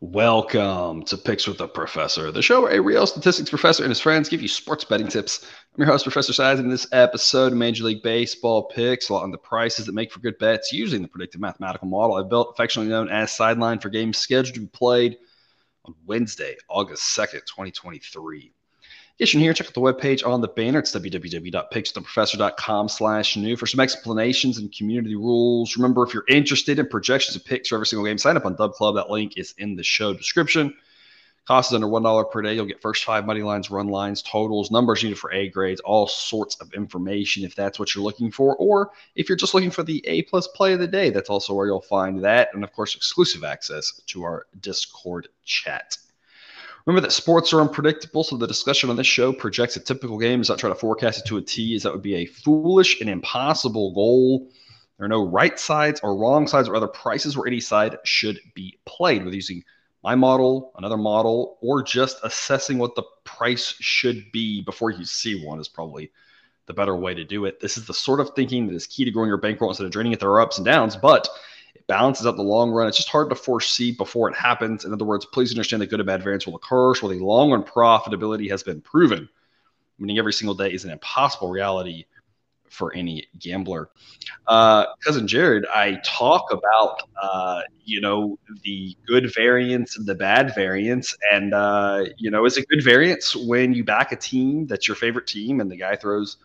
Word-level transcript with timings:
Welcome 0.00 1.02
to 1.02 1.18
Picks 1.18 1.46
with 1.46 1.58
the 1.58 1.68
Professor, 1.68 2.32
the 2.32 2.40
show 2.40 2.62
where 2.62 2.72
a 2.72 2.80
real 2.80 3.06
statistics 3.06 3.50
professor 3.50 3.82
and 3.82 3.90
his 3.90 4.00
friends 4.00 4.30
give 4.30 4.40
you 4.40 4.48
sports 4.48 4.84
betting 4.84 5.08
tips. 5.08 5.44
I'm 5.44 5.82
your 5.82 5.86
host, 5.86 6.04
Professor 6.04 6.32
Sides, 6.32 6.60
and 6.60 6.68
in 6.68 6.70
this 6.70 6.86
episode 6.92 7.52
of 7.52 7.58
Major 7.58 7.84
League 7.84 8.02
Baseball 8.02 8.64
picks 8.68 9.10
on 9.10 9.30
the 9.30 9.36
prices 9.36 9.84
that 9.84 9.94
make 9.94 10.10
for 10.10 10.20
good 10.20 10.38
bets 10.38 10.72
using 10.72 11.02
the 11.02 11.08
predictive 11.08 11.42
mathematical 11.42 11.88
model 11.88 12.16
I 12.16 12.22
built, 12.22 12.54
affectionately 12.54 12.90
known 12.90 13.10
as 13.10 13.32
Sideline 13.32 13.80
for 13.80 13.90
games 13.90 14.16
scheduled 14.16 14.54
to 14.54 14.60
be 14.60 14.66
played 14.68 15.18
on 15.84 15.94
Wednesday, 16.06 16.56
August 16.70 17.14
2nd, 17.14 17.44
2023. 17.44 18.54
Get 19.18 19.34
you 19.34 19.40
here, 19.40 19.52
check 19.52 19.66
out 19.66 19.74
the 19.74 19.80
webpage 19.80 20.24
on 20.24 20.40
the 20.40 20.46
banner. 20.46 20.78
It's 20.78 20.94
www.pickstheprofessor.com 20.94 22.88
slash 22.88 23.36
new 23.36 23.56
for 23.56 23.66
some 23.66 23.80
explanations 23.80 24.58
and 24.58 24.72
community 24.72 25.16
rules. 25.16 25.76
Remember, 25.76 26.04
if 26.04 26.14
you're 26.14 26.22
interested 26.28 26.78
in 26.78 26.86
projections 26.86 27.34
and 27.34 27.44
picks 27.44 27.68
for 27.68 27.74
every 27.74 27.88
single 27.88 28.06
game, 28.06 28.16
sign 28.16 28.36
up 28.36 28.46
on 28.46 28.54
Dub 28.54 28.74
Club. 28.74 28.94
That 28.94 29.10
link 29.10 29.36
is 29.36 29.54
in 29.58 29.74
the 29.74 29.82
show 29.82 30.14
description. 30.14 30.72
Cost 31.48 31.72
is 31.72 31.74
under 31.74 31.88
$1 31.88 32.30
per 32.30 32.42
day. 32.42 32.54
You'll 32.54 32.66
get 32.66 32.80
first 32.80 33.02
five 33.02 33.26
money 33.26 33.42
lines, 33.42 33.72
run 33.72 33.88
lines, 33.88 34.22
totals, 34.22 34.70
numbers 34.70 35.02
needed 35.02 35.18
for 35.18 35.32
A 35.32 35.48
grades, 35.48 35.80
all 35.80 36.06
sorts 36.06 36.54
of 36.60 36.72
information 36.74 37.42
if 37.42 37.56
that's 37.56 37.80
what 37.80 37.96
you're 37.96 38.04
looking 38.04 38.30
for. 38.30 38.54
Or 38.56 38.92
if 39.16 39.28
you're 39.28 39.34
just 39.34 39.52
looking 39.52 39.72
for 39.72 39.82
the 39.82 40.06
A 40.06 40.22
plus 40.22 40.46
play 40.46 40.74
of 40.74 40.78
the 40.78 40.86
day, 40.86 41.10
that's 41.10 41.30
also 41.30 41.54
where 41.54 41.66
you'll 41.66 41.80
find 41.80 42.22
that. 42.22 42.50
And 42.54 42.62
of 42.62 42.70
course, 42.72 42.94
exclusive 42.94 43.42
access 43.42 44.00
to 44.06 44.22
our 44.22 44.46
Discord 44.60 45.26
chat. 45.44 45.96
Remember 46.88 47.06
that 47.06 47.12
sports 47.12 47.52
are 47.52 47.60
unpredictable, 47.60 48.24
so 48.24 48.38
the 48.38 48.46
discussion 48.46 48.88
on 48.88 48.96
this 48.96 49.06
show 49.06 49.30
projects 49.30 49.76
a 49.76 49.80
typical 49.80 50.16
game 50.16 50.40
is 50.40 50.48
not 50.48 50.58
trying 50.58 50.72
to 50.72 50.78
forecast 50.78 51.18
it 51.18 51.26
to 51.26 51.36
a 51.36 51.42
T, 51.42 51.76
as 51.76 51.82
that 51.82 51.92
would 51.92 52.00
be 52.00 52.14
a 52.14 52.24
foolish 52.24 53.02
and 53.02 53.10
impossible 53.10 53.92
goal. 53.92 54.48
There 54.96 55.04
are 55.04 55.08
no 55.08 55.26
right 55.26 55.58
sides 55.58 56.00
or 56.02 56.16
wrong 56.16 56.46
sides 56.46 56.66
or 56.66 56.74
other 56.74 56.88
prices 56.88 57.36
where 57.36 57.46
any 57.46 57.60
side 57.60 57.98
should 58.04 58.40
be 58.54 58.78
played 58.86 59.22
with 59.22 59.34
using 59.34 59.64
my 60.02 60.14
model, 60.14 60.72
another 60.78 60.96
model, 60.96 61.58
or 61.60 61.82
just 61.82 62.20
assessing 62.22 62.78
what 62.78 62.94
the 62.94 63.04
price 63.22 63.74
should 63.80 64.24
be 64.32 64.62
before 64.62 64.90
you 64.90 65.04
see 65.04 65.44
one 65.44 65.60
is 65.60 65.68
probably 65.68 66.10
the 66.64 66.72
better 66.72 66.96
way 66.96 67.12
to 67.12 67.22
do 67.22 67.44
it. 67.44 67.60
This 67.60 67.76
is 67.76 67.86
the 67.86 67.92
sort 67.92 68.18
of 68.18 68.30
thinking 68.34 68.66
that 68.66 68.74
is 68.74 68.86
key 68.86 69.04
to 69.04 69.10
growing 69.10 69.28
your 69.28 69.36
bankroll 69.36 69.70
instead 69.70 69.84
of 69.84 69.92
draining 69.92 70.12
it. 70.12 70.20
There 70.20 70.30
are 70.30 70.40
ups 70.40 70.56
and 70.56 70.64
downs, 70.64 70.96
but 70.96 71.28
it 71.78 71.86
balances 71.86 72.26
out 72.26 72.36
the 72.36 72.42
long 72.42 72.70
run. 72.70 72.88
It's 72.88 72.96
just 72.96 73.08
hard 73.08 73.30
to 73.30 73.36
foresee 73.36 73.92
before 73.92 74.28
it 74.28 74.36
happens. 74.36 74.84
In 74.84 74.92
other 74.92 75.04
words, 75.04 75.24
please 75.24 75.52
understand 75.52 75.80
that 75.82 75.90
good 75.90 76.00
and 76.00 76.06
bad 76.06 76.22
variance 76.22 76.46
will 76.46 76.56
occur. 76.56 76.94
So 76.94 77.08
the 77.08 77.18
long 77.18 77.50
run 77.50 77.62
profitability 77.62 78.50
has 78.50 78.62
been 78.62 78.80
proven. 78.80 79.28
Meaning 79.98 80.18
every 80.18 80.32
single 80.32 80.54
day 80.54 80.72
is 80.72 80.84
an 80.84 80.90
impossible 80.90 81.50
reality 81.50 82.04
for 82.68 82.94
any 82.94 83.26
gambler. 83.38 83.90
Uh, 84.46 84.86
cousin 85.04 85.26
Jared, 85.26 85.66
I 85.66 86.00
talk 86.04 86.52
about 86.52 87.02
uh, 87.20 87.62
you 87.84 88.00
know 88.00 88.38
the 88.62 88.96
good 89.06 89.32
variance 89.34 89.96
and 89.96 90.06
the 90.06 90.14
bad 90.14 90.54
variance, 90.54 91.16
and 91.32 91.54
uh, 91.54 92.04
you 92.16 92.30
know 92.30 92.44
is 92.44 92.56
it 92.56 92.68
good 92.68 92.84
variance 92.84 93.34
when 93.34 93.72
you 93.72 93.84
back 93.84 94.12
a 94.12 94.16
team 94.16 94.66
that's 94.66 94.86
your 94.86 94.96
favorite 94.96 95.26
team 95.26 95.60
and 95.60 95.70
the 95.70 95.76
guy 95.76 95.96
throws 95.96 96.36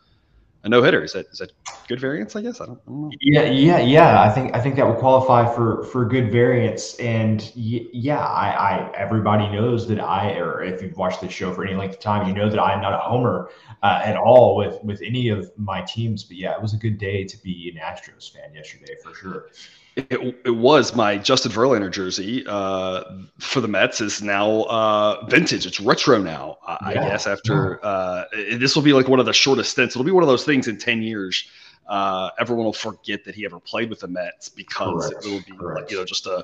a 0.63 0.69
no 0.69 0.81
hitter. 0.81 1.03
Is 1.03 1.13
that 1.13 1.27
is 1.27 1.39
that 1.39 1.51
good 1.87 1.99
variance? 1.99 2.35
I 2.35 2.41
guess 2.41 2.61
I 2.61 2.65
don't, 2.65 2.79
I 2.87 2.89
don't, 2.89 3.01
know. 3.01 3.11
Yeah, 3.19 3.43
yeah, 3.43 3.79
yeah. 3.79 4.21
I 4.21 4.29
think 4.29 4.55
I 4.55 4.61
think 4.61 4.75
that 4.77 4.87
would 4.87 4.97
qualify 4.97 5.53
for 5.53 5.83
for 5.85 6.05
good 6.05 6.31
variance. 6.31 6.95
And 6.95 7.41
y- 7.55 7.85
yeah, 7.91 8.19
I, 8.19 8.49
I 8.49 8.91
everybody 8.95 9.49
knows 9.49 9.87
that 9.89 9.99
I, 9.99 10.31
or 10.37 10.63
if 10.63 10.81
you've 10.81 10.97
watched 10.97 11.21
this 11.21 11.33
show 11.33 11.53
for 11.53 11.65
any 11.65 11.75
length 11.75 11.95
of 11.95 11.99
time, 11.99 12.27
you 12.27 12.33
know 12.33 12.49
that 12.49 12.59
I'm 12.59 12.81
not 12.81 12.93
a 12.93 12.97
homer 12.97 13.49
uh, 13.83 14.01
at 14.03 14.15
all 14.15 14.55
with 14.55 14.81
with 14.83 15.01
any 15.01 15.29
of 15.29 15.51
my 15.57 15.81
teams. 15.81 16.23
But 16.23 16.37
yeah, 16.37 16.53
it 16.53 16.61
was 16.61 16.73
a 16.73 16.77
good 16.77 16.97
day 16.97 17.25
to 17.25 17.43
be 17.43 17.71
an 17.73 17.81
Astros 17.81 18.31
fan 18.31 18.53
yesterday 18.55 18.95
for 19.03 19.13
sure. 19.13 19.49
It, 19.95 20.41
it 20.43 20.55
was 20.55 20.95
my 20.95 21.17
Justin 21.17 21.51
Verlander 21.51 21.91
jersey 21.91 22.43
uh, 22.47 23.03
for 23.37 23.61
the 23.61 23.67
Mets 23.67 24.01
is 24.01 24.23
now 24.23 24.63
uh, 24.63 25.25
vintage. 25.27 25.67
It's 25.67 25.79
retro 25.79 26.17
now, 26.17 26.57
yeah. 26.67 26.77
I 26.81 26.93
guess. 26.93 27.27
After 27.27 27.83
uh, 27.85 28.25
this 28.53 28.75
will 28.75 28.81
be 28.81 28.93
like 28.93 29.07
one 29.07 29.19
of 29.19 29.27
the 29.27 29.33
shortest 29.33 29.71
stints. 29.71 29.95
It'll 29.95 30.05
be 30.05 30.11
one 30.11 30.23
of 30.23 30.29
those 30.29 30.45
things 30.45 30.67
in 30.67 30.77
ten 30.77 31.03
years. 31.03 31.47
Uh, 31.87 32.31
everyone 32.39 32.65
will 32.65 32.73
forget 32.73 33.23
that 33.25 33.35
he 33.35 33.45
ever 33.45 33.59
played 33.59 33.89
with 33.89 33.99
the 33.99 34.07
Mets 34.07 34.49
because 34.49 35.09
Correct. 35.09 35.25
it 35.25 35.29
will 35.29 35.41
be 35.41 35.57
Correct. 35.57 35.81
like 35.81 35.91
you 35.91 35.97
know 35.97 36.05
just 36.05 36.25
a, 36.25 36.43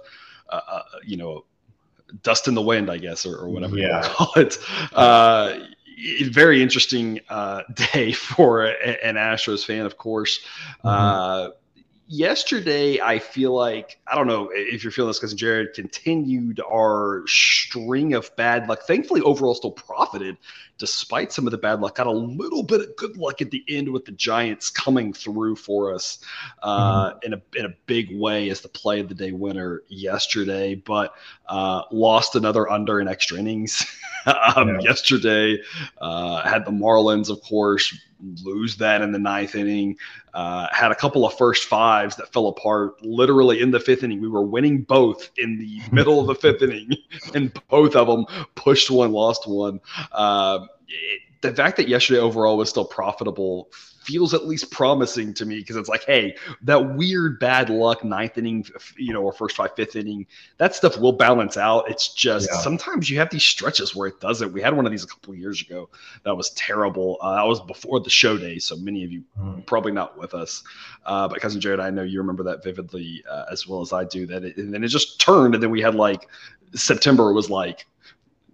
a, 0.49 0.55
a, 0.55 0.83
you 1.03 1.17
know 1.17 1.43
dust 2.21 2.47
in 2.47 2.53
the 2.53 2.61
wind, 2.61 2.91
I 2.91 2.97
guess, 2.97 3.25
or, 3.25 3.37
or 3.37 3.49
whatever 3.49 3.77
yeah. 3.77 4.03
you 4.03 4.09
call 4.09 4.33
it. 4.35 4.57
Uh, 4.93 5.59
very 6.25 6.61
interesting 6.61 7.19
uh, 7.29 7.63
day 7.93 8.11
for 8.11 8.65
an 8.65 9.15
Astros 9.15 9.65
fan, 9.65 9.87
of 9.87 9.97
course. 9.97 10.39
Mm-hmm 10.83 11.55
yesterday, 12.09 12.99
I 12.99 13.19
feel 13.19 13.55
like 13.55 13.99
I 14.07 14.15
don't 14.15 14.27
know 14.27 14.49
if 14.51 14.83
you're 14.83 14.91
feeling 14.91 15.09
this 15.09 15.19
because 15.19 15.33
Jared 15.33 15.73
continued 15.73 16.59
our 16.59 17.23
string 17.27 18.13
of 18.15 18.35
bad 18.35 18.67
luck. 18.67 18.81
Thankfully, 18.81 19.21
overall, 19.21 19.53
still 19.53 19.71
profited 19.71 20.35
despite 20.79 21.31
some 21.31 21.45
of 21.45 21.51
the 21.51 21.57
bad 21.57 21.79
luck. 21.79 21.95
Got 21.95 22.07
a 22.07 22.11
little 22.11 22.63
bit 22.63 22.81
of 22.81 22.95
good 22.97 23.15
luck 23.15 23.41
at 23.41 23.51
the 23.51 23.63
end 23.69 23.89
with 23.93 24.05
the 24.05 24.11
Giants 24.11 24.69
coming 24.69 25.13
through 25.13 25.55
for 25.55 25.93
us 25.93 26.17
uh, 26.63 27.11
mm-hmm. 27.11 27.17
in 27.25 27.33
a 27.33 27.41
in 27.55 27.65
a 27.65 27.75
big 27.85 28.19
way 28.19 28.49
as 28.49 28.61
the 28.61 28.69
play 28.69 28.99
of 28.99 29.07
the 29.07 29.15
day 29.15 29.31
winner 29.31 29.83
yesterday, 29.87 30.75
but 30.75 31.13
uh, 31.47 31.83
lost 31.91 32.35
another 32.35 32.69
under 32.69 32.99
in 32.99 33.07
extra 33.07 33.37
innings 33.37 33.85
um, 34.55 34.69
yeah. 34.69 34.79
yesterday. 34.81 35.57
Uh, 36.01 36.41
had 36.41 36.65
the 36.65 36.71
Marlins, 36.71 37.29
of 37.29 37.41
course, 37.41 37.95
lose 38.43 38.77
that 38.77 39.01
in 39.01 39.11
the 39.11 39.19
ninth 39.19 39.55
inning. 39.55 39.97
Uh, 40.33 40.67
had 40.71 40.91
a 40.91 40.95
couple 40.95 41.25
of 41.25 41.33
first 41.37 41.65
fives 41.65 42.15
that 42.15 42.31
fell 42.31 42.47
apart 42.47 43.03
literally 43.03 43.61
in 43.61 43.71
the 43.71 43.79
fifth 43.79 44.03
inning. 44.03 44.21
We 44.21 44.29
were 44.29 44.43
winning 44.43 44.81
both 44.81 45.29
in 45.37 45.57
the 45.57 45.81
middle 45.91 46.19
of 46.19 46.27
the 46.27 46.35
fifth 46.35 46.61
inning, 46.61 46.91
and 47.33 47.51
both 47.69 47.95
of 47.95 48.07
them 48.07 48.25
pushed 48.55 48.91
one, 48.91 49.11
lost 49.11 49.47
one. 49.47 49.79
Uh, 50.11 50.65
it, 50.87 51.21
the 51.41 51.53
fact 51.53 51.77
that 51.77 51.87
yesterday 51.87 52.19
overall 52.19 52.57
was 52.57 52.69
still 52.69 52.85
profitable 52.85 53.69
feels 54.09 54.33
at 54.33 54.47
least 54.47 54.71
promising 54.71 55.35
to 55.35 55.45
me 55.45 55.59
because 55.59 55.75
it's 55.75 55.87
like, 55.87 56.03
hey, 56.05 56.35
that 56.63 56.95
weird 56.95 57.39
bad 57.39 57.69
luck 57.69 58.03
ninth 58.03 58.39
inning, 58.39 58.65
you 58.97 59.13
know, 59.13 59.21
or 59.21 59.31
first 59.31 59.55
five, 59.55 59.75
fifth 59.75 59.95
inning, 59.95 60.25
that 60.57 60.73
stuff 60.73 60.97
will 60.97 61.11
balance 61.11 61.57
out. 61.57 61.87
It's 61.87 62.11
just 62.11 62.49
yeah. 62.51 62.57
sometimes 62.57 63.07
you 63.07 63.19
have 63.19 63.29
these 63.29 63.43
stretches 63.43 63.95
where 63.95 64.07
it 64.07 64.19
doesn't. 64.19 64.51
We 64.51 64.63
had 64.63 64.75
one 64.75 64.87
of 64.87 64.91
these 64.91 65.03
a 65.03 65.07
couple 65.07 65.33
of 65.33 65.39
years 65.39 65.61
ago 65.61 65.89
that 66.23 66.35
was 66.35 66.49
terrible. 66.51 67.19
Uh, 67.21 67.35
that 67.35 67.45
was 67.45 67.59
before 67.61 67.99
the 67.99 68.09
show 68.09 68.35
day, 68.35 68.57
so 68.57 68.75
many 68.77 69.03
of 69.03 69.11
you 69.11 69.23
mm. 69.39 69.63
probably 69.67 69.91
not 69.91 70.17
with 70.17 70.33
us. 70.33 70.63
Uh, 71.05 71.27
but 71.27 71.39
cousin 71.39 71.61
Jared, 71.61 71.79
I 71.79 71.91
know 71.91 72.01
you 72.01 72.17
remember 72.19 72.43
that 72.45 72.63
vividly 72.63 73.23
uh, 73.29 73.45
as 73.51 73.67
well 73.67 73.81
as 73.81 73.93
I 73.93 74.05
do. 74.05 74.25
That 74.25 74.43
it, 74.43 74.57
and 74.57 74.73
then 74.73 74.83
it 74.83 74.87
just 74.87 75.21
turned, 75.21 75.53
and 75.53 75.61
then 75.61 75.69
we 75.69 75.81
had 75.81 75.93
like 75.93 76.27
September 76.73 77.31
was 77.31 77.51
like, 77.51 77.85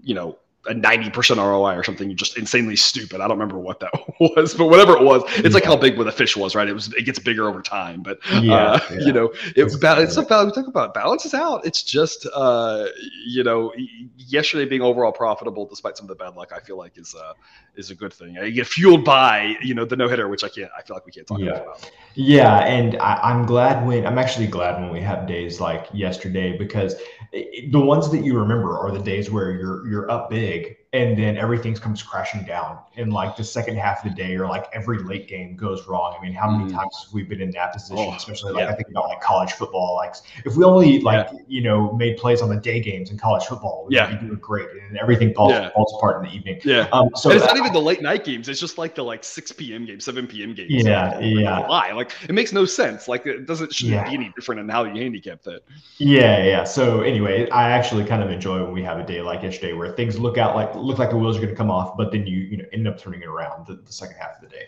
you 0.04 0.16
know, 0.16 0.38
a 0.68 0.74
90% 0.74 1.38
ROI 1.38 1.76
or 1.76 1.84
something 1.84 2.16
just 2.16 2.38
insanely 2.38 2.76
stupid. 2.76 3.22
I 3.22 3.28
don't 3.28 3.38
remember 3.38 3.60
what 3.60 3.80
that 3.82 3.92
was, 4.20 4.54
but 4.54 4.68
whatever 4.68 4.98
it 4.98 5.04
was, 5.04 5.24
it's 5.38 5.44
yeah. 5.44 5.50
like 5.50 5.64
how 5.64 5.76
big 5.76 5.98
with 5.98 6.08
a 6.08 6.12
fish 6.12 6.36
was, 6.36 6.56
right? 6.56 6.68
It 6.68 6.74
was, 6.74 6.94
it 6.94 7.04
gets 7.04 7.20
bigger 7.20 7.48
over 7.48 7.62
time, 7.62 8.02
but 8.02 8.20
yeah, 8.42 8.56
uh, 8.56 8.80
yeah. 8.92 9.00
you 9.00 9.14
know, 9.14 9.34
it's 9.56 9.76
about, 9.76 10.00
it's 10.00 10.18
about, 10.18 10.48
we 10.48 10.52
talk 10.52 10.68
about 10.68 10.94
balances 10.94 11.34
out. 11.34 11.66
It's 11.66 11.84
just, 11.84 12.28
uh, 12.34 12.86
you 13.26 13.44
know, 13.44 13.74
yesterday 14.18 14.66
being 14.66 14.82
overall 14.82 15.12
profitable, 15.12 15.66
despite 15.66 15.98
some 15.98 16.06
of 16.06 16.10
the 16.10 16.24
bad 16.24 16.36
luck, 16.36 16.52
I 16.56 16.60
feel 16.60 16.78
like 16.78 16.98
is, 16.98 17.16
uh, 17.16 17.34
is 17.76 17.92
a 17.92 17.96
good 17.96 18.14
thing. 18.14 18.36
You 18.36 18.52
get 18.52 18.68
fueled 18.68 19.04
by, 19.04 19.56
you 19.62 19.74
know, 19.74 19.86
the 19.86 19.96
no 19.96 20.08
hitter, 20.08 20.28
which 20.28 20.44
I 20.44 20.50
can't, 20.50 20.72
I 20.78 20.82
feel 20.82 20.96
like 20.96 21.06
we 21.06 21.12
can't 21.12 21.28
talk 21.28 21.42
about. 21.42 21.92
Yeah. 22.16 22.60
And 22.60 22.98
I, 22.98 23.32
am 23.32 23.46
glad 23.46 23.86
when, 23.86 24.08
I'm 24.08 24.18
actually 24.18 24.48
glad 24.48 24.82
when 24.82 24.92
we 24.92 25.02
have 25.02 25.28
days 25.28 25.60
like 25.60 25.88
yesterday 25.94 26.58
because 26.58 26.96
it, 27.32 27.72
the 27.72 27.80
ones 27.80 28.10
that 28.12 28.24
you 28.24 28.38
remember 28.38 28.78
are 28.78 28.92
the 28.92 29.02
days 29.02 29.30
where 29.30 29.52
you're, 29.52 29.88
you're 29.88 30.10
up 30.10 30.30
big 30.30 30.55
big 30.56 30.85
and 30.96 31.18
then 31.18 31.38
everything 31.38 31.76
comes 31.76 32.02
crashing 32.02 32.44
down. 32.44 32.80
In 32.96 33.10
like 33.10 33.36
the 33.36 33.44
second 33.44 33.78
half 33.78 34.06
of 34.06 34.12
the 34.12 34.16
day 34.16 34.36
or 34.36 34.48
like 34.48 34.68
every 34.74 35.00
late 35.00 35.28
game 35.28 35.56
goes 35.58 35.86
wrong. 35.88 36.16
I 36.18 36.24
mean 36.24 36.34
how 36.34 36.50
many 36.50 36.72
mm. 36.72 36.76
times 36.76 37.04
have 37.04 37.14
we 37.14 37.24
been 37.24 37.42
in 37.42 37.52
that 37.52 37.74
position? 37.74 37.98
Oh, 37.98 38.14
especially 38.14 38.54
like 38.54 38.64
yeah. 38.64 38.72
i 38.72 38.76
think 38.76 38.88
about 38.90 39.10
like 39.10 39.20
college 39.20 39.52
football. 39.54 39.96
Like 39.96 40.16
if 40.46 40.56
we 40.56 40.64
only 40.64 41.02
like 41.02 41.28
yeah. 41.32 41.40
you 41.48 41.62
know 41.62 41.92
made 41.94 42.18
plays 42.18 42.42
on 42.42 42.50
the 42.50 42.56
day 42.56 42.80
games 42.80 43.12
in 43.12 43.18
college 43.18 43.44
football 43.44 43.86
we'd 43.88 43.96
yeah. 43.96 44.16
be 44.16 44.26
doing 44.26 44.40
great. 44.40 44.70
And 44.88 44.98
everything 44.98 45.34
falls, 45.34 45.52
yeah. 45.52 45.72
falls 45.72 45.94
apart 45.98 46.24
in 46.24 46.30
the 46.32 46.36
evening. 46.36 46.62
Yeah. 46.64 46.88
Um, 46.94 47.10
so 47.16 47.30
and 47.30 47.38
it's 47.38 47.46
not 47.46 47.58
even 47.58 47.74
the 47.74 47.82
late 47.82 48.02
night 48.02 48.24
games. 48.24 48.48
It's 48.48 48.60
just 48.60 48.78
like 48.78 48.96
the 48.96 49.04
like 49.04 49.24
6 49.24 49.52
p.m 49.54 49.86
game, 49.86 50.00
7 50.00 50.28
p.m 50.28 50.54
games. 50.54 50.72
Yeah 50.72 51.20
yeah. 51.20 51.68
why. 51.68 51.92
Like 51.92 52.14
it 52.30 52.34
makes 52.34 52.54
no 52.54 52.66
sense. 52.66 53.08
Like 53.08 53.26
it 53.26 53.46
doesn't 53.46 53.74
shouldn't 53.74 54.08
be 54.08 54.14
any 54.14 54.32
different 54.36 54.62
in 54.62 54.70
how 54.70 54.86
you 54.86 55.02
handicap 55.02 55.44
that. 55.44 55.64
Yeah 55.98 56.44
yeah. 56.44 56.64
So 56.64 57.02
anyway 57.02 57.50
i 57.50 57.72
actually 57.72 58.06
kind 58.06 58.24
of 58.24 58.30
enjoy 58.30 58.64
when 58.64 58.72
we 58.72 58.84
have 58.84 59.00
a 59.00 59.06
day 59.06 59.22
like 59.22 59.44
yesterday 59.44 59.74
where 59.74 59.92
things 59.92 60.18
look 60.18 60.38
out 60.38 60.56
like 60.56 60.76
look 60.86 61.00
like 61.00 61.10
the 61.10 61.18
wheels 61.18 61.38
are 61.38 61.42
going 61.42 61.52
to 61.52 61.56
come 61.56 61.72
off, 61.72 61.98
but 61.98 62.12
then 62.12 62.26
you 62.26 62.38
you 62.38 62.58
know 62.58 62.66
end 62.74 62.88
up 62.88 62.98
turning 62.98 63.22
it 63.22 63.28
around 63.28 63.68
the, 63.68 63.76
the 63.76 63.92
second 63.92 64.18
half 64.18 64.36
of 64.36 64.42
the 64.42 64.48
day. 64.48 64.66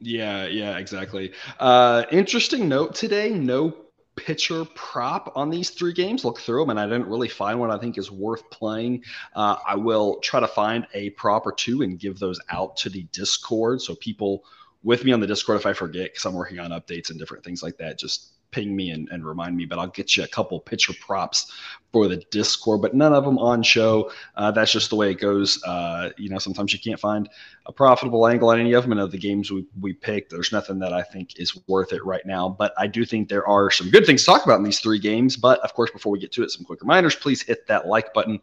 Yeah, 0.00 0.46
yeah, 0.46 0.78
exactly. 0.78 1.32
Uh, 1.58 2.04
interesting 2.10 2.68
note 2.68 2.94
today: 2.94 3.30
no 3.30 3.74
pitcher 4.16 4.64
prop 4.74 5.32
on 5.34 5.50
these 5.50 5.70
three 5.70 5.92
games. 5.92 6.24
Look 6.24 6.40
through 6.40 6.62
them, 6.62 6.70
and 6.70 6.80
I 6.80 6.86
didn't 6.86 7.08
really 7.08 7.28
find 7.28 7.58
one 7.58 7.70
I 7.70 7.78
think 7.78 7.98
is 7.98 8.10
worth 8.10 8.48
playing. 8.50 9.04
Uh, 9.34 9.56
I 9.66 9.76
will 9.76 10.18
try 10.20 10.40
to 10.40 10.48
find 10.48 10.86
a 10.94 11.10
prop 11.10 11.46
or 11.46 11.52
two 11.52 11.82
and 11.82 11.98
give 11.98 12.18
those 12.18 12.40
out 12.50 12.76
to 12.78 12.90
the 12.90 13.04
Discord 13.12 13.82
so 13.82 13.94
people 13.94 14.44
with 14.82 15.04
me 15.04 15.12
on 15.12 15.20
the 15.20 15.26
Discord 15.26 15.58
if 15.58 15.66
I 15.66 15.72
forget 15.72 16.12
because 16.12 16.24
I'm 16.24 16.34
working 16.34 16.58
on 16.58 16.70
updates 16.70 17.10
and 17.10 17.18
different 17.18 17.44
things 17.44 17.62
like 17.62 17.78
that. 17.78 17.98
Just 17.98 18.32
ping 18.50 18.74
me 18.74 18.90
and, 18.90 19.08
and 19.10 19.24
remind 19.24 19.56
me, 19.56 19.64
but 19.64 19.78
I'll 19.78 19.88
get 19.88 20.16
you 20.16 20.24
a 20.24 20.28
couple 20.28 20.58
pitcher 20.60 20.92
props 21.00 21.52
for 21.92 22.06
the 22.06 22.18
Discord, 22.30 22.82
but 22.82 22.94
none 22.94 23.12
of 23.12 23.24
them 23.24 23.38
on 23.38 23.62
show. 23.62 24.10
Uh, 24.36 24.50
that's 24.50 24.72
just 24.72 24.90
the 24.90 24.96
way 24.96 25.10
it 25.10 25.20
goes. 25.20 25.62
Uh, 25.64 26.10
you 26.16 26.28
know, 26.28 26.38
sometimes 26.38 26.72
you 26.72 26.78
can't 26.78 27.00
find 27.00 27.28
a 27.66 27.72
profitable 27.72 28.26
angle 28.26 28.50
on 28.50 28.60
any 28.60 28.72
of 28.72 28.82
them. 28.82 28.92
And 28.92 29.00
of 29.00 29.10
the 29.10 29.18
games 29.18 29.50
we, 29.50 29.66
we 29.80 29.92
picked, 29.92 30.30
there's 30.30 30.52
nothing 30.52 30.78
that 30.80 30.92
I 30.92 31.02
think 31.02 31.38
is 31.38 31.58
worth 31.66 31.92
it 31.92 32.04
right 32.04 32.24
now. 32.24 32.48
But 32.48 32.72
I 32.78 32.86
do 32.86 33.04
think 33.04 33.28
there 33.28 33.46
are 33.46 33.70
some 33.70 33.90
good 33.90 34.06
things 34.06 34.22
to 34.22 34.26
talk 34.26 34.44
about 34.44 34.58
in 34.58 34.64
these 34.64 34.80
three 34.80 34.98
games. 34.98 35.36
But 35.36 35.60
of 35.60 35.74
course, 35.74 35.90
before 35.90 36.12
we 36.12 36.20
get 36.20 36.32
to 36.32 36.42
it, 36.42 36.50
some 36.50 36.64
quick 36.64 36.80
reminders. 36.80 37.16
Please 37.16 37.42
hit 37.42 37.66
that 37.66 37.86
like 37.86 38.14
button 38.14 38.40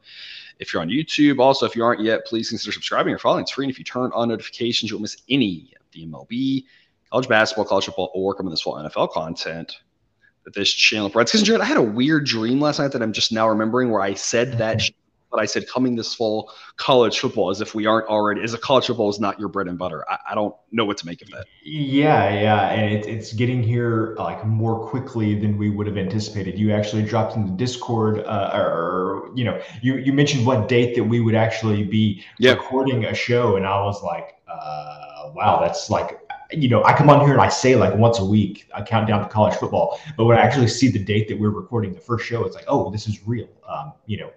if 0.60 0.74
you're 0.74 0.82
on 0.82 0.90
YouTube. 0.90 1.40
Also, 1.40 1.66
if 1.66 1.76
you 1.76 1.84
aren't 1.84 2.02
yet, 2.02 2.26
please 2.26 2.50
consider 2.50 2.74
subscribing 2.74 3.14
or 3.14 3.20
following. 3.20 3.44
It's 3.44 3.52
free. 3.52 3.66
And 3.66 3.72
if 3.72 3.80
you 3.80 3.86
turn 3.86 4.12
on 4.14 4.30
notifications, 4.30 4.90
you 4.90 4.98
won't 4.98 5.04
miss 5.04 5.22
any 5.30 5.74
of 5.80 5.86
the 5.92 6.06
MLB, 6.06 6.66
college 7.12 7.30
basketball, 7.30 7.66
college 7.66 7.86
football, 7.86 8.12
or 8.14 8.36
coming 8.36 8.50
this 8.50 8.62
fall 8.62 8.76
NFL 8.76 9.12
content 9.12 9.78
this 10.54 10.72
channel 10.72 11.10
provides. 11.10 11.32
Cousin 11.32 11.46
Jared, 11.46 11.62
I 11.62 11.66
had 11.66 11.78
a 11.78 11.82
weird 11.82 12.26
dream 12.26 12.60
last 12.60 12.80
night 12.80 12.92
that 12.92 13.02
I'm 13.02 13.14
just 13.14 13.32
now 13.32 13.48
remembering 13.50 13.90
where 13.90 14.02
I 14.02 14.14
said 14.14 14.58
that. 14.60 14.82
But 15.30 15.42
I 15.42 15.46
said 15.46 15.68
coming 15.68 15.98
this 15.98 16.14
fall, 16.16 16.54
college 16.78 17.20
football, 17.20 17.50
as 17.50 17.60
if 17.60 17.76
we 17.76 17.86
aren't 17.86 18.08
already, 18.08 18.42
as 18.44 18.54
a 18.54 18.58
college 18.58 18.86
football 18.86 19.10
is 19.10 19.20
not 19.20 19.38
your 19.38 19.50
bread 19.50 19.68
and 19.68 19.78
butter. 19.78 20.10
I, 20.10 20.20
I 20.32 20.36
don't 20.36 20.56
know 20.72 20.86
what 20.86 20.98
to 21.00 21.06
make 21.06 21.22
of 21.22 21.28
that. 21.32 21.48
Yeah, 21.66 22.34
yeah, 22.34 22.70
and 22.70 22.94
it, 22.94 23.06
it's 23.06 23.34
getting 23.34 23.62
here 23.62 24.16
like 24.18 24.46
more 24.46 24.88
quickly 24.88 25.38
than 25.38 25.58
we 25.58 25.70
would 25.70 25.86
have 25.86 25.98
anticipated. 25.98 26.58
You 26.58 26.72
actually 26.72 27.04
dropped 27.04 27.36
in 27.36 27.46
the 27.46 27.52
Discord, 27.52 28.20
uh, 28.20 28.52
or 28.54 29.30
you 29.36 29.44
know, 29.44 29.62
you 29.82 29.98
you 29.98 30.14
mentioned 30.14 30.46
what 30.46 30.70
date 30.70 30.96
that 30.96 31.04
we 31.04 31.20
would 31.20 31.36
actually 31.36 31.84
be 31.84 32.24
yep. 32.40 32.60
recording 32.60 33.04
a 33.04 33.14
show, 33.14 33.58
and 33.58 33.68
I 33.68 33.82
was 33.84 34.02
like, 34.02 34.36
uh, 34.48 35.32
wow, 35.36 35.60
that's 35.60 35.90
like 35.90 36.22
you 36.52 36.70
know, 36.70 36.84
I 36.84 36.94
come 36.94 37.10
on 37.10 37.22
here 37.22 37.34
and 37.34 37.42
I 37.42 37.50
say 37.50 37.76
like 37.76 37.94
once 37.96 38.20
a 38.20 38.26
week, 38.26 38.70
I 38.74 38.82
count 38.82 39.08
down 39.08 39.22
to 39.22 39.28
college 39.28 39.56
football. 39.56 40.00
But 40.16 40.26
when 40.26 40.38
I 40.38 40.42
actually 40.42 40.68
see 40.68 40.90
the 40.90 41.00
date 41.00 41.28
that 41.30 41.40
we're 41.40 41.50
recording 41.50 41.94
the 41.94 42.00
first 42.00 42.26
show, 42.26 42.44
it's 42.46 42.56
like, 42.56 42.66
oh, 42.68 42.90
this 42.90 43.08
is 43.08 43.26
real. 43.28 43.50
Um, 43.68 43.94
you 44.06 44.18
know, 44.18 44.32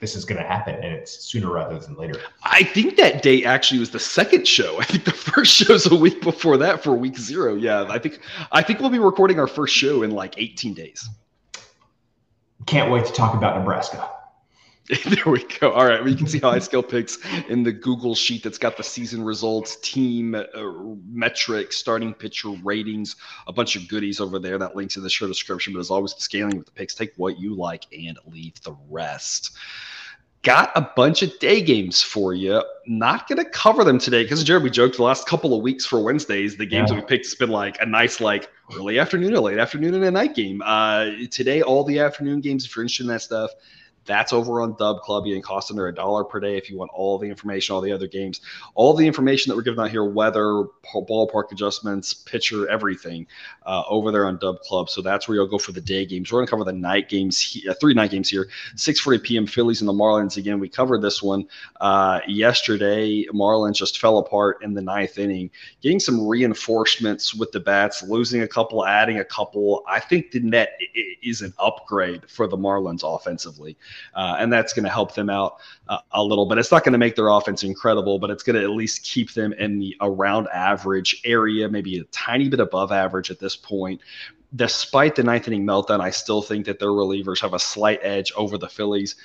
this 0.00 0.16
is 0.16 0.24
going 0.24 0.40
to 0.40 0.46
happen, 0.46 0.74
and 0.74 0.84
it's 0.84 1.24
sooner 1.24 1.50
rather 1.50 1.78
than 1.78 1.96
later. 1.96 2.20
I 2.42 2.64
think 2.64 2.96
that 2.96 3.22
date 3.22 3.44
actually 3.46 3.80
was 3.80 3.90
the 3.90 3.98
second 3.98 4.46
show. 4.46 4.78
I 4.80 4.84
think 4.84 5.04
the 5.04 5.12
first 5.12 5.54
show's 5.54 5.90
a 5.90 5.94
week 5.94 6.20
before 6.20 6.56
that 6.58 6.82
for 6.82 6.94
week 6.94 7.16
zero. 7.16 7.54
Yeah, 7.54 7.86
I 7.88 7.98
think 7.98 8.20
I 8.52 8.62
think 8.62 8.80
we'll 8.80 8.90
be 8.90 8.98
recording 8.98 9.38
our 9.38 9.46
first 9.46 9.74
show 9.74 10.02
in 10.02 10.10
like 10.10 10.34
18 10.36 10.74
days. 10.74 11.08
Can't 12.66 12.90
wait 12.90 13.04
to 13.06 13.12
talk 13.12 13.34
about 13.34 13.58
Nebraska. 13.58 14.10
there 15.06 15.32
we 15.32 15.42
go. 15.44 15.72
All 15.72 15.86
right, 15.86 16.00
well, 16.00 16.10
you 16.10 16.16
can 16.16 16.26
see 16.26 16.38
how 16.38 16.50
I 16.50 16.58
scale 16.58 16.82
picks 16.82 17.16
in 17.48 17.62
the 17.62 17.72
Google 17.72 18.14
sheet 18.14 18.42
that's 18.42 18.58
got 18.58 18.76
the 18.76 18.82
season 18.82 19.24
results, 19.24 19.76
team 19.76 20.34
uh, 20.34 20.44
metrics, 21.10 21.78
starting 21.78 22.12
pitcher 22.12 22.50
ratings, 22.62 23.16
a 23.46 23.52
bunch 23.52 23.76
of 23.76 23.88
goodies 23.88 24.20
over 24.20 24.38
there. 24.38 24.58
That 24.58 24.76
links 24.76 24.96
in 24.96 25.02
the 25.02 25.08
show 25.08 25.26
description. 25.26 25.72
But 25.72 25.80
as 25.80 25.90
always, 25.90 26.12
the 26.12 26.20
scaling 26.20 26.58
with 26.58 26.66
the 26.66 26.72
picks, 26.72 26.94
take 26.94 27.14
what 27.16 27.38
you 27.38 27.54
like 27.54 27.86
and 27.96 28.18
leave 28.26 28.60
the 28.62 28.76
rest. 28.90 29.56
Got 30.42 30.70
a 30.76 30.82
bunch 30.94 31.22
of 31.22 31.38
day 31.38 31.62
games 31.62 32.02
for 32.02 32.34
you. 32.34 32.62
Not 32.86 33.26
going 33.26 33.42
to 33.42 33.48
cover 33.48 33.84
them 33.84 33.98
today 33.98 34.24
because 34.24 34.44
Jared, 34.44 34.64
we 34.64 34.68
joked 34.68 34.98
the 34.98 35.02
last 35.02 35.26
couple 35.26 35.54
of 35.54 35.62
weeks 35.62 35.86
for 35.86 36.02
Wednesdays. 36.02 36.58
The 36.58 36.66
games 36.66 36.90
yeah. 36.90 36.96
that 36.96 37.04
we 37.04 37.08
picked 37.08 37.24
has 37.24 37.34
been 37.34 37.48
like 37.48 37.80
a 37.80 37.86
nice 37.86 38.20
like 38.20 38.50
early 38.76 38.98
afternoon, 38.98 39.34
a 39.34 39.40
late 39.40 39.58
afternoon, 39.58 39.94
and 39.94 40.04
a 40.04 40.10
night 40.10 40.34
game. 40.34 40.60
Uh, 40.62 41.06
today, 41.30 41.62
all 41.62 41.84
the 41.84 42.00
afternoon 42.00 42.42
games. 42.42 42.66
If 42.66 42.76
you're 42.76 42.82
interested 42.82 43.04
in 43.04 43.08
that 43.08 43.22
stuff 43.22 43.52
that's 44.04 44.32
over 44.32 44.60
on 44.62 44.76
Dub 44.78 45.00
Club. 45.00 45.26
You 45.26 45.34
can 45.34 45.42
cost 45.42 45.70
under 45.70 45.88
a 45.88 45.94
dollar 45.94 46.24
per 46.24 46.40
day 46.40 46.56
if 46.56 46.70
you 46.70 46.76
want 46.78 46.90
all 46.94 47.18
the 47.18 47.28
information, 47.28 47.74
all 47.74 47.80
the 47.80 47.92
other 47.92 48.06
games, 48.06 48.40
all 48.74 48.94
the 48.94 49.06
information 49.06 49.50
that 49.50 49.56
we're 49.56 49.62
giving 49.62 49.80
out 49.80 49.90
here, 49.90 50.04
weather, 50.04 50.64
ballpark 50.94 51.52
adjustments, 51.52 52.14
pitcher, 52.14 52.68
everything, 52.68 53.26
uh, 53.66 53.82
over 53.88 54.10
there 54.10 54.26
on 54.26 54.38
Dub 54.38 54.60
Club. 54.60 54.90
So 54.90 55.02
that's 55.02 55.28
where 55.28 55.36
you'll 55.36 55.46
go 55.46 55.58
for 55.58 55.72
the 55.72 55.80
day 55.80 56.04
games. 56.06 56.30
We're 56.30 56.38
going 56.38 56.46
to 56.46 56.50
cover 56.50 56.64
the 56.64 56.72
night 56.72 57.08
games, 57.08 57.40
he- 57.40 57.68
uh, 57.68 57.74
three 57.80 57.94
night 57.94 58.10
games 58.10 58.28
here. 58.28 58.48
6:40 58.76 59.22
p.m. 59.22 59.46
Phillies 59.46 59.80
and 59.80 59.88
the 59.88 59.92
Marlins. 59.92 60.36
Again, 60.36 60.58
we 60.60 60.68
covered 60.68 61.02
this 61.02 61.22
one 61.22 61.46
uh, 61.80 62.20
yesterday. 62.26 63.24
Marlins 63.32 63.76
just 63.76 63.98
fell 64.00 64.18
apart 64.18 64.58
in 64.62 64.74
the 64.74 64.82
ninth 64.82 65.18
inning, 65.18 65.50
getting 65.82 66.00
some 66.00 66.26
reinforcements 66.26 67.34
with 67.34 67.52
the 67.52 67.60
bats, 67.60 68.02
losing 68.02 68.42
a 68.42 68.48
couple, 68.48 68.84
adding 68.84 69.18
a 69.18 69.24
couple. 69.24 69.82
I 69.88 70.00
think 70.00 70.30
the 70.30 70.40
net 70.40 70.78
is 71.22 71.42
an 71.42 71.52
upgrade 71.58 72.28
for 72.30 72.46
the 72.46 72.56
Marlins 72.56 73.02
offensively 73.04 73.76
uh, 74.14 74.36
and 74.38 74.52
that's 74.52 74.72
going 74.72 74.84
to 74.84 74.90
help 74.90 75.14
them 75.14 75.30
out 75.30 75.56
uh, 75.88 75.98
a 76.12 76.22
little 76.22 76.46
bit. 76.46 76.58
It's 76.58 76.70
not 76.70 76.84
going 76.84 76.92
to 76.92 76.98
make 76.98 77.16
their 77.16 77.28
offense 77.28 77.62
incredible, 77.62 78.18
but 78.18 78.30
it's 78.30 78.42
going 78.42 78.56
to 78.56 78.62
at 78.62 78.70
least 78.70 79.02
keep 79.02 79.34
them 79.34 79.52
in 79.54 79.78
the 79.78 79.96
around 80.00 80.48
average 80.48 81.20
area, 81.24 81.68
maybe 81.68 81.98
a 81.98 82.04
tiny 82.04 82.48
bit 82.48 82.60
above 82.60 82.92
average 82.92 83.30
at 83.30 83.38
this 83.38 83.56
point 83.56 84.00
despite 84.56 85.16
the 85.16 85.22
ninth 85.22 85.48
inning 85.48 85.66
meltdown, 85.66 86.00
I 86.00 86.10
still 86.10 86.42
think 86.42 86.66
that 86.66 86.78
their 86.78 86.88
relievers 86.88 87.40
have 87.40 87.54
a 87.54 87.58
slight 87.58 88.00
edge 88.02 88.32
over 88.36 88.56
the 88.56 88.68
Phillies. 88.68 89.16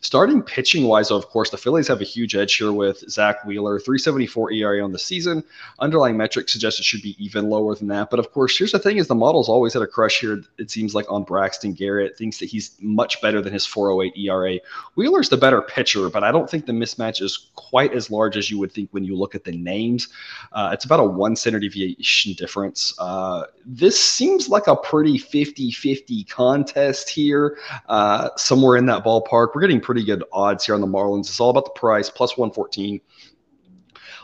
Starting 0.00 0.42
pitching 0.42 0.84
wise, 0.84 1.10
of 1.10 1.28
course, 1.28 1.50
the 1.50 1.56
Phillies 1.56 1.88
have 1.88 2.00
a 2.00 2.04
huge 2.04 2.36
edge 2.36 2.54
here 2.54 2.72
with 2.72 2.98
Zach 3.10 3.44
Wheeler, 3.44 3.80
374 3.80 4.52
ERA 4.52 4.84
on 4.84 4.92
the 4.92 4.98
season. 4.98 5.42
Underlying 5.80 6.16
metrics 6.16 6.52
suggest 6.52 6.78
it 6.78 6.84
should 6.84 7.02
be 7.02 7.16
even 7.18 7.48
lower 7.48 7.74
than 7.74 7.88
that. 7.88 8.10
But 8.10 8.20
of 8.20 8.30
course, 8.30 8.56
here's 8.56 8.72
the 8.72 8.78
thing 8.78 8.98
is 8.98 9.08
the 9.08 9.14
model's 9.14 9.48
always 9.48 9.72
had 9.72 9.82
a 9.82 9.86
crush 9.86 10.20
here, 10.20 10.42
it 10.58 10.70
seems 10.70 10.94
like, 10.94 11.10
on 11.10 11.24
Braxton 11.24 11.72
Garrett, 11.72 12.16
thinks 12.16 12.38
that 12.38 12.46
he's 12.46 12.76
much 12.80 13.20
better 13.20 13.40
than 13.40 13.52
his 13.52 13.66
408 13.66 14.16
ERA. 14.16 14.60
Wheeler's 14.94 15.28
the 15.28 15.36
better 15.36 15.62
pitcher, 15.62 16.10
but 16.10 16.22
I 16.22 16.30
don't 16.30 16.48
think 16.48 16.66
the 16.66 16.72
mismatch 16.72 17.22
is 17.22 17.48
quite 17.56 17.92
as 17.92 18.10
large 18.10 18.36
as 18.36 18.50
you 18.50 18.58
would 18.58 18.72
think 18.72 18.90
when 18.92 19.04
you 19.04 19.16
look 19.16 19.34
at 19.34 19.44
the 19.44 19.52
names. 19.52 20.08
Uh, 20.52 20.70
it's 20.72 20.84
about 20.84 21.00
a 21.00 21.04
one 21.04 21.34
center 21.36 21.58
deviation 21.58 22.34
difference. 22.34 22.94
Uh, 22.98 23.44
this 23.64 24.00
seems 24.00 24.48
like 24.48 24.66
a 24.66 24.75
pretty 24.76 25.18
50 25.18 25.70
50 25.70 26.24
contest 26.24 27.08
here, 27.08 27.58
uh, 27.88 28.30
somewhere 28.36 28.76
in 28.76 28.86
that 28.86 29.04
ballpark. 29.04 29.48
We're 29.54 29.60
getting 29.60 29.80
pretty 29.80 30.04
good 30.04 30.24
odds 30.32 30.66
here 30.66 30.74
on 30.74 30.80
the 30.80 30.86
Marlins. 30.86 31.28
It's 31.28 31.40
all 31.40 31.50
about 31.50 31.64
the 31.64 31.78
price, 31.78 32.10
plus 32.10 32.36
114. 32.36 33.00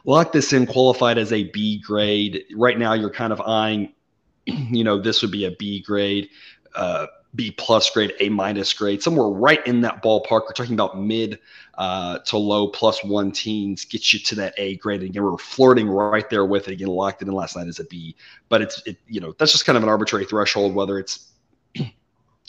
Lock 0.05 0.33
this 0.33 0.53
in, 0.53 0.67
qualified 0.67 1.19
as 1.19 1.33
a 1.33 1.45
B 1.51 1.79
grade. 1.79 2.45
Right 2.55 2.79
now, 2.79 2.93
you're 2.95 3.11
kind 3.11 3.33
of 3.33 3.41
eyeing, 3.41 3.93
you 4.47 4.85
know, 4.85 5.01
this 5.01 5.23
would 5.23 5.31
be 5.31 5.45
a 5.45 5.53
B 5.53 5.81
grade. 5.81 6.29
Uh, 6.75 7.07
B 7.35 7.51
plus 7.51 7.89
grade, 7.91 8.13
A 8.21 8.29
minus 8.29 8.73
grade, 8.73 9.03
somewhere 9.03 9.29
right 9.29 9.67
in 9.67 9.81
that 9.83 10.03
ballpark. 10.03 10.43
We're 10.43 10.53
talking 10.53 10.75
about 10.75 11.01
mid 11.01 11.39
uh, 11.79 12.19
to 12.19 12.37
low 12.37 12.69
plus 12.69 13.03
one 13.03 13.33
teens, 13.33 13.85
gets 13.85 14.13
you 14.13 14.19
to 14.21 14.35
that 14.37 14.55
A 14.59 14.77
grade. 14.77 15.01
And 15.01 15.11
again, 15.11 15.23
we're 15.23 15.39
flirting 15.39 15.89
right 15.89 16.29
there 16.29 16.45
with 16.45 16.69
it. 16.69 16.73
Again, 16.73 16.89
locked 16.89 17.23
it 17.23 17.29
in 17.29 17.35
last 17.35 17.57
night 17.57 17.69
as 17.69 17.79
a 17.79 17.85
B, 17.85 18.15
but 18.49 18.61
it's 18.61 18.83
it, 18.87 18.99
you 19.09 19.21
know 19.21 19.35
that's 19.39 19.53
just 19.53 19.65
kind 19.65 19.77
of 19.77 19.83
an 19.83 19.89
arbitrary 19.89 20.27
threshold. 20.27 20.75
Whether 20.75 20.99
it's 20.99 21.31
you 21.75 21.91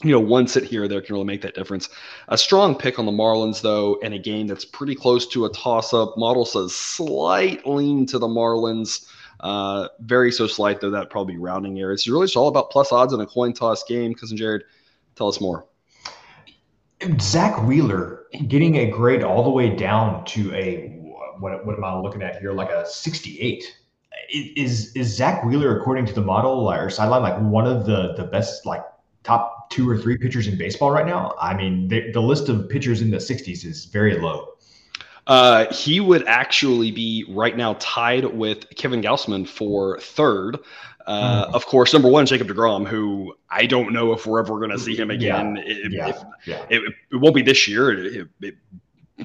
know 0.04 0.20
one 0.20 0.48
sit 0.48 0.66
here 0.66 0.84
or 0.84 0.88
there 0.90 1.02
can 1.02 1.14
really 1.14 1.26
make 1.26 1.42
that 1.44 1.56
difference. 1.56 1.88
A 2.28 2.38
strong 2.38 2.76
pick 2.76 3.00
on 3.00 3.06
the 3.06 3.12
Marlins 3.12 3.62
though, 3.62 4.00
and 4.04 4.14
a 4.14 4.20
game 4.20 4.48
that's 4.48 4.66
pretty 4.66 4.96
close 4.96 5.26
to 5.28 5.46
a 5.46 5.50
toss 5.52 5.94
up. 5.94 6.18
Model 6.18 6.46
says 6.46 6.76
slight 6.76 7.66
lean 7.66 8.06
to 8.08 8.20
the 8.20 8.28
Marlins. 8.28 9.08
Uh, 9.40 9.88
very 10.00 10.32
so 10.32 10.48
slight 10.48 10.80
though 10.80 10.92
that 10.92 11.10
probably 11.10 11.38
rounding 11.38 11.80
error. 11.80 11.92
It's 11.92 12.08
really 12.08 12.28
just 12.28 12.38
all 12.38 12.48
about 12.48 12.70
plus 12.70 12.92
odds 12.92 13.14
in 13.14 13.20
a 13.20 13.26
coin 13.26 13.54
toss 13.54 13.84
game. 13.84 14.14
Cousin 14.14 14.38
Jared, 14.38 14.64
tell 15.16 15.28
us 15.28 15.42
more. 15.42 15.66
Zach 17.20 17.62
Wheeler 17.64 18.26
getting 18.48 18.78
a 18.78 18.90
grade 18.90 19.24
all 19.24 19.44
the 19.44 19.50
way 19.50 19.76
down 19.76 20.24
to 20.26 20.54
a 20.54 20.90
what, 21.40 21.66
what 21.66 21.76
am 21.76 21.84
I 21.84 22.00
looking 22.00 22.22
at 22.22 22.40
here? 22.40 22.54
Like 22.54 22.70
a 22.70 22.86
68. 22.86 23.64
Is 24.30 24.96
is 24.96 25.16
Zach 25.16 25.44
Wheeler 25.44 25.78
according 25.78 26.06
to 26.06 26.14
the 26.14 26.22
model 26.22 26.72
or 26.72 26.90
sideline 26.90 27.22
like 27.22 27.38
one 27.40 27.68
of 27.68 27.86
the 27.86 28.14
the 28.14 28.24
best 28.24 28.66
like 28.66 28.82
top 29.24 29.70
two 29.70 29.90
or 29.90 29.98
three 29.98 30.18
pitchers 30.18 30.48
in 30.48 30.58
baseball 30.58 30.92
right 30.92 31.06
now? 31.06 31.34
I 31.40 31.54
mean, 31.54 31.88
the, 31.88 32.12
the 32.12 32.22
list 32.22 32.48
of 32.48 32.70
pitchers 32.70 33.02
in 33.02 33.10
the 33.10 33.18
60s 33.18 33.66
is 33.66 33.86
very 33.86 34.20
low. 34.20 34.53
Uh, 35.26 35.72
he 35.74 36.00
would 36.00 36.26
actually 36.28 36.92
be 36.92 37.26
right 37.30 37.56
now 37.56 37.76
tied 37.80 38.26
with 38.26 38.70
Kevin 38.76 39.02
Gausman 39.02 39.48
for 39.48 40.00
third. 40.00 40.60
Uh, 41.06 41.46
mm. 41.46 41.54
Of 41.54 41.66
course, 41.66 41.94
number 41.94 42.10
one, 42.10 42.26
Jacob 42.26 42.48
DeGrom, 42.48 42.88
who 42.88 43.36
I 43.50 43.66
don't 43.66 43.94
know 43.94 44.14
if 44.14 44.26
we're 44.26 44.40
ever 44.40 44.58
going 44.58 44.72
to 44.72 44.80
see 44.80 44.96
him 44.96 45.12
again. 45.12 45.58
Yeah. 45.58 45.64
If, 45.66 45.92
yeah. 45.92 46.08
If, 46.08 46.24
yeah. 46.46 46.66
It, 46.70 46.94
it, 47.12 47.16
won't 47.16 47.36
be 47.36 47.42
this 47.42 47.68
year. 47.68 47.92
It, 47.92 48.28
it, 48.42 48.56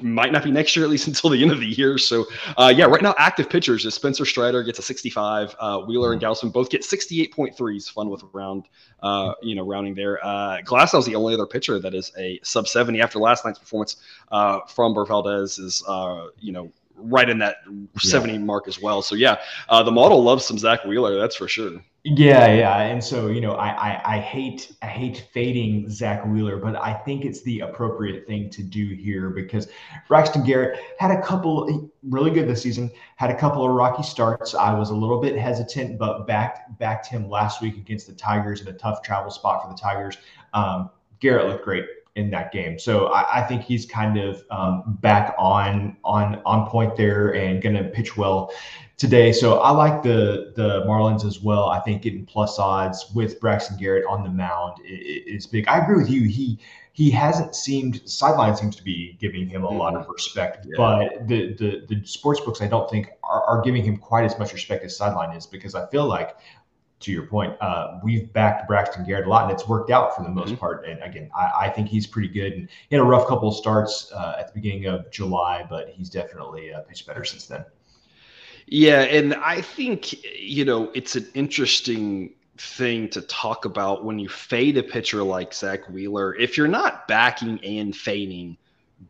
might 0.03 0.31
not 0.31 0.43
be 0.43 0.51
next 0.51 0.75
year, 0.75 0.85
at 0.85 0.91
least 0.91 1.07
until 1.11 1.29
the 1.29 1.41
end 1.41 1.51
of 1.51 1.59
the 1.59 1.67
year. 1.67 1.97
So, 1.97 2.25
uh, 2.57 2.73
yeah, 2.75 2.85
right 2.85 3.01
now, 3.01 3.15
active 3.17 3.49
pitchers 3.49 3.85
is 3.85 3.93
Spencer 3.93 4.25
Strider 4.25 4.63
gets 4.63 4.79
a 4.79 4.81
65. 4.81 5.55
Uh, 5.59 5.79
Wheeler 5.79 6.13
and 6.13 6.21
Gausman 6.21 6.51
both 6.51 6.69
get 6.69 6.81
68.3s. 6.81 7.91
Fun 7.91 8.09
with 8.09 8.23
round, 8.33 8.67
uh, 9.01 9.33
you 9.41 9.55
know, 9.55 9.65
rounding 9.65 9.95
there. 9.95 10.23
Uh, 10.25 10.59
Glasnow's 10.63 11.05
the 11.05 11.15
only 11.15 11.33
other 11.33 11.45
pitcher 11.45 11.79
that 11.79 11.93
is 11.93 12.11
a 12.17 12.39
sub 12.43 12.67
70 12.67 13.01
after 13.01 13.19
last 13.19 13.45
night's 13.45 13.59
performance 13.59 13.97
uh, 14.31 14.61
from 14.67 14.93
Valdez 14.93 15.59
is, 15.59 15.83
uh, 15.87 16.27
you 16.39 16.51
know, 16.51 16.71
right 17.01 17.29
in 17.29 17.39
that 17.39 17.57
70 17.97 18.33
yeah. 18.33 18.39
mark 18.39 18.67
as 18.67 18.81
well. 18.81 19.01
So 19.01 19.15
yeah, 19.15 19.39
uh, 19.69 19.83
the 19.83 19.91
model 19.91 20.23
loves 20.23 20.45
some 20.45 20.57
Zach 20.57 20.85
Wheeler, 20.85 21.17
that's 21.17 21.35
for 21.35 21.47
sure. 21.47 21.81
Yeah, 22.05 22.47
yeah, 22.53 22.77
and 22.79 23.03
so 23.03 23.27
you 23.27 23.41
know, 23.41 23.55
I, 23.55 23.69
I 23.71 24.15
I 24.15 24.19
hate 24.19 24.73
I 24.81 24.85
hate 24.85 25.27
fading 25.33 25.89
Zach 25.89 26.25
Wheeler, 26.25 26.55
but 26.55 26.77
I 26.77 26.93
think 26.93 27.25
it's 27.25 27.41
the 27.41 27.59
appropriate 27.59 28.25
thing 28.25 28.49
to 28.51 28.63
do 28.63 28.95
here 28.95 29.29
because 29.29 29.67
Braxton 30.07 30.45
Garrett 30.45 30.79
had 30.97 31.11
a 31.11 31.21
couple 31.21 31.91
really 32.03 32.31
good 32.31 32.47
this 32.47 32.61
season, 32.61 32.89
had 33.17 33.31
a 33.31 33.37
couple 33.37 33.65
of 33.65 33.71
rocky 33.71 34.03
starts. 34.03 34.55
I 34.55 34.73
was 34.73 34.91
a 34.91 34.95
little 34.95 35.19
bit 35.19 35.37
hesitant, 35.37 35.99
but 35.99 36.25
backed 36.25 36.79
backed 36.79 37.07
him 37.07 37.29
last 37.29 37.61
week 37.61 37.75
against 37.75 38.07
the 38.07 38.13
Tigers 38.13 38.61
in 38.61 38.69
a 38.69 38.73
tough 38.73 39.01
travel 39.03 39.29
spot 39.29 39.63
for 39.63 39.69
the 39.69 39.77
Tigers. 39.77 40.17
Um, 40.53 40.91
Garrett 41.19 41.47
looked 41.47 41.65
great 41.65 41.85
in 42.19 42.29
that 42.31 42.51
game. 42.51 42.77
So 42.77 43.07
I, 43.07 43.39
I 43.39 43.41
think 43.41 43.63
he's 43.63 43.85
kind 43.85 44.19
of 44.19 44.43
um, 44.51 44.97
back 45.01 45.33
on 45.39 45.97
on 46.03 46.41
on 46.45 46.69
point 46.69 46.95
there 46.95 47.33
and 47.33 47.61
going 47.61 47.75
to 47.75 47.85
pitch 47.85 48.17
well 48.17 48.51
today. 48.97 49.31
So 49.31 49.59
I 49.59 49.71
like 49.71 50.03
the 50.03 50.53
the 50.55 50.83
Marlins 50.85 51.25
as 51.25 51.41
well. 51.41 51.69
I 51.69 51.79
think 51.79 52.03
getting 52.03 52.25
plus 52.25 52.59
odds 52.59 53.11
with 53.15 53.39
Braxton 53.39 53.77
Garrett 53.77 54.05
on 54.07 54.23
the 54.23 54.29
mound 54.29 54.77
is 54.83 55.47
big. 55.47 55.67
I 55.67 55.79
agree 55.79 55.97
with 55.97 56.09
you. 56.09 56.27
He 56.27 56.59
he 56.99 57.09
hasn't 57.09 57.55
seemed 57.55 58.01
sideline 58.07 58.57
seems 58.57 58.75
to 58.75 58.83
be 58.83 59.17
giving 59.21 59.47
him 59.47 59.63
a 59.63 59.69
lot 59.69 59.95
of 59.95 60.01
mm-hmm. 60.01 60.11
respect, 60.11 60.65
yeah. 60.67 60.73
but 60.75 61.27
the 61.27 61.53
the 61.53 61.85
the 61.87 62.05
sports 62.05 62.41
books 62.41 62.61
I 62.61 62.67
don't 62.67 62.89
think 62.89 63.09
are, 63.23 63.43
are 63.45 63.61
giving 63.61 63.83
him 63.83 63.95
quite 63.95 64.25
as 64.25 64.37
much 64.37 64.51
respect 64.51 64.83
as 64.83 64.97
sideline 64.97 65.35
is 65.35 65.45
because 65.45 65.75
I 65.75 65.87
feel 65.87 66.05
like 66.05 66.35
to 66.99 67.11
your 67.11 67.25
point, 67.25 67.55
uh, 67.61 67.99
we've 68.03 68.31
backed 68.33 68.67
Braxton 68.67 69.05
Garrett 69.05 69.25
a 69.25 69.29
lot, 69.29 69.43
and 69.43 69.51
it's 69.51 69.67
worked 69.67 69.89
out 69.89 70.15
for 70.15 70.23
the 70.23 70.29
most 70.29 70.49
mm-hmm. 70.49 70.57
part. 70.57 70.85
And 70.85 71.01
again, 71.01 71.29
I, 71.35 71.67
I, 71.67 71.69
think 71.69 71.87
he's 71.87 72.05
pretty 72.05 72.27
good. 72.27 72.53
And 72.53 72.69
he 72.89 72.95
had 72.95 73.01
a 73.01 73.05
rough 73.05 73.27
couple 73.27 73.47
of 73.47 73.55
starts 73.55 74.11
uh, 74.11 74.35
at 74.37 74.47
the 74.47 74.53
beginning 74.53 74.87
of 74.87 75.09
July, 75.09 75.65
but 75.69 75.89
he's 75.89 76.09
definitely 76.09 76.73
uh, 76.73 76.81
pitched 76.81 77.07
better 77.07 77.23
since 77.23 77.45
then. 77.45 77.63
Yeah, 78.67 79.01
and 79.01 79.33
I 79.35 79.61
think 79.61 80.23
you 80.23 80.63
know 80.63 80.91
it's 80.93 81.15
an 81.15 81.27
interesting 81.33 82.33
thing 82.57 83.09
to 83.09 83.21
talk 83.21 83.65
about 83.65 84.03
when 84.03 84.19
you 84.19 84.29
fade 84.29 84.77
a 84.77 84.83
pitcher 84.83 85.23
like 85.23 85.53
Zach 85.53 85.89
Wheeler. 85.89 86.35
If 86.35 86.57
you're 86.57 86.67
not 86.67 87.07
backing 87.07 87.63
and 87.63 87.95
fading 87.95 88.57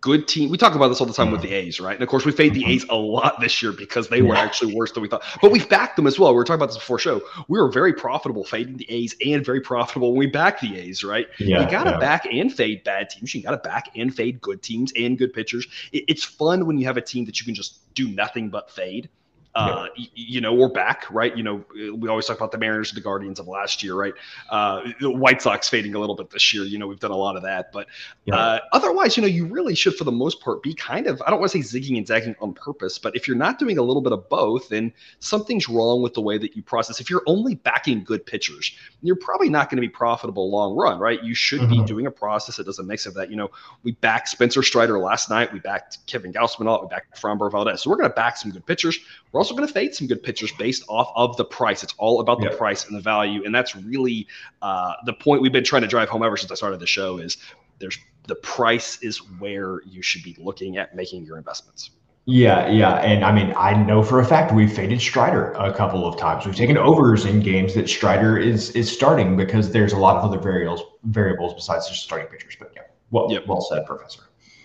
good 0.01 0.27
team. 0.27 0.49
We 0.49 0.57
talk 0.57 0.75
about 0.75 0.89
this 0.89 1.01
all 1.01 1.07
the 1.07 1.13
time 1.13 1.31
with 1.31 1.41
the 1.41 1.47
mm-hmm. 1.47 1.67
A's, 1.67 1.79
right? 1.79 1.93
And 1.93 2.03
of 2.03 2.09
course, 2.09 2.25
we 2.25 2.31
fade 2.31 2.53
the 2.53 2.65
A's 2.65 2.85
a 2.89 2.95
lot 2.95 3.39
this 3.39 3.61
year 3.61 3.71
because 3.71 4.07
they 4.07 4.21
were 4.21 4.35
actually 4.35 4.73
worse 4.73 4.91
than 4.91 5.03
we 5.03 5.09
thought. 5.09 5.23
But 5.41 5.51
we've 5.51 5.67
backed 5.67 5.95
them 5.95 6.07
as 6.07 6.19
well. 6.19 6.31
We 6.31 6.35
were 6.35 6.43
talking 6.43 6.59
about 6.59 6.67
this 6.67 6.77
before 6.77 6.99
show. 6.99 7.21
We 7.47 7.59
were 7.59 7.71
very 7.71 7.93
profitable 7.93 8.43
fading 8.43 8.77
the 8.77 8.89
A's 8.89 9.15
and 9.25 9.45
very 9.45 9.61
profitable 9.61 10.11
when 10.11 10.19
we 10.19 10.27
back 10.27 10.59
the 10.61 10.77
A's, 10.77 11.03
right? 11.03 11.27
Yeah, 11.39 11.63
you 11.63 11.71
got 11.71 11.85
to 11.85 11.91
yeah. 11.91 11.99
back 11.99 12.25
and 12.31 12.53
fade 12.53 12.83
bad 12.83 13.09
teams. 13.09 13.33
You 13.33 13.41
got 13.41 13.51
to 13.51 13.57
back 13.57 13.89
and 13.95 14.13
fade 14.13 14.41
good 14.41 14.61
teams 14.61 14.93
and 14.95 15.17
good 15.17 15.33
pitchers. 15.33 15.67
It, 15.91 16.05
it's 16.07 16.23
fun 16.23 16.65
when 16.65 16.77
you 16.77 16.85
have 16.85 16.97
a 16.97 17.01
team 17.01 17.25
that 17.25 17.39
you 17.39 17.45
can 17.45 17.55
just 17.55 17.93
do 17.93 18.07
nothing 18.09 18.49
but 18.49 18.71
fade. 18.71 19.09
Uh, 19.55 19.87
yeah. 19.97 20.05
you 20.13 20.41
know, 20.41 20.53
we're 20.53 20.69
back, 20.69 21.05
right? 21.09 21.35
You 21.35 21.43
know, 21.43 21.65
we 21.95 22.07
always 22.07 22.27
talk 22.27 22.37
about 22.37 22.51
the 22.51 22.57
Mariners, 22.57 22.91
and 22.91 22.97
the 22.97 23.01
Guardians 23.01 23.39
of 23.39 23.47
last 23.47 23.81
year, 23.81 23.95
right? 23.95 24.13
Uh, 24.49 24.91
the 24.99 25.09
White 25.09 25.41
Sox 25.41 25.67
fading 25.67 25.95
a 25.95 25.99
little 25.99 26.15
bit 26.15 26.29
this 26.29 26.53
year. 26.53 26.63
You 26.63 26.77
know, 26.77 26.87
we've 26.87 26.99
done 26.99 27.11
a 27.11 27.17
lot 27.17 27.35
of 27.35 27.41
that, 27.41 27.71
but 27.71 27.87
yeah. 28.25 28.35
uh, 28.35 28.59
otherwise, 28.73 29.17
you 29.17 29.21
know, 29.21 29.27
you 29.27 29.45
really 29.47 29.73
should, 29.73 29.95
for 29.95 30.03
the 30.03 30.11
most 30.11 30.39
part, 30.41 30.61
be 30.61 30.73
kind 30.73 31.07
of 31.07 31.21
I 31.25 31.31
don't 31.31 31.39
want 31.39 31.51
to 31.51 31.63
say 31.63 31.79
zigging 31.79 31.97
and 31.97 32.05
zagging 32.05 32.35
on 32.41 32.53
purpose, 32.53 32.99
but 32.99 33.15
if 33.15 33.27
you're 33.27 33.37
not 33.37 33.57
doing 33.57 33.77
a 33.79 33.81
little 33.81 34.01
bit 34.01 34.13
of 34.13 34.29
both, 34.29 34.69
then 34.69 34.93
something's 35.19 35.67
wrong 35.67 36.01
with 36.01 36.13
the 36.13 36.21
way 36.21 36.37
that 36.37 36.55
you 36.55 36.61
process. 36.61 36.99
If 36.99 37.09
you're 37.09 37.23
only 37.25 37.55
backing 37.55 38.03
good 38.03 38.25
pitchers, 38.25 38.71
you're 39.01 39.15
probably 39.15 39.49
not 39.49 39.69
going 39.69 39.77
to 39.77 39.81
be 39.81 39.89
profitable 39.89 40.51
long 40.51 40.75
run, 40.75 40.99
right? 40.99 41.23
You 41.23 41.33
should 41.33 41.61
mm-hmm. 41.61 41.81
be 41.81 41.83
doing 41.85 42.05
a 42.05 42.11
process 42.11 42.57
that 42.57 42.65
does 42.65 42.79
a 42.79 42.83
mix 42.83 43.05
of 43.05 43.13
that. 43.15 43.29
You 43.31 43.35
know, 43.35 43.49
we 43.83 43.93
backed 43.93 44.29
Spencer 44.29 44.61
Strider 44.61 44.99
last 44.99 45.29
night. 45.29 45.51
We 45.51 45.59
backed 45.59 46.05
Kevin 46.05 46.31
Gausman. 46.31 46.81
We 46.81 46.87
backed 46.87 47.19
Framber 47.19 47.51
Valdez. 47.51 47.81
So 47.81 47.89
we're 47.89 47.97
going 47.97 48.09
to 48.09 48.15
back 48.15 48.37
some 48.37 48.51
good 48.51 48.65
pitchers. 48.65 48.99
We're 49.31 49.38
also 49.39 49.55
going 49.55 49.67
to 49.67 49.73
fade 49.73 49.95
some 49.95 50.07
good 50.07 50.21
pitchers 50.21 50.51
based 50.53 50.83
off 50.87 51.11
of 51.15 51.35
the 51.37 51.45
price. 51.45 51.83
It's 51.83 51.93
all 51.97 52.19
about 52.19 52.41
the 52.41 52.49
price 52.51 52.87
and 52.87 52.95
the 52.95 53.01
value, 53.01 53.43
and 53.45 53.53
that's 53.53 53.75
really 53.75 54.27
uh, 54.61 54.93
the 55.05 55.13
point 55.13 55.41
we've 55.41 55.51
been 55.51 55.63
trying 55.63 55.81
to 55.81 55.87
drive 55.87 56.09
home 56.09 56.23
ever 56.23 56.37
since 56.37 56.51
I 56.51 56.55
started 56.55 56.79
the 56.79 56.87
show. 56.87 57.17
Is 57.17 57.37
there's 57.79 57.97
the 58.27 58.35
price 58.35 59.01
is 59.01 59.17
where 59.39 59.81
you 59.83 60.01
should 60.01 60.23
be 60.23 60.35
looking 60.39 60.77
at 60.77 60.95
making 60.95 61.25
your 61.25 61.37
investments. 61.37 61.91
Yeah, 62.25 62.67
yeah, 62.69 62.95
and 62.97 63.25
I 63.25 63.31
mean, 63.31 63.53
I 63.57 63.73
know 63.73 64.03
for 64.03 64.19
a 64.19 64.25
fact 64.25 64.53
we've 64.53 64.71
faded 64.71 65.01
Strider 65.01 65.53
a 65.53 65.73
couple 65.73 66.05
of 66.05 66.15
times. 66.19 66.45
We've 66.45 66.55
taken 66.55 66.77
overs 66.77 67.25
in 67.25 67.39
games 67.39 67.73
that 67.73 67.89
Strider 67.89 68.37
is 68.37 68.69
is 68.71 68.91
starting 68.91 69.35
because 69.35 69.71
there's 69.71 69.93
a 69.93 69.97
lot 69.97 70.17
of 70.17 70.23
other 70.23 70.37
variables 70.37 70.83
variables 71.05 71.55
besides 71.55 71.89
just 71.89 72.03
starting 72.03 72.27
pitchers. 72.27 72.55
But 72.59 72.71
yeah, 72.75 72.83
well, 73.09 73.31
yep. 73.31 73.47
well 73.47 73.61
said, 73.61 73.85
Professor. 73.87 74.21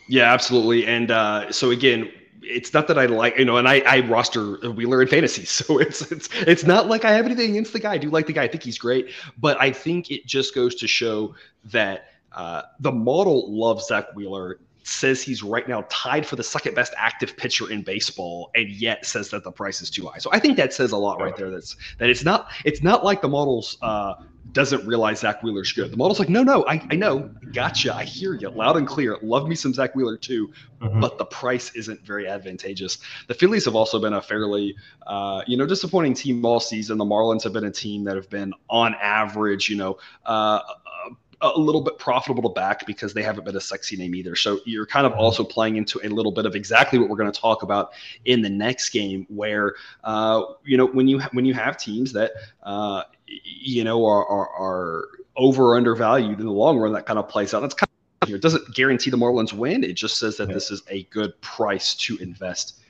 Yeah, 0.09 0.33
absolutely. 0.33 0.87
And 0.87 1.11
uh, 1.11 1.51
so 1.53 1.71
again, 1.71 2.13
it's 2.47 2.73
not 2.73 2.89
that 2.89 2.99
I 2.99 3.07
like, 3.07 3.39
you 3.39 3.45
know, 3.45 3.57
and 3.57 3.69
I, 3.69 3.81
I 3.81 4.01
roster 4.01 4.57
Wheeler 4.71 5.03
in 5.03 5.09
fantasy, 5.09 5.45
so 5.45 5.79
it's 5.79 6.11
it's 6.13 6.29
it's 6.33 6.65
not 6.65 6.89
like 6.89 7.05
I 7.05 7.13
have 7.13 7.27
anything 7.27 7.51
against 7.51 7.73
the 7.73 7.81
guy. 7.81 7.93
I 7.93 7.99
do 7.99 8.11
like 8.11 8.27
the 8.27 8.33
guy. 8.33 8.45
I 8.45 8.49
think 8.49 8.63
he's 8.63 8.79
great, 8.79 9.11
but 9.39 9.61
I 9.61 9.73
think 9.73 10.11
it 10.11 10.27
just 10.27 10.55
goes 10.55 10.75
to 10.77 10.87
show 10.87 11.35
that 11.67 12.09
uh, 12.33 12.63
the 12.81 12.93
model 12.93 13.53
loves 13.53 13.87
Zach 13.87 14.15
Wheeler. 14.15 14.61
Says 14.87 15.23
he's 15.23 15.43
right 15.43 15.67
now 15.67 15.87
tied 15.89 16.27
for 16.27 16.37
the 16.37 16.43
second 16.43 16.75
best 16.75 16.93
active 16.99 17.39
pitcher 17.39 17.71
in 17.71 17.81
baseball, 17.81 18.51
and 18.55 18.69
yet 18.69 19.07
says 19.07 19.31
that 19.31 19.43
the 19.43 19.51
price 19.51 19.81
is 19.81 19.89
too 19.89 20.07
high. 20.07 20.19
So 20.19 20.29
I 20.31 20.39
think 20.39 20.59
that 20.59 20.75
says 20.75 20.93
a 20.93 20.97
lot 20.99 21.19
right 21.23 21.35
there. 21.35 21.51
That's 21.51 21.75
that 21.97 22.11
it's 22.11 22.23
not 22.23 22.51
it's 22.67 22.83
not 22.83 23.03
like 23.03 23.23
the 23.23 23.29
models 23.29 23.79
uh, 23.81 24.17
doesn't 24.55 24.87
realize 24.87 25.21
Zach 25.21 25.43
Wheeler's 25.43 25.73
good. 25.73 25.91
The 25.91 25.97
model's 25.97 26.21
like, 26.21 26.29
no, 26.29 26.43
no, 26.43 26.65
I, 26.67 26.81
I 26.91 26.95
know, 26.95 27.29
gotcha, 27.53 27.95
I 27.95 28.05
hear 28.05 28.35
you, 28.35 28.49
loud 28.49 28.77
and 28.77 28.87
clear. 28.87 29.19
Love 29.21 29.49
me 29.49 29.57
some 29.57 29.75
Zach 29.75 29.95
Wheeler 29.95 30.17
too, 30.17 30.53
mm-hmm. 30.81 31.01
but 31.01 31.19
the 31.19 31.25
price 31.25 31.75
isn't 31.75 32.01
very 32.07 32.29
advantageous. 32.29 32.99
The 33.27 33.35
Phillies 33.35 33.65
have 33.65 33.75
also 33.75 33.99
been 33.99 34.15
a 34.15 34.23
fairly, 34.23 34.77
uh, 35.09 35.43
you 35.49 35.57
know, 35.57 35.67
disappointing 35.67 36.15
team 36.15 36.45
all 36.47 36.61
season. 36.61 36.99
The 36.99 37.05
Marlins 37.05 37.43
have 37.43 37.53
been 37.53 37.65
a 37.65 37.71
team 37.71 38.05
that 38.05 38.15
have 38.15 38.31
been 38.31 38.55
on 38.71 38.95
average, 38.95 39.69
you 39.69 39.77
know, 39.77 39.99
uh, 40.25 40.61
a 41.45 41.59
little 41.59 41.81
bit 41.81 41.99
profitable 41.99 42.43
to 42.43 42.55
back 42.55 42.87
because 42.87 43.13
they 43.13 43.23
haven't 43.23 43.45
been 43.45 43.57
a 43.57 43.61
sexy 43.61 43.97
name 43.97 44.15
either. 44.15 44.35
So 44.35 44.61
you're 44.65 44.87
kind 44.87 45.07
of 45.07 45.13
mm-hmm. 45.13 45.21
also 45.21 45.45
playing 45.45 45.77
into 45.77 46.01
a 46.05 46.09
little 46.09 46.33
bit 46.33 46.47
of 46.47 46.55
exactly 46.55 46.99
what 46.99 47.09
we're 47.09 47.17
going 47.17 47.31
to 47.31 47.41
talk 47.41 47.63
about 47.63 47.93
in 48.25 48.43
the 48.43 48.49
next 48.49 48.91
game, 48.91 49.27
where 49.29 49.75
uh, 50.05 50.43
you 50.65 50.77
know 50.77 50.87
when 50.87 51.09
you 51.09 51.21
ha- 51.21 51.31
when 51.33 51.45
you 51.45 51.55
have 51.55 51.77
teams 51.77 52.13
that 52.13 52.33
uh, 52.63 53.03
you 53.27 53.85
know 53.85 54.05
are, 54.07 54.27
are, 54.27 54.49
are 54.49 55.09
over 55.37 55.73
or 55.73 55.77
undervalued 55.77 56.39
in 56.39 56.47
the 56.47 56.53
long 56.53 56.79
run, 56.79 56.93
that 56.93 57.07
kind 57.07 57.19
of 57.19 57.29
plays 57.29 57.53
out. 57.55 57.61
That's 57.61 57.75
kind 57.75 57.91
of 58.23 58.29
here. 58.29 58.37
It 58.37 58.43
doesn't 58.43 58.75
guarantee 58.75 59.11
the 59.11 59.17
Marlins 59.17 59.53
win. 59.53 59.85
It 59.85 59.95
just 59.95 60.19
says 60.19 60.37
that 60.39 60.49
yeah. 60.49 60.55
this 60.55 60.71
is 60.71 60.83
a 60.89 61.03
good 61.05 61.39
price 61.41 61.95
to 61.97 62.17
invest 62.19 62.81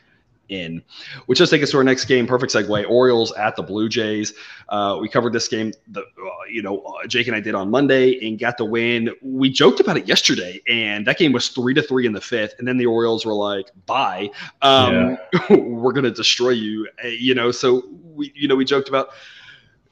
in, 0.48 0.82
which 1.26 1.38
does 1.38 1.50
take 1.50 1.62
us 1.62 1.70
to 1.70 1.78
our 1.78 1.84
next 1.84 2.04
game. 2.06 2.26
Perfect 2.26 2.52
segue. 2.52 2.88
Orioles 2.88 3.32
at 3.32 3.56
the 3.56 3.62
Blue 3.62 3.88
Jays. 3.88 4.34
Uh, 4.68 4.98
we 5.00 5.08
covered 5.08 5.32
this 5.32 5.48
game, 5.48 5.72
the, 5.88 6.00
uh, 6.00 6.04
you 6.48 6.62
know, 6.62 6.80
uh, 6.80 7.06
Jake 7.06 7.26
and 7.26 7.36
I 7.36 7.40
did 7.40 7.54
on 7.54 7.70
Monday 7.70 8.26
and 8.26 8.38
got 8.38 8.56
the 8.56 8.64
win. 8.64 9.10
We 9.22 9.50
joked 9.50 9.80
about 9.80 9.96
it 9.96 10.08
yesterday, 10.08 10.60
and 10.68 11.06
that 11.06 11.18
game 11.18 11.32
was 11.32 11.48
three 11.48 11.74
to 11.74 11.82
three 11.82 12.06
in 12.06 12.12
the 12.12 12.20
fifth. 12.20 12.54
And 12.58 12.66
then 12.66 12.76
the 12.76 12.86
Orioles 12.86 13.26
were 13.26 13.34
like, 13.34 13.70
"Bye, 13.86 14.30
um, 14.62 15.18
yeah. 15.32 15.56
we're 15.56 15.92
gonna 15.92 16.10
destroy 16.10 16.50
you." 16.50 16.88
Uh, 17.02 17.08
you 17.08 17.34
know, 17.34 17.50
so 17.50 17.82
we, 18.14 18.32
you 18.34 18.48
know, 18.48 18.56
we 18.56 18.64
joked 18.64 18.88
about 18.88 19.08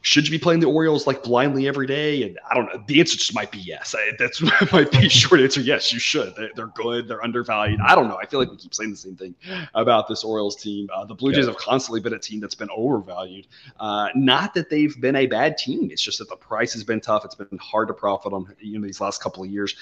should 0.03 0.27
you 0.27 0.33
be 0.33 0.39
playing 0.39 0.61
the 0.61 0.67
Orioles 0.67 1.07
like 1.07 1.23
blindly 1.23 1.69
every 1.69 1.87
day? 1.87 2.25
And 2.25 2.39
I 2.51 2.55
don't 2.55 2.67
know. 2.67 2.83
The 2.87 2.99
answer 2.99 3.17
just 3.17 3.35
might 3.35 3.53
be 3.53 3.59
yes. 3.59 3.95
I, 3.97 4.13
that's 4.19 4.43
might 4.73 4.91
be 4.91 5.09
short 5.09 5.41
answer. 5.41 5.61
Yes, 5.61 5.93
you 5.93 6.01
should. 6.01 6.35
They're, 6.35 6.51
they're, 6.57 6.67
good. 6.67 7.07
They're 7.07 7.23
undervalued. 7.23 7.81
I 7.81 7.95
don't 7.95 8.09
know. 8.09 8.19
I 8.21 8.27
feel 8.27 8.41
like 8.41 8.51
we 8.51 8.57
keep 8.57 8.75
saying 8.75 8.91
the 8.91 8.97
same 8.97 9.17
thing 9.17 9.35
about 9.75 10.09
this 10.09 10.25
Orioles 10.25 10.57
team. 10.57 10.89
Uh, 10.93 11.05
the 11.05 11.15
Blue 11.15 11.33
Jays 11.33 11.47
have 11.47 11.57
constantly 11.57 12.01
been 12.01 12.15
a 12.15 12.19
team 12.19 12.41
that's 12.41 12.55
been 12.55 12.71
overvalued. 12.75 13.47
Uh, 13.79 14.09
not 14.17 14.55
that 14.55 14.69
they've 14.69 15.01
been 15.01 15.17
a 15.17 15.27
bad 15.27 15.57
team. 15.57 15.91
It's 15.91 16.03
just 16.03 16.19
that 16.19 16.29
the 16.29 16.37
price 16.37 16.73
has 16.73 16.83
been 16.83 17.01
tough. 17.01 17.25
It's 17.25 17.37
been 17.37 17.59
hard 17.59 17.89
to 17.89 17.95
profit 17.95 18.33
on 18.33 18.53
you 18.61 18.79
know 18.79 18.87
these 18.87 19.01
last 19.01 19.23
couple 19.23 19.45
of 19.45 19.51
years 19.51 19.77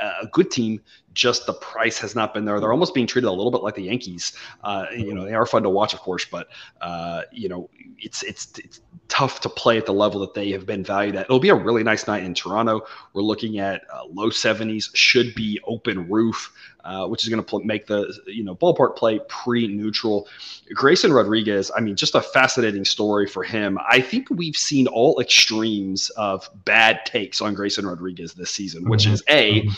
a 0.00 0.26
good 0.26 0.50
team, 0.50 0.80
just 1.14 1.46
the 1.46 1.52
price 1.54 1.98
has 1.98 2.14
not 2.14 2.34
been 2.34 2.44
there. 2.44 2.60
They're 2.60 2.72
almost 2.72 2.92
being 2.92 3.06
treated 3.06 3.28
a 3.28 3.32
little 3.32 3.52
bit 3.52 3.62
like 3.62 3.76
the 3.76 3.84
Yankees. 3.84 4.32
Uh, 4.62 4.86
you 4.92 5.14
know, 5.14 5.24
they 5.24 5.32
are 5.32 5.46
fun 5.46 5.62
to 5.62 5.70
watch, 5.70 5.94
of 5.94 6.00
course, 6.00 6.24
but 6.24 6.48
uh, 6.80 7.22
you 7.32 7.48
know, 7.48 7.70
it's, 7.98 8.22
it's 8.24 8.58
it's 8.58 8.80
tough 9.08 9.40
to 9.40 9.48
play 9.48 9.78
at 9.78 9.86
the 9.86 9.92
level 9.92 10.20
that 10.20 10.34
they 10.34 10.50
have 10.50 10.66
been 10.66 10.82
valued 10.82 11.14
at. 11.14 11.26
It'll 11.26 11.38
be 11.38 11.50
a 11.50 11.54
really 11.54 11.84
nice 11.84 12.06
night 12.06 12.24
in 12.24 12.34
Toronto. 12.34 12.82
We're 13.12 13.22
looking 13.22 13.58
at 13.58 13.82
uh, 13.92 14.04
low 14.06 14.30
70s, 14.30 14.90
should 14.94 15.34
be 15.34 15.60
open 15.64 16.08
roof, 16.10 16.52
uh, 16.84 17.06
which 17.06 17.22
is 17.22 17.28
going 17.28 17.42
to 17.42 17.48
pl- 17.48 17.60
make 17.60 17.86
the 17.86 18.12
you 18.26 18.42
know 18.42 18.56
ballpark 18.56 18.96
play 18.96 19.20
pretty 19.28 19.68
neutral. 19.68 20.26
Grayson 20.72 21.12
Rodriguez, 21.12 21.70
I 21.76 21.80
mean, 21.80 21.94
just 21.94 22.16
a 22.16 22.22
fascinating 22.22 22.84
story 22.84 23.28
for 23.28 23.44
him. 23.44 23.78
I 23.88 24.00
think 24.00 24.28
we've 24.30 24.56
seen 24.56 24.88
all 24.88 25.20
extremes 25.20 26.10
of 26.10 26.50
bad 26.64 27.06
takes 27.06 27.40
on 27.40 27.54
Grayson 27.54 27.86
Rodriguez 27.86 28.34
this 28.34 28.50
season, 28.50 28.88
which 28.88 29.04
mm-hmm. 29.04 29.14
is 29.14 29.22
a 29.28 29.62
mm-hmm 29.62 29.70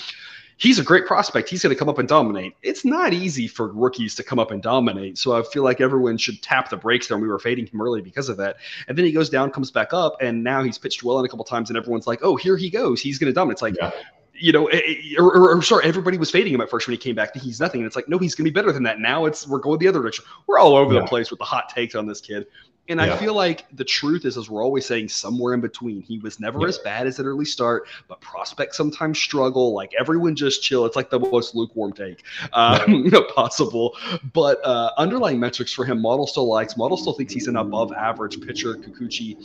he's 0.57 0.79
a 0.79 0.83
great 0.83 1.07
prospect. 1.07 1.49
He's 1.49 1.63
going 1.63 1.75
to 1.75 1.79
come 1.79 1.89
up 1.89 1.99
and 1.99 2.09
dominate. 2.09 2.55
It's 2.63 2.85
not 2.85 3.13
easy 3.13 3.47
for 3.47 3.69
rookies 3.69 4.15
to 4.17 4.23
come 4.23 4.39
up 4.39 4.51
and 4.51 4.63
dominate. 4.63 5.19
So 5.19 5.39
I 5.39 5.43
feel 5.43 5.63
like 5.63 5.81
everyone 5.81 6.17
should 6.17 6.43
tap 6.43 6.71
the 6.71 6.77
brakes 6.77 7.09
there. 7.09 7.17
And 7.17 7.23
we 7.23 7.29
were 7.29 7.39
fading 7.39 7.67
him 7.67 7.81
early 7.81 8.01
because 8.01 8.29
of 8.29 8.37
that. 8.39 8.57
And 8.89 8.97
then 8.97 9.05
he 9.05 9.13
goes 9.13 9.31
down, 9.31 9.51
comes 9.51 9.71
back 9.71 9.93
up, 9.93 10.17
and 10.21 10.43
now 10.43 10.63
he's 10.63 10.79
pitched 10.79 11.03
well 11.03 11.19
in 11.19 11.25
a 11.25 11.29
couple 11.29 11.45
times, 11.45 11.71
and 11.71 11.77
everyone's 11.77 12.07
like, 12.07 12.21
"Oh, 12.23 12.37
here 12.37 12.57
he 12.57 12.71
goes. 12.71 13.01
He's 13.01 13.19
going 13.19 13.31
to 13.31 13.35
dominate." 13.35 13.55
It's 13.57 13.63
like. 13.63 13.77
Yeah 13.81 13.93
you 14.39 14.53
know, 14.53 14.67
eh, 14.67 14.81
eh, 14.87 15.15
or, 15.19 15.35
or, 15.35 15.57
or, 15.57 15.63
sorry, 15.63 15.85
everybody 15.85 16.19
was 16.19 16.31
fading 16.31 16.53
him 16.53 16.61
at 16.61 16.71
first 16.71 16.87
when 16.87 16.93
he 16.93 16.99
came 16.99 17.15
back. 17.15 17.35
He's 17.35 17.61
nothing. 17.61 17.81
And 17.81 17.87
it's 17.87 17.97
like, 17.97 18.09
no, 18.09 18.19
he's 18.19 18.35
going 18.35 18.45
to 18.45 18.51
be 18.51 18.55
better 18.55 18.73
than 18.73 18.83
that. 18.85 18.99
Now 18.99 19.25
it's 19.25 19.47
we're 19.47 19.59
going 19.59 19.79
the 19.79 19.89
other 19.89 20.01
direction. 20.01 20.25
We're 20.47 20.59
all 20.59 20.77
over 20.77 20.95
yeah. 20.95 21.01
the 21.01 21.07
place 21.07 21.31
with 21.31 21.39
the 21.39 21.45
hot 21.45 21.69
takes 21.69 21.95
on 21.95 22.07
this 22.07 22.21
kid. 22.21 22.47
And 22.89 23.01
yeah. 23.01 23.15
I 23.15 23.17
feel 23.17 23.35
like 23.35 23.65
the 23.73 23.85
truth 23.85 24.25
is, 24.25 24.37
as 24.37 24.49
we're 24.49 24.63
always 24.63 24.87
saying, 24.87 25.09
somewhere 25.09 25.55
in 25.55 25.61
between. 25.61 26.03
He 26.03 26.19
was 26.19 26.39
never 26.39 26.61
yeah. 26.61 26.69
as 26.69 26.79
bad 26.79 27.07
as 27.07 27.19
an 27.19 27.27
early 27.27 27.45
start, 27.45 27.89
but 28.09 28.21
prospects 28.21 28.77
sometimes 28.77 29.19
struggle. 29.19 29.75
Like 29.75 29.93
everyone 29.99 30.37
just 30.37 30.63
chill. 30.63 30.85
It's 30.87 30.97
like 30.97 31.11
the 31.11 31.21
most 31.21 31.55
lukewarm 31.55 31.93
take 31.93 32.23
um, 32.53 33.11
possible. 33.35 33.97
But 34.33 34.65
uh, 34.65 34.93
underlying 34.99 35.41
metrics 35.41 35.73
for 35.73 35.85
him, 35.85 36.01
model 36.01 36.27
still 36.27 36.49
likes. 36.49 36.77
Model 36.77 36.97
still 36.97 37.15
thinks 37.15 37.33
he's 37.33 37.49
an 37.49 37.57
above 37.57 37.93
average 37.93 38.41
pitcher. 38.41 38.75
Kikuchi 38.75 39.37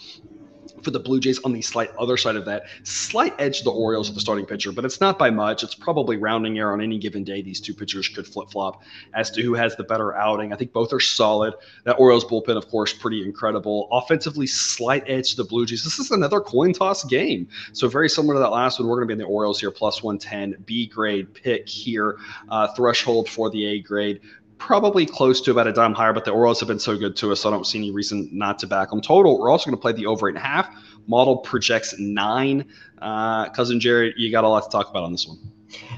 for 0.84 0.92
the 0.92 1.00
Blue 1.00 1.20
Jays 1.20 1.40
on 1.44 1.54
the 1.54 1.62
slight 1.62 1.90
other 1.98 2.18
side 2.18 2.36
of 2.36 2.46
that. 2.46 2.64
Slight 2.84 3.34
edge 3.40 3.60
to 3.60 3.64
the 3.64 3.72
Orioles 3.72 4.10
at 4.10 4.16
the 4.16 4.22
starting 4.22 4.46
pitcher, 4.46 4.72
but 4.72 4.86
it's 4.86 5.02
not 5.02 5.18
by 5.18 5.30
much. 5.30 5.64
It's 5.64 5.76
probably 5.76 6.18
rounding 6.18 6.58
error 6.60 6.74
on 6.74 6.82
any 6.82 6.98
given 6.98 7.24
day. 7.24 7.42
These 7.42 7.62
two 7.62 7.74
pitchers 7.74 8.08
could 8.08 8.28
flip 8.28 8.50
flop 8.52 8.84
as 9.14 9.32
to 9.32 9.42
who 9.42 9.54
has 9.54 9.76
the 9.76 9.84
better 9.84 10.16
outing. 10.16 10.54
I 10.54 10.56
think 10.56 10.74
both 10.74 10.94
are 10.94 11.00
solid. 11.00 11.54
That 11.84 11.94
Orioles 11.94 12.26
bullpen, 12.26 12.58
of 12.58 12.68
course, 12.70 12.94
pretty 12.94 13.24
incredible. 13.24 13.88
Offensively, 13.92 14.48
slight 14.48 15.04
edge 15.08 15.32
to 15.32 15.38
the 15.38 15.46
Blue 15.46 15.66
Jays. 15.66 15.84
This 15.84 16.00
is 16.00 16.12
another 16.12 16.40
coin 16.40 16.74
toss 16.74 17.04
game. 17.04 17.48
So 17.74 17.88
very 17.88 18.10
similar 18.10 18.36
to 18.36 18.40
that 18.40 18.52
last 18.52 18.80
one. 18.80 18.88
We're 18.88 18.98
going 18.98 19.08
to 19.08 19.16
be 19.16 19.22
in 19.22 19.28
the 19.28 19.34
Orioles 19.34 19.60
here, 19.60 19.72
plus 19.72 20.04
110, 20.04 20.64
B 20.66 20.88
grade 20.88 21.34
pick 21.34 21.68
here, 21.68 22.18
uh, 22.50 22.68
threshold 22.74 23.30
for 23.30 23.50
the 23.50 23.66
A 23.66 23.80
grade 23.80 24.22
probably 24.62 25.08
close 25.08 25.42
to 25.42 25.50
about 25.50 25.66
a 25.66 25.74
dime 25.74 25.92
higher, 25.92 26.14
but 26.14 26.24
the 26.24 26.30
Orioles 26.30 26.60
have 26.60 26.68
been 26.68 26.80
so 26.80 26.96
good 26.96 27.16
to 27.16 27.32
us, 27.32 27.42
so 27.42 27.50
I 27.50 27.52
don't 27.52 27.66
see 27.66 27.80
any 27.80 27.90
reason 27.90 28.30
not 28.32 28.60
to 28.60 28.68
back 28.68 28.92
them. 28.92 29.02
Total, 29.02 29.38
we're 29.40 29.50
also 29.50 29.66
going 29.66 29.76
to 29.76 29.82
play 29.82 29.92
the 29.92 30.06
over 30.06 30.30
eight 30.30 30.36
and 30.36 30.38
a 30.38 30.48
half. 30.48 30.70
Model 31.08 31.38
projects 31.38 31.96
nine. 31.98 32.66
Uh, 33.02 33.50
Cousin 33.50 33.80
Jared, 33.80 34.14
you 34.18 34.32
got 34.32 34.44
a 34.44 34.48
lot 34.48 34.64
to 34.64 34.70
talk 34.70 34.92
about 34.92 35.02
on 35.04 35.12
this 35.12 35.28
one. 35.28 35.40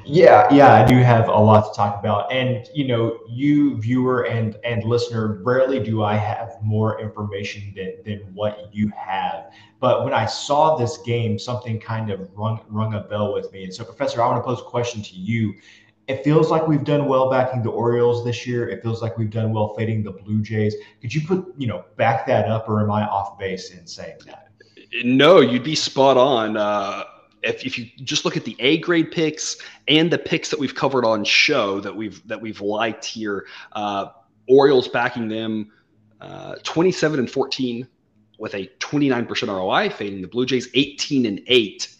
Yeah, 0.05 0.51
yeah, 0.53 0.73
I 0.73 0.85
do 0.85 0.95
have 0.97 1.27
a 1.27 1.37
lot 1.37 1.71
to 1.71 1.75
talk 1.75 1.99
about. 1.99 2.31
And 2.31 2.65
you 2.73 2.87
know, 2.87 3.19
you 3.27 3.77
viewer 3.81 4.23
and 4.27 4.55
and 4.63 4.83
listener, 4.85 5.41
rarely 5.43 5.79
do 5.79 6.03
I 6.03 6.15
have 6.15 6.55
more 6.61 7.01
information 7.01 7.73
than, 7.75 7.95
than 8.05 8.19
what 8.33 8.69
you 8.71 8.93
have. 8.95 9.51
But 9.81 10.05
when 10.05 10.13
I 10.13 10.25
saw 10.25 10.77
this 10.77 10.99
game, 10.99 11.37
something 11.37 11.79
kind 11.79 12.11
of 12.11 12.29
rung 12.33 12.61
rung 12.69 12.93
a 12.93 13.01
bell 13.01 13.33
with 13.33 13.51
me. 13.51 13.65
And 13.65 13.73
so, 13.73 13.83
Professor, 13.83 14.21
I 14.21 14.27
want 14.27 14.37
to 14.37 14.43
pose 14.43 14.61
a 14.61 14.63
question 14.63 15.01
to 15.01 15.15
you 15.15 15.53
it 16.07 16.23
feels 16.23 16.51
like 16.51 16.67
we've 16.67 16.83
done 16.83 17.07
well 17.07 17.29
backing 17.29 17.63
the 17.63 17.69
Orioles 17.69 18.25
this 18.25 18.45
year. 18.45 18.67
It 18.67 18.81
feels 18.83 19.01
like 19.01 19.17
we've 19.17 19.29
done 19.29 19.53
well 19.53 19.73
fading 19.75 20.03
the 20.03 20.11
Blue 20.11 20.41
Jays. 20.41 20.75
Could 21.01 21.13
you 21.13 21.25
put, 21.25 21.53
you 21.57 21.67
know, 21.67 21.85
back 21.95 22.25
that 22.27 22.49
up, 22.49 22.67
or 22.67 22.81
am 22.81 22.91
I 22.91 23.03
off 23.03 23.39
base 23.39 23.71
in 23.71 23.87
saying 23.87 24.17
that? 24.25 24.49
No, 25.03 25.39
you'd 25.39 25.63
be 25.63 25.75
spot 25.75 26.17
on. 26.17 26.57
Uh, 26.57 27.03
if, 27.41 27.65
if 27.65 27.77
you 27.77 27.87
just 28.03 28.25
look 28.25 28.35
at 28.35 28.43
the 28.43 28.55
A 28.59 28.79
grade 28.79 29.11
picks 29.11 29.57
and 29.87 30.11
the 30.11 30.17
picks 30.17 30.49
that 30.49 30.59
we've 30.59 30.75
covered 30.75 31.05
on 31.05 31.23
show 31.23 31.79
that 31.79 31.95
we've 31.95 32.25
that 32.27 32.39
we've 32.39 32.61
liked 32.61 33.05
here, 33.05 33.47
uh, 33.71 34.07
Orioles 34.47 34.87
backing 34.89 35.29
them 35.29 35.71
uh, 36.19 36.55
27 36.63 37.19
and 37.19 37.31
14 37.31 37.87
with 38.39 38.55
a 38.55 38.67
29% 38.79 39.47
ROI, 39.47 39.89
fading 39.89 40.21
the 40.21 40.27
Blue 40.27 40.45
Jays 40.45 40.67
18 40.73 41.25
and 41.25 41.41
8 41.47 41.92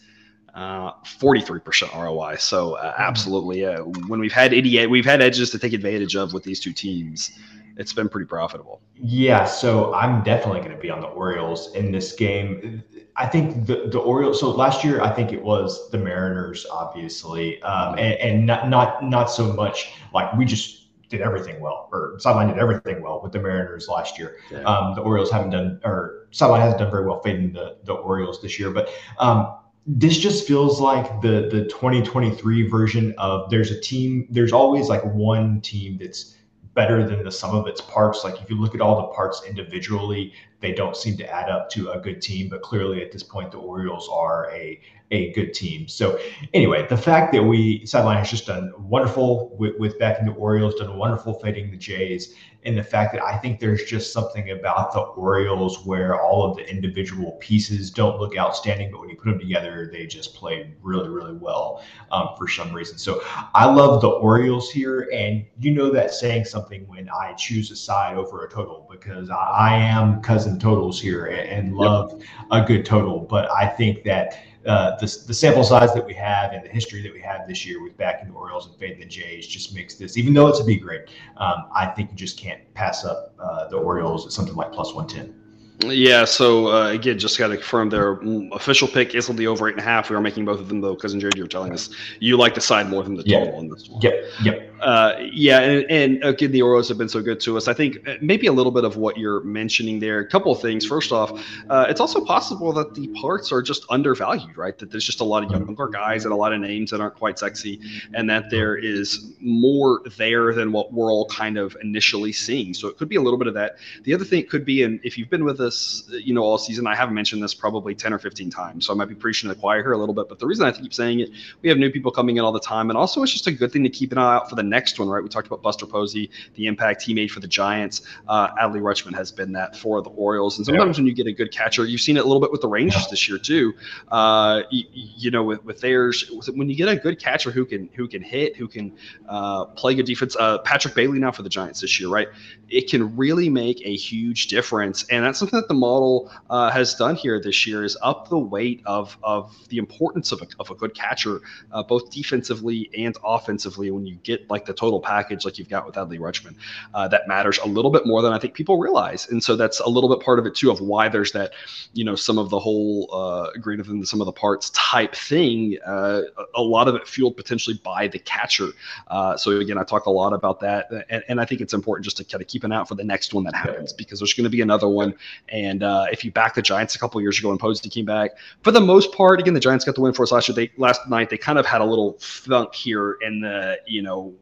uh, 0.54 0.92
43% 1.04 1.94
ROI. 1.94 2.36
So 2.36 2.74
uh, 2.74 2.92
mm-hmm. 2.92 3.02
absolutely, 3.02 3.62
yeah. 3.62 3.78
When 3.78 4.20
we've 4.20 4.32
had 4.32 4.52
idiot, 4.52 4.88
we've 4.88 5.04
had 5.04 5.20
edges 5.20 5.50
to 5.50 5.58
take 5.58 5.72
advantage 5.72 6.16
of 6.16 6.32
with 6.32 6.44
these 6.44 6.60
two 6.60 6.72
teams. 6.72 7.32
It's 7.76 7.92
been 7.92 8.08
pretty 8.08 8.26
profitable. 8.26 8.80
Yeah, 8.94 9.44
so 9.46 9.92
I'm 9.94 10.22
definitely 10.22 10.60
going 10.60 10.72
to 10.72 10.80
be 10.80 10.90
on 10.90 11.00
the 11.00 11.08
Orioles 11.08 11.74
in 11.74 11.90
this 11.90 12.12
game. 12.12 12.84
I 13.16 13.26
think 13.26 13.66
the 13.66 13.88
the 13.90 13.98
Orioles. 13.98 14.38
So 14.38 14.50
last 14.50 14.84
year, 14.84 15.00
I 15.02 15.10
think 15.10 15.32
it 15.32 15.42
was 15.42 15.90
the 15.90 15.98
Mariners, 15.98 16.66
obviously, 16.70 17.60
um, 17.62 17.98
and, 17.98 18.14
and 18.20 18.46
not 18.46 18.68
not 18.68 19.02
not 19.02 19.24
so 19.24 19.52
much 19.52 19.92
like 20.12 20.32
we 20.34 20.44
just 20.44 20.82
did 21.08 21.20
everything 21.20 21.60
well, 21.60 21.88
or 21.92 22.14
sideline 22.20 22.46
did 22.46 22.58
everything 22.58 23.02
well 23.02 23.20
with 23.20 23.32
the 23.32 23.40
Mariners 23.40 23.88
last 23.88 24.20
year. 24.20 24.36
Yeah. 24.52 24.62
Um, 24.62 24.94
the 24.94 25.00
Orioles 25.00 25.32
haven't 25.32 25.50
done, 25.50 25.80
or 25.82 26.28
sideline 26.30 26.60
hasn't 26.60 26.78
done 26.78 26.92
very 26.92 27.04
well 27.04 27.20
fading 27.22 27.52
the 27.52 27.78
the 27.82 27.94
Orioles 27.94 28.40
this 28.40 28.56
year, 28.56 28.70
but. 28.70 28.88
Um, 29.18 29.56
this 29.86 30.16
just 30.16 30.46
feels 30.46 30.80
like 30.80 31.20
the 31.20 31.48
the 31.50 31.64
2023 31.64 32.68
version 32.68 33.14
of 33.18 33.50
there's 33.50 33.70
a 33.70 33.80
team 33.80 34.26
there's 34.30 34.52
always 34.52 34.88
like 34.88 35.04
one 35.04 35.60
team 35.60 35.98
that's 35.98 36.36
better 36.74 37.06
than 37.06 37.22
the 37.22 37.30
sum 37.30 37.54
of 37.54 37.66
its 37.66 37.80
parts. 37.80 38.24
Like 38.24 38.40
if 38.42 38.50
you 38.50 38.60
look 38.60 38.74
at 38.74 38.80
all 38.80 38.96
the 38.96 39.14
parts 39.14 39.42
individually 39.46 40.32
they 40.64 40.72
don't 40.72 40.96
seem 40.96 41.16
to 41.16 41.30
add 41.30 41.50
up 41.50 41.68
to 41.68 41.90
a 41.90 41.98
good 42.00 42.22
team 42.22 42.48
but 42.48 42.62
clearly 42.62 43.02
at 43.02 43.12
this 43.12 43.22
point 43.22 43.52
the 43.52 43.58
orioles 43.58 44.08
are 44.10 44.50
a 44.52 44.80
a 45.10 45.30
good 45.32 45.52
team 45.52 45.86
so 45.86 46.18
anyway 46.54 46.86
the 46.88 46.96
fact 46.96 47.32
that 47.32 47.42
we 47.42 47.84
sideline 47.84 48.16
has 48.16 48.30
just 48.30 48.46
done 48.46 48.72
wonderful 48.78 49.54
with, 49.58 49.78
with 49.78 49.98
backing 49.98 50.24
the 50.24 50.32
orioles 50.32 50.74
done 50.76 50.96
wonderful 50.96 51.34
fading 51.34 51.70
the 51.70 51.76
jays 51.76 52.34
and 52.64 52.78
the 52.78 52.82
fact 52.82 53.12
that 53.12 53.22
I 53.22 53.36
think 53.36 53.60
there's 53.60 53.84
just 53.84 54.12
something 54.12 54.50
about 54.50 54.92
the 54.92 55.00
Orioles 55.00 55.84
where 55.84 56.20
all 56.20 56.50
of 56.50 56.56
the 56.56 56.68
individual 56.68 57.32
pieces 57.32 57.90
don't 57.90 58.18
look 58.18 58.36
outstanding, 58.38 58.90
but 58.90 59.00
when 59.00 59.10
you 59.10 59.16
put 59.16 59.26
them 59.26 59.38
together, 59.38 59.88
they 59.92 60.06
just 60.06 60.34
play 60.34 60.74
really, 60.82 61.08
really 61.10 61.34
well 61.34 61.82
um, 62.10 62.30
for 62.38 62.48
some 62.48 62.72
reason. 62.72 62.96
So 62.96 63.22
I 63.54 63.66
love 63.66 64.00
the 64.00 64.08
Orioles 64.08 64.70
here, 64.70 65.08
and 65.12 65.44
you 65.60 65.72
know 65.72 65.90
that 65.90 66.12
saying 66.12 66.46
something 66.46 66.86
when 66.86 67.08
I 67.10 67.34
choose 67.34 67.70
a 67.70 67.76
side 67.76 68.16
over 68.16 68.44
a 68.44 68.50
total 68.50 68.88
because 68.90 69.28
I, 69.30 69.76
am 69.76 70.22
cousin 70.22 70.53
totals 70.58 71.00
here 71.00 71.26
and, 71.26 71.48
and 71.48 71.76
love 71.76 72.22
a 72.50 72.62
good 72.62 72.84
total, 72.84 73.20
but 73.20 73.50
I 73.50 73.66
think 73.66 74.04
that 74.04 74.38
uh, 74.66 74.96
the, 74.96 75.06
the 75.26 75.34
sample 75.34 75.62
size 75.62 75.92
that 75.92 76.04
we 76.04 76.14
have 76.14 76.52
and 76.52 76.64
the 76.64 76.68
history 76.68 77.02
that 77.02 77.12
we 77.12 77.20
have 77.20 77.46
this 77.46 77.66
year 77.66 77.82
with 77.82 77.96
backing 77.98 78.28
the 78.28 78.34
Orioles 78.34 78.66
and 78.66 78.74
fading 78.76 79.00
the 79.00 79.06
Jays 79.06 79.46
just 79.46 79.74
makes 79.74 79.96
this, 79.96 80.16
even 80.16 80.32
though 80.32 80.46
it's 80.48 80.60
a 80.60 80.64
B 80.64 80.76
grade, 80.76 81.02
um, 81.36 81.66
I 81.74 81.86
think 81.86 82.10
you 82.10 82.16
just 82.16 82.38
can't 82.38 82.62
pass 82.72 83.04
up 83.04 83.34
uh, 83.38 83.68
the 83.68 83.76
Orioles 83.76 84.24
at 84.24 84.32
something 84.32 84.54
like 84.54 84.72
plus 84.72 84.94
110. 84.94 85.40
Yeah, 85.82 86.24
so 86.24 86.68
uh, 86.68 86.90
again, 86.90 87.18
just 87.18 87.38
got 87.38 87.48
to 87.48 87.56
confirm 87.56 87.90
their 87.90 88.12
official 88.52 88.86
pick 88.86 89.14
is 89.14 89.28
on 89.28 89.36
the 89.36 89.46
over 89.48 89.68
eight 89.68 89.72
and 89.72 89.80
a 89.80 89.84
half. 89.84 90.08
We 90.08 90.16
are 90.16 90.20
making 90.20 90.44
both 90.44 90.60
of 90.60 90.68
them 90.68 90.80
though, 90.80 90.94
cousin 90.94 91.18
Jared, 91.18 91.36
you're 91.36 91.48
telling 91.48 91.72
us 91.72 91.90
you 92.20 92.36
like 92.36 92.54
the 92.54 92.60
side 92.60 92.88
more 92.88 93.02
than 93.02 93.14
the 93.16 93.24
total 93.24 93.48
yeah. 93.48 93.58
on 93.58 93.68
this 93.68 93.88
one. 93.88 94.00
Yep, 94.00 94.24
yep. 94.44 94.73
Uh, 94.80 95.14
yeah, 95.32 95.60
and, 95.60 95.90
and 95.90 96.24
again, 96.24 96.52
the 96.52 96.62
Orioles 96.62 96.88
have 96.88 96.98
been 96.98 97.08
so 97.08 97.22
good 97.22 97.40
to 97.40 97.56
us. 97.56 97.68
I 97.68 97.74
think 97.74 98.06
uh, 98.08 98.14
maybe 98.20 98.46
a 98.46 98.52
little 98.52 98.72
bit 98.72 98.84
of 98.84 98.96
what 98.96 99.16
you're 99.16 99.40
mentioning 99.42 99.98
there. 99.98 100.20
A 100.20 100.28
couple 100.28 100.52
of 100.52 100.60
things. 100.60 100.84
First 100.84 101.12
off, 101.12 101.32
uh, 101.70 101.86
it's 101.88 102.00
also 102.00 102.24
possible 102.24 102.72
that 102.72 102.94
the 102.94 103.08
parts 103.20 103.52
are 103.52 103.62
just 103.62 103.86
undervalued, 103.90 104.56
right? 104.56 104.76
That 104.78 104.90
there's 104.90 105.04
just 105.04 105.20
a 105.20 105.24
lot 105.24 105.44
of 105.44 105.50
younger 105.50 105.88
guys 105.88 106.24
and 106.24 106.32
a 106.32 106.36
lot 106.36 106.52
of 106.52 106.60
names 106.60 106.90
that 106.90 107.00
aren't 107.00 107.14
quite 107.14 107.38
sexy, 107.38 107.80
and 108.14 108.28
that 108.28 108.50
there 108.50 108.76
is 108.76 109.32
more 109.40 110.02
there 110.16 110.52
than 110.52 110.72
what 110.72 110.92
we're 110.92 111.12
all 111.12 111.26
kind 111.26 111.56
of 111.56 111.76
initially 111.82 112.32
seeing. 112.32 112.74
So 112.74 112.88
it 112.88 112.98
could 112.98 113.08
be 113.08 113.16
a 113.16 113.22
little 113.22 113.38
bit 113.38 113.48
of 113.48 113.54
that. 113.54 113.76
The 114.02 114.12
other 114.12 114.24
thing 114.24 114.46
could 114.46 114.64
be, 114.64 114.82
and 114.82 115.00
if 115.02 115.16
you've 115.16 115.30
been 115.30 115.44
with 115.44 115.60
us, 115.60 116.08
you 116.10 116.34
know, 116.34 116.42
all 116.42 116.58
season, 116.58 116.86
I 116.86 116.94
haven't 116.94 117.14
mentioned 117.14 117.42
this 117.42 117.54
probably 117.54 117.94
10 117.94 118.12
or 118.12 118.18
15 118.18 118.50
times, 118.50 118.86
so 118.86 118.92
I 118.92 118.96
might 118.96 119.08
be 119.08 119.14
preaching 119.14 119.48
to 119.48 119.54
the 119.54 119.60
choir 119.60 119.82
here 119.82 119.92
a 119.92 119.98
little 119.98 120.14
bit. 120.14 120.28
But 120.28 120.40
the 120.40 120.46
reason 120.46 120.66
I 120.66 120.72
keep 120.72 120.92
saying 120.92 121.20
it, 121.20 121.30
we 121.62 121.68
have 121.68 121.78
new 121.78 121.90
people 121.90 122.10
coming 122.10 122.36
in 122.36 122.44
all 122.44 122.52
the 122.52 122.60
time, 122.60 122.90
and 122.90 122.98
also 122.98 123.22
it's 123.22 123.32
just 123.32 123.46
a 123.46 123.52
good 123.52 123.72
thing 123.72 123.84
to 123.84 123.90
keep 123.90 124.12
an 124.12 124.18
eye 124.18 124.34
out 124.34 124.50
for 124.50 124.56
the 124.56 124.63
next 124.64 124.98
one, 124.98 125.08
right? 125.08 125.22
We 125.22 125.28
talked 125.28 125.46
about 125.46 125.62
Buster 125.62 125.86
Posey, 125.86 126.30
the 126.54 126.66
impact 126.66 127.02
he 127.02 127.14
made 127.14 127.30
for 127.30 127.40
the 127.40 127.48
Giants. 127.48 128.02
Uh, 128.28 128.54
Adley 128.54 128.80
Rutschman 128.80 129.14
has 129.14 129.30
been 129.32 129.52
that 129.52 129.76
for 129.76 130.02
the 130.02 130.10
Orioles. 130.10 130.58
And 130.58 130.66
sometimes 130.66 130.96
yeah. 130.96 131.02
when 131.02 131.06
you 131.06 131.14
get 131.14 131.26
a 131.26 131.32
good 131.32 131.52
catcher, 131.52 131.84
you've 131.84 132.00
seen 132.00 132.16
it 132.16 132.20
a 132.20 132.26
little 132.26 132.40
bit 132.40 132.50
with 132.50 132.60
the 132.60 132.68
Rangers 132.68 133.06
this 133.08 133.28
year 133.28 133.38
too. 133.38 133.74
Uh, 134.08 134.62
you, 134.70 134.84
you, 134.92 135.30
know, 135.30 135.42
with, 135.42 135.64
with 135.64 135.80
theirs, 135.80 136.30
when 136.54 136.68
you 136.68 136.76
get 136.76 136.88
a 136.88 136.96
good 136.96 137.20
catcher 137.20 137.50
who 137.50 137.64
can 137.64 137.88
who 137.94 138.08
can 138.08 138.22
hit, 138.22 138.56
who 138.56 138.68
can 138.68 138.92
uh, 139.28 139.66
play 139.66 139.94
good 139.94 140.06
defense. 140.06 140.36
Uh, 140.38 140.58
Patrick 140.58 140.94
Bailey 140.94 141.18
now 141.18 141.32
for 141.32 141.42
the 141.42 141.48
Giants 141.48 141.80
this 141.80 141.98
year, 142.00 142.08
right? 142.08 142.28
It 142.68 142.88
can 142.88 143.16
really 143.16 143.48
make 143.48 143.80
a 143.84 143.94
huge 143.94 144.48
difference, 144.48 145.04
and 145.08 145.24
that's 145.24 145.38
something 145.38 145.58
that 145.58 145.68
the 145.68 145.74
model 145.74 146.30
uh, 146.50 146.70
has 146.70 146.94
done 146.94 147.14
here 147.14 147.40
this 147.40 147.66
year 147.66 147.84
is 147.84 147.96
up 148.02 148.28
the 148.28 148.38
weight 148.38 148.82
of 148.86 149.16
of 149.22 149.56
the 149.68 149.78
importance 149.78 150.32
of 150.32 150.42
a, 150.42 150.46
of 150.58 150.70
a 150.70 150.74
good 150.74 150.94
catcher, 150.94 151.40
uh, 151.72 151.82
both 151.82 152.10
defensively 152.10 152.90
and 152.96 153.16
offensively. 153.24 153.90
When 153.90 154.06
you 154.06 154.16
get 154.16 154.48
like 154.54 154.64
the 154.64 154.72
total 154.72 155.00
package 155.00 155.44
like 155.44 155.58
you've 155.58 155.68
got 155.68 155.84
with 155.84 155.96
Adley 155.96 156.18
Rutschman. 156.18 156.54
Uh, 156.94 157.08
that 157.08 157.26
matters 157.26 157.58
a 157.58 157.66
little 157.66 157.90
bit 157.90 158.06
more 158.06 158.22
than 158.22 158.32
I 158.32 158.38
think 158.38 158.54
people 158.54 158.78
realize, 158.78 159.28
and 159.28 159.42
so 159.42 159.56
that's 159.56 159.80
a 159.80 159.88
little 159.88 160.08
bit 160.08 160.24
part 160.24 160.38
of 160.38 160.46
it 160.46 160.54
too 160.54 160.70
of 160.70 160.80
why 160.80 161.08
there's 161.08 161.32
that, 161.32 161.52
you 161.92 162.04
know, 162.04 162.14
some 162.14 162.38
of 162.38 162.50
the 162.50 162.58
whole 162.58 163.08
uh, 163.12 163.50
greater 163.60 163.82
than 163.82 164.04
some 164.06 164.20
of 164.20 164.26
the 164.26 164.32
parts 164.32 164.70
type 164.70 165.14
thing. 165.14 165.76
Uh, 165.84 166.22
a 166.54 166.62
lot 166.62 166.88
of 166.88 166.94
it 166.94 167.06
fueled 167.06 167.36
potentially 167.36 167.80
by 167.84 168.08
the 168.08 168.18
catcher. 168.20 168.68
Uh, 169.08 169.36
so 169.36 169.58
again, 169.58 169.78
I 169.78 169.82
talk 169.82 170.06
a 170.06 170.10
lot 170.10 170.32
about 170.32 170.60
that, 170.60 170.88
and, 171.10 171.24
and, 171.28 171.40
I 171.40 171.44
think 171.44 171.60
it's 171.60 171.74
important 171.74 172.04
just 172.04 172.16
to 172.18 172.24
kind 172.24 172.40
of 172.40 172.48
keep 172.48 172.64
an 172.64 172.72
eye 172.72 172.76
out 172.76 172.88
for 172.88 172.94
the 172.94 173.04
next 173.04 173.34
one 173.34 173.44
that 173.44 173.54
happens 173.54 173.92
because 173.92 174.20
there's 174.20 174.32
going 174.32 174.44
to 174.44 174.50
be 174.50 174.60
another 174.60 174.88
one. 174.88 175.14
And 175.48 175.82
uh, 175.82 176.06
if 176.12 176.24
you 176.24 176.30
back 176.30 176.54
the 176.54 176.62
Giants 176.62 176.94
a 176.94 176.98
couple 176.98 177.20
years 177.20 177.38
ago 177.38 177.50
and 177.50 177.60
Posey 177.60 177.88
came 177.88 178.04
back, 178.04 178.30
for 178.62 178.70
the 178.70 178.80
most 178.80 179.12
part, 179.12 179.40
again, 179.40 179.54
the 179.54 179.60
Giants 179.60 179.84
got 179.84 179.94
the 179.94 180.00
win 180.00 180.12
for 180.12 180.22
us 180.22 180.32
last 180.32 180.48
year. 180.48 180.54
They 180.54 180.70
last 180.76 181.08
night 181.08 181.30
they 181.30 181.38
kind 181.38 181.58
of 181.58 181.66
had 181.66 181.80
a 181.80 181.84
little 181.84 182.16
funk 182.20 182.74
here 182.74 183.18
in 183.22 183.40
the 183.40 183.78
you 183.86 184.02
know 184.02 184.34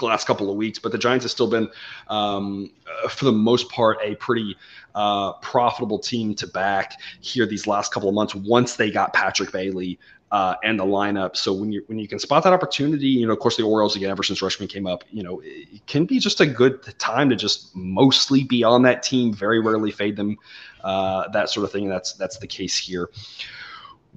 last 0.00 0.26
couple 0.26 0.50
of 0.50 0.56
weeks, 0.56 0.78
but 0.78 0.92
the 0.92 0.98
Giants 0.98 1.24
have 1.24 1.30
still 1.30 1.48
been, 1.48 1.68
um, 2.08 2.70
uh, 3.04 3.08
for 3.08 3.24
the 3.24 3.32
most 3.32 3.68
part, 3.70 3.98
a 4.02 4.14
pretty 4.16 4.56
uh, 4.94 5.34
profitable 5.34 5.98
team 5.98 6.34
to 6.36 6.46
back 6.46 7.00
here 7.20 7.46
these 7.46 7.66
last 7.66 7.92
couple 7.92 8.08
of 8.08 8.14
months 8.14 8.34
once 8.34 8.76
they 8.76 8.90
got 8.90 9.12
Patrick 9.12 9.52
Bailey 9.52 9.98
uh, 10.30 10.54
and 10.62 10.78
the 10.78 10.84
lineup. 10.84 11.36
So 11.36 11.52
when 11.52 11.72
you 11.72 11.82
when 11.86 11.98
you 11.98 12.06
can 12.06 12.18
spot 12.18 12.42
that 12.44 12.52
opportunity, 12.52 13.06
you 13.06 13.26
know, 13.26 13.32
of 13.32 13.38
course 13.38 13.56
the 13.56 13.62
Orioles 13.62 13.96
again 13.96 14.10
ever 14.10 14.22
since 14.22 14.40
Rutschman 14.40 14.68
came 14.68 14.86
up, 14.86 15.04
you 15.10 15.22
know, 15.22 15.40
it 15.44 15.86
can 15.86 16.04
be 16.04 16.18
just 16.18 16.40
a 16.40 16.46
good 16.46 16.82
time 16.98 17.30
to 17.30 17.36
just 17.36 17.74
mostly 17.74 18.44
be 18.44 18.62
on 18.62 18.82
that 18.82 19.02
team. 19.02 19.32
Very 19.32 19.60
rarely 19.60 19.90
fade 19.90 20.16
them, 20.16 20.36
uh, 20.84 21.28
that 21.28 21.48
sort 21.48 21.64
of 21.64 21.72
thing. 21.72 21.88
That's 21.88 22.12
that's 22.12 22.38
the 22.38 22.46
case 22.46 22.76
here 22.76 23.08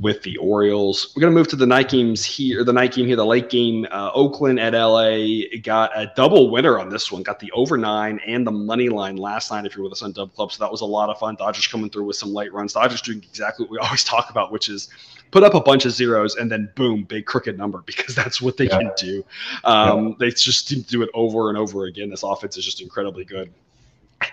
with 0.01 0.23
the 0.23 0.35
Orioles. 0.37 1.13
We're 1.15 1.21
going 1.21 1.33
to 1.33 1.39
move 1.39 1.47
to 1.49 1.55
the 1.55 1.67
night 1.67 1.89
games 1.89 2.25
here, 2.25 2.63
the 2.63 2.73
night 2.73 2.93
game 2.93 3.05
here, 3.05 3.15
the 3.15 3.25
late 3.25 3.49
game. 3.49 3.85
Uh, 3.91 4.09
Oakland 4.13 4.59
at 4.59 4.73
LA 4.73 5.59
got 5.61 5.91
a 5.95 6.11
double 6.15 6.49
winner 6.49 6.79
on 6.79 6.89
this 6.89 7.11
one, 7.11 7.21
got 7.21 7.39
the 7.39 7.51
over 7.51 7.77
nine 7.77 8.19
and 8.25 8.45
the 8.45 8.51
money 8.51 8.89
line 8.89 9.15
last 9.15 9.51
night 9.51 9.65
if 9.65 9.75
you're 9.75 9.83
with 9.83 9.93
us 9.93 10.01
on 10.01 10.11
Dub 10.11 10.33
Club. 10.33 10.51
So 10.51 10.63
that 10.63 10.71
was 10.71 10.81
a 10.81 10.85
lot 10.85 11.09
of 11.09 11.19
fun. 11.19 11.35
Dodgers 11.35 11.67
coming 11.67 11.89
through 11.89 12.05
with 12.05 12.15
some 12.15 12.33
late 12.33 12.51
runs. 12.51 12.73
Dodgers 12.73 13.01
doing 13.01 13.19
exactly 13.19 13.65
what 13.65 13.71
we 13.71 13.77
always 13.81 14.03
talk 14.03 14.31
about, 14.31 14.51
which 14.51 14.69
is 14.69 14.89
put 15.29 15.43
up 15.43 15.53
a 15.53 15.61
bunch 15.61 15.85
of 15.85 15.91
zeros 15.91 16.35
and 16.35 16.51
then 16.51 16.69
boom, 16.75 17.03
big 17.03 17.27
crooked 17.27 17.57
number 17.57 17.81
because 17.85 18.15
that's 18.15 18.41
what 18.41 18.57
they 18.57 18.65
yeah. 18.65 18.79
can 18.79 18.91
do. 18.97 19.23
Um, 19.63 20.07
yeah. 20.07 20.13
They 20.19 20.29
just 20.31 20.87
do 20.87 21.03
it 21.03 21.09
over 21.13 21.49
and 21.49 21.57
over 21.57 21.85
again. 21.85 22.09
This 22.09 22.23
offense 22.23 22.57
is 22.57 22.65
just 22.65 22.81
incredibly 22.81 23.23
good. 23.23 23.53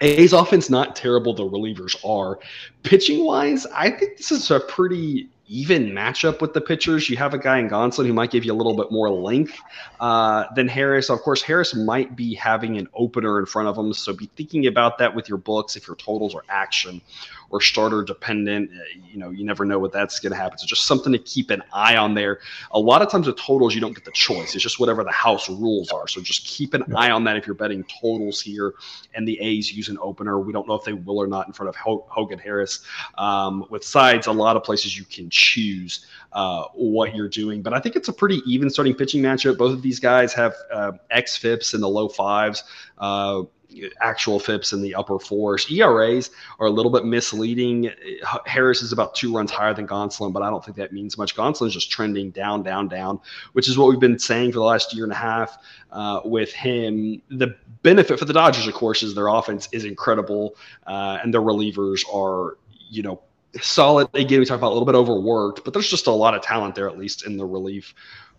A's 0.01 0.33
offense 0.33 0.71
not 0.71 0.97
terrible. 0.97 1.35
The 1.35 1.45
relievers 1.45 1.97
are. 2.05 2.39
Pitching 2.83 3.25
wise, 3.25 3.67
I 3.67 3.91
think 3.91 4.19
this 4.19 4.31
is 4.31 4.51
a 4.51 4.61
pretty 4.61 5.29
even 5.49 5.87
matchup 5.87 6.41
with 6.41 6.53
the 6.53 6.61
pitchers. 6.61 7.09
You 7.09 7.17
have 7.17 7.35
a 7.35 7.39
guy 7.39 7.59
in 7.59 7.69
Gonsolin 7.69 8.07
who 8.07 8.13
might 8.13 8.31
give 8.31 8.45
you 8.45 8.53
a 8.53 8.55
little 8.55 8.77
bit 8.77 8.93
more 8.93 9.11
length 9.11 9.59
uh, 9.99 10.45
than 10.55 10.69
Harris. 10.69 11.11
Of 11.11 11.21
course, 11.21 11.43
Harris 11.43 11.75
might 11.75 12.15
be 12.15 12.35
having 12.35 12.77
an 12.77 12.89
opener 12.95 13.39
in 13.39 13.47
front 13.47 13.69
of 13.69 13.77
him, 13.77 13.93
so 13.93 14.13
be 14.13 14.31
thinking 14.37 14.67
about 14.67 14.99
that 14.99 15.15
with 15.15 15.29
your 15.29 15.39
books 15.39 15.77
if 15.77 15.87
your 15.89 15.97
totals 15.97 16.35
are 16.35 16.45
action 16.49 17.01
or 17.51 17.61
starter 17.61 18.03
dependent. 18.03 18.71
Uh, 18.71 18.83
you 19.11 19.19
know, 19.19 19.31
you 19.31 19.45
never 19.45 19.65
know 19.65 19.79
what 19.79 19.93
that's 19.93 20.21
going 20.21 20.33
to 20.33 20.39
happen. 20.39 20.59
So 20.59 20.67
just 20.67 20.87
something 20.87 21.13
to 21.13 21.19
keep 21.19 21.51
an 21.51 21.63
eye 21.73 21.97
on 21.97 22.15
there. 22.15 22.41
A 22.73 22.79
lot 22.79 23.03
of 23.03 23.11
times 23.11 23.27
with 23.27 23.37
totals, 23.37 23.75
you 23.75 23.81
don't 23.81 23.95
get 23.95 24.05
the 24.05 24.13
choice. 24.13 24.55
It's 24.55 24.63
just 24.63 24.81
whatever 24.81 25.05
the 25.05 25.13
house 25.13 25.49
rules 25.49 25.91
are. 25.91 26.07
So 26.09 26.21
just 26.21 26.47
keep 26.47 26.75
an 26.75 26.95
eye 26.95 27.11
on 27.11 27.25
that 27.25 27.37
if 27.37 27.47
you're 27.47 27.55
betting 27.55 27.85
totals 28.01 28.41
here. 28.41 28.75
And 29.15 29.27
the 29.27 29.41
A's 29.41 29.73
use 29.73 29.89
an 29.89 29.99
opener. 30.01 30.39
We 30.41 30.53
don't 30.53 30.69
know 30.69 30.75
if 30.75 30.85
they 30.85 30.93
will 30.93 31.19
or 31.19 31.27
not 31.27 31.47
in 31.47 31.53
front 31.53 31.69
of 31.69 31.77
Hogan 31.77 32.39
Harris. 32.39 32.85
Um, 33.17 33.65
with 33.71 33.85
sides, 33.85 34.27
a 34.27 34.33
lot 34.33 34.57
of 34.57 34.63
places 34.65 34.97
you 34.99 35.05
can 35.05 35.31
choose 35.31 36.07
uh, 36.33 36.65
what 36.75 37.15
you're 37.15 37.29
doing. 37.29 37.63
But 37.63 37.73
I 37.73 37.81
think 37.81 37.97
it's 37.97 38.09
a 38.09 38.13
pretty 38.13 38.43
even 38.47 38.71
starting 38.71 38.95
pitching 38.95 39.23
matchup. 39.23 39.59
Both 39.59 39.73
of 39.73 39.83
these 39.83 39.99
guys 39.99 40.33
have 40.35 40.55
uh, 40.73 40.93
XFIPs 41.15 41.75
in 41.75 41.81
the 41.81 41.89
low 41.89 42.09
fives. 42.09 42.65
Uh, 42.99 43.43
actual 44.01 44.39
FIPS 44.39 44.73
in 44.73 44.83
the 44.83 44.95
upper 44.95 45.19
fours. 45.19 45.71
ERAs 45.71 46.31
are 46.59 46.67
a 46.67 46.71
little 46.71 46.91
bit 46.91 47.05
misleading. 47.05 47.91
Harris 48.47 48.83
is 48.83 48.93
about 48.93 49.15
two 49.15 49.35
runs 49.35 49.51
higher 49.51 49.75
than 49.75 49.87
Gonsolin, 49.87 50.33
but 50.33 50.43
I 50.43 50.51
don't 50.51 50.65
think 50.65 50.77
that 50.77 50.93
means 50.93 51.19
much. 51.19 51.37
Gonsolin's 51.37 51.75
just 51.75 51.91
trending 51.91 52.31
down, 52.31 52.63
down, 52.63 52.89
down, 52.89 53.21
which 53.53 53.69
is 53.69 53.77
what 53.77 53.89
we've 53.89 54.01
been 54.01 54.19
saying 54.19 54.53
for 54.53 54.59
the 54.59 54.65
last 54.65 54.95
year 54.95 55.05
and 55.05 55.13
a 55.13 55.17
half 55.17 55.59
uh, 55.93 56.21
with 56.25 56.53
him. 56.53 57.21
The 57.31 57.55
benefit 57.83 58.19
for 58.19 58.25
the 58.25 58.33
Dodgers, 58.33 58.67
of 58.67 58.75
course, 58.75 59.03
is 59.03 59.15
their 59.15 59.29
offense 59.29 59.69
is 59.73 59.85
incredible 59.85 60.57
uh, 60.87 61.19
and 61.23 61.33
their 61.33 61.43
relievers 61.43 62.03
are, 62.13 62.59
you 62.91 63.03
know, 63.03 63.21
solid. 63.61 64.09
Again, 64.15 64.41
we 64.41 64.47
talk 64.47 64.59
about 64.59 64.71
a 64.71 64.75
little 64.75 64.87
bit 64.87 64.95
overworked, 64.95 65.65
but 65.65 65.73
there's 65.73 65.91
just 65.91 66.07
a 66.07 66.13
lot 66.13 66.35
of 66.35 66.43
talent 66.43 66.75
there, 66.75 66.89
at 66.89 66.99
least 66.99 67.27
in 67.27 67.37
the 67.37 67.47
relief 67.47 67.95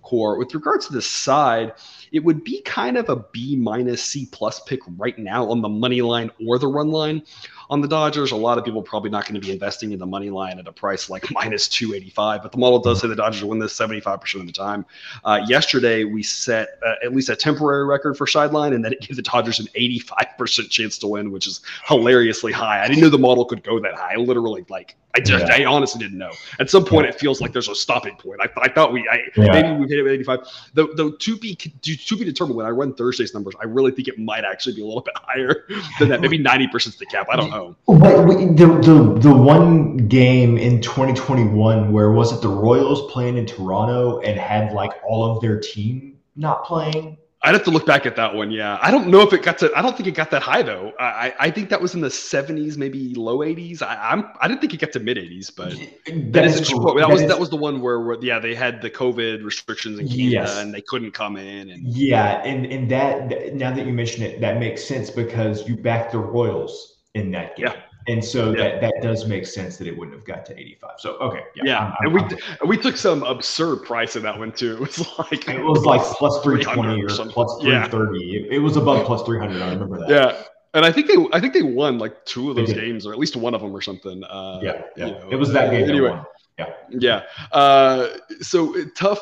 corps. 0.10 0.38
With 0.38 0.54
regards 0.56 0.88
to 0.88 0.94
the 0.94 1.02
side, 1.02 1.74
it 2.12 2.24
would 2.24 2.44
be 2.44 2.62
kind 2.62 2.98
of 2.98 3.10
a 3.10 3.18
B 3.32 3.56
minus 3.56 4.04
C 4.04 4.28
plus 4.32 4.60
pick 4.62 4.80
right 4.98 5.18
now 5.20 5.48
on 5.50 5.62
the 5.62 5.70
money 5.70 6.02
line 6.02 6.32
or 6.46 6.58
the 6.58 6.68
run 6.68 6.90
line 6.90 7.22
on 7.70 7.82
the 7.82 7.88
Dodgers. 7.88 8.32
A 8.32 8.36
lot 8.36 8.58
of 8.58 8.66
people 8.66 8.82
probably 8.82 9.12
not 9.12 9.26
going 9.26 9.40
to 9.40 9.46
be 9.46 9.52
investing 9.52 9.92
in 9.92 10.00
the 10.00 10.08
money 10.08 10.32
line 10.32 10.58
at 10.58 10.68
a 10.68 10.72
price 10.72 11.10
like 11.12 11.32
minus 11.32 11.68
285, 11.68 12.42
but 12.42 12.52
the 12.52 12.58
model 12.58 12.80
does 12.80 13.02
say 13.02 13.08
the 13.08 13.16
Dodgers 13.16 13.44
win 13.44 13.60
this 13.60 13.78
75% 13.78 14.40
of 14.40 14.48
the 14.48 14.52
time. 14.52 14.84
Uh, 15.24 15.42
yesterday, 15.48 16.04
we 16.04 16.24
set 16.24 16.80
uh, 16.84 16.96
at 17.04 17.14
least 17.14 17.30
a 17.30 17.36
temporary 17.36 17.86
record 17.86 18.18
for 18.18 18.26
sideline, 18.26 18.74
and 18.74 18.84
then 18.84 18.94
it 18.94 19.02
gave 19.02 19.16
the 19.16 19.22
Dodgers 19.22 19.60
an 19.60 19.68
85% 19.76 20.72
chance 20.72 20.98
to 20.98 21.08
win, 21.08 21.32
which 21.32 21.46
is 21.46 21.62
hilariously 21.86 22.52
high. 22.52 22.84
I 22.84 22.88
didn't 22.88 23.02
know 23.02 23.10
the 23.10 23.20
model 23.20 23.46
could 23.46 23.64
go 23.64 23.80
that 23.80 23.94
high. 23.94 24.16
Literally, 24.16 24.66
like, 24.70 24.96
I 25.16 25.20
just, 25.22 25.48
yeah. 25.48 25.56
I 25.56 25.66
honestly 25.66 26.00
didn't 26.00 26.20
know. 26.20 26.32
At 26.60 26.70
some 26.70 26.86
point, 26.86 27.06
yeah. 27.06 27.14
it 27.14 27.20
feels 27.20 27.42
like 27.42 27.52
there's 27.52 27.68
a 27.68 27.74
stopping 27.74 28.16
point. 28.16 28.42
I, 28.42 28.50
I 28.62 28.70
thought 28.70 28.94
we, 28.94 29.08
I, 29.10 29.22
yeah. 29.36 29.52
maybe 29.52 29.72
we 29.72 29.88
hit 29.88 29.98
it 29.98 30.06
at 30.06 30.12
85. 30.12 30.40
Though, 30.76 30.88
the 30.94 31.18
to 31.18 31.38
be 31.38 31.56
to 31.56 32.18
be 32.18 32.26
determined. 32.26 32.58
When 32.58 32.66
I 32.66 32.70
run 32.70 32.94
Thursday's 32.94 33.34
numbers, 33.34 33.56
I 33.60 33.66
really 33.66 33.92
think 33.92 34.08
it 34.08 34.20
might 34.20 34.44
actually 34.44 34.76
be 34.76 34.82
a 34.82 34.86
little 34.86 35.02
bit 35.10 35.16
higher 35.18 35.66
than 36.00 36.10
that. 36.10 36.22
Maybe 36.22 36.38
90% 36.38 36.88
is 36.88 36.96
the 36.98 37.06
cap. 37.08 37.28
I 37.32 37.36
don't 37.36 37.50
know. 37.50 37.76
But 37.88 38.28
the, 38.56 38.80
the 38.82 39.20
the 39.20 39.34
one 39.34 40.08
game 40.08 40.58
in 40.58 40.82
2021 40.82 41.92
where 41.92 42.12
was 42.12 42.32
it 42.32 42.42
the 42.42 42.50
Royals 42.50 43.12
playing 43.12 43.38
in 43.38 43.46
Toronto 43.46 44.20
and 44.22 44.40
had 44.40 44.74
like 44.74 44.92
all 45.04 45.36
of 45.36 45.42
their 45.42 45.60
team 45.60 46.18
not 46.36 46.66
playing? 46.66 47.18
I'd 47.42 47.54
have 47.54 47.64
to 47.64 47.72
look 47.72 47.86
back 47.86 48.06
at 48.06 48.18
that 48.18 48.36
one. 48.36 48.52
Yeah, 48.52 48.78
I 48.82 48.92
don't 48.92 49.08
know 49.08 49.22
if 49.22 49.32
it 49.32 49.44
got 49.44 49.58
to. 49.60 49.72
I 49.74 49.82
don't 49.82 49.96
think 49.96 50.08
it 50.08 50.12
got 50.12 50.30
that 50.32 50.42
high 50.42 50.62
though. 50.62 50.92
I 51.00 51.34
I 51.40 51.52
think 51.52 51.70
that 51.70 51.82
was 51.82 51.96
in 51.96 52.02
the 52.02 52.10
70s, 52.10 52.76
maybe 52.76 53.16
low 53.16 53.38
80s. 53.38 53.82
I, 53.82 53.96
I'm 54.12 54.26
I 54.42 54.50
didn't 54.50 54.60
think 54.60 54.74
it 54.74 54.82
got 54.82 54.92
to 54.92 55.00
mid 55.00 55.16
80s, 55.16 55.56
but 55.56 55.72
that, 55.72 56.34
that 56.34 56.46
is, 56.46 56.70
cool. 56.70 56.94
that, 56.94 57.00
that 57.00 57.10
was 57.10 57.22
is, 57.22 57.28
that 57.30 57.40
was 57.40 57.50
the 57.50 57.56
one 57.56 57.80
where, 57.80 58.02
where 58.02 58.18
yeah 58.22 58.40
they 58.40 58.54
had 58.54 58.82
the 58.82 58.90
COVID 58.90 59.46
restrictions 59.46 60.00
in 60.00 60.10
Canada 60.10 60.30
yes. 60.30 60.58
and 60.58 60.74
they 60.74 60.82
couldn't 60.82 61.12
come 61.12 61.38
in. 61.38 61.70
And 61.70 61.88
yeah, 61.88 62.44
and 62.44 62.66
and 62.66 62.92
that 62.92 63.54
now 63.56 63.74
that 63.74 63.86
you 63.86 63.94
mention 63.94 64.24
it, 64.24 64.42
that 64.42 64.60
makes 64.60 64.84
sense 64.84 65.10
because 65.10 65.66
you 65.66 65.78
backed 65.78 66.12
the 66.12 66.20
Royals 66.20 66.98
in 67.14 67.32
that 67.32 67.56
game. 67.56 67.68
Yeah. 67.68 67.82
And 68.10 68.26
so 68.26 68.52
yeah. 68.52 68.64
that, 68.64 68.82
that 68.82 68.94
does 69.02 69.28
make 69.28 69.46
sense 69.46 69.78
that 69.78 69.88
it 69.88 69.96
wouldn't 69.96 70.18
have 70.18 70.26
got 70.26 70.44
to 70.48 70.60
85. 70.60 70.92
So 70.98 71.18
okay, 71.18 71.44
yeah, 71.56 71.64
yeah. 71.66 71.80
I'm, 71.80 71.94
I'm, 71.94 72.06
and 72.06 72.14
we 72.32 72.38
I'm, 72.62 72.68
we 72.68 72.78
took 72.78 72.98
some 72.98 73.22
absurd 73.24 73.84
price 73.84 74.16
in 74.16 74.24
that 74.24 74.38
one 74.38 74.52
too. 74.52 74.74
It 74.74 74.80
was 74.80 75.00
like 75.20 75.48
it 75.48 75.62
was 75.62 75.86
like 75.86 76.02
plus 76.02 76.42
320 76.44 77.04
or, 77.04 77.06
or 77.06 77.32
plus 77.32 77.62
330. 77.62 78.20
Yeah. 78.20 78.40
It, 78.40 78.54
it, 78.54 78.60
was 78.60 78.78
above 78.78 79.06
plus 79.06 79.22
300. 79.24 79.62
I 79.62 79.74
remember 79.74 80.00
that. 80.00 80.10
Yeah. 80.10 80.44
And 80.74 80.86
I 80.86 80.92
think 80.92 81.08
they, 81.08 81.16
I 81.34 81.40
think 81.40 81.54
they 81.54 81.62
won 81.62 82.00
like 82.00 82.26
two 82.26 82.50
of 82.50 82.56
those 82.56 82.74
games, 82.74 83.06
or 83.06 83.14
at 83.14 83.20
least 83.20 83.36
one 83.36 83.54
of 83.54 83.62
them, 83.62 83.76
or 83.76 83.82
something. 83.82 84.24
Uh, 84.24 84.60
yeah, 84.62 84.82
yeah. 84.96 85.06
You 85.06 85.12
know, 85.14 85.30
it 85.32 85.36
was 85.36 85.52
that 85.54 85.72
game. 85.72 85.90
Anyway, 85.90 86.20
yeah, 86.58 86.74
yeah. 86.92 87.24
Uh, 87.52 88.10
so 88.40 88.76
tough, 88.96 89.20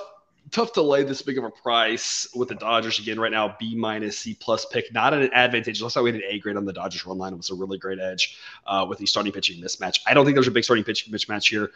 tough 0.51 0.73
to 0.73 0.81
lay 0.81 1.03
this 1.03 1.21
big 1.21 1.37
of 1.37 1.43
a 1.43 1.49
price 1.49 2.27
with 2.35 2.49
the 2.49 2.55
Dodgers 2.55 2.99
again 2.99 3.19
right 3.19 3.31
now. 3.31 3.55
B 3.59 3.75
minus 3.75 4.19
C 4.19 4.35
plus 4.39 4.65
pick, 4.65 4.93
not 4.93 5.13
an 5.13 5.23
advantage. 5.33 5.81
Last 5.81 5.93
time 5.93 6.03
we 6.03 6.11
had 6.11 6.21
an 6.21 6.27
A 6.29 6.39
grade 6.39 6.57
on 6.57 6.65
the 6.65 6.73
Dodgers 6.73 7.05
run 7.05 7.17
line. 7.17 7.33
It 7.33 7.37
was 7.37 7.49
a 7.49 7.55
really 7.55 7.77
great 7.77 7.99
edge 7.99 8.37
uh, 8.65 8.85
with 8.87 8.99
the 8.99 9.05
starting 9.05 9.31
pitching 9.31 9.61
mismatch. 9.61 9.99
I 10.07 10.13
don't 10.13 10.25
think 10.25 10.35
there's 10.35 10.47
a 10.47 10.51
big 10.51 10.63
starting 10.63 10.83
pitching 10.83 11.13
mismatch 11.13 11.49
here. 11.49 11.71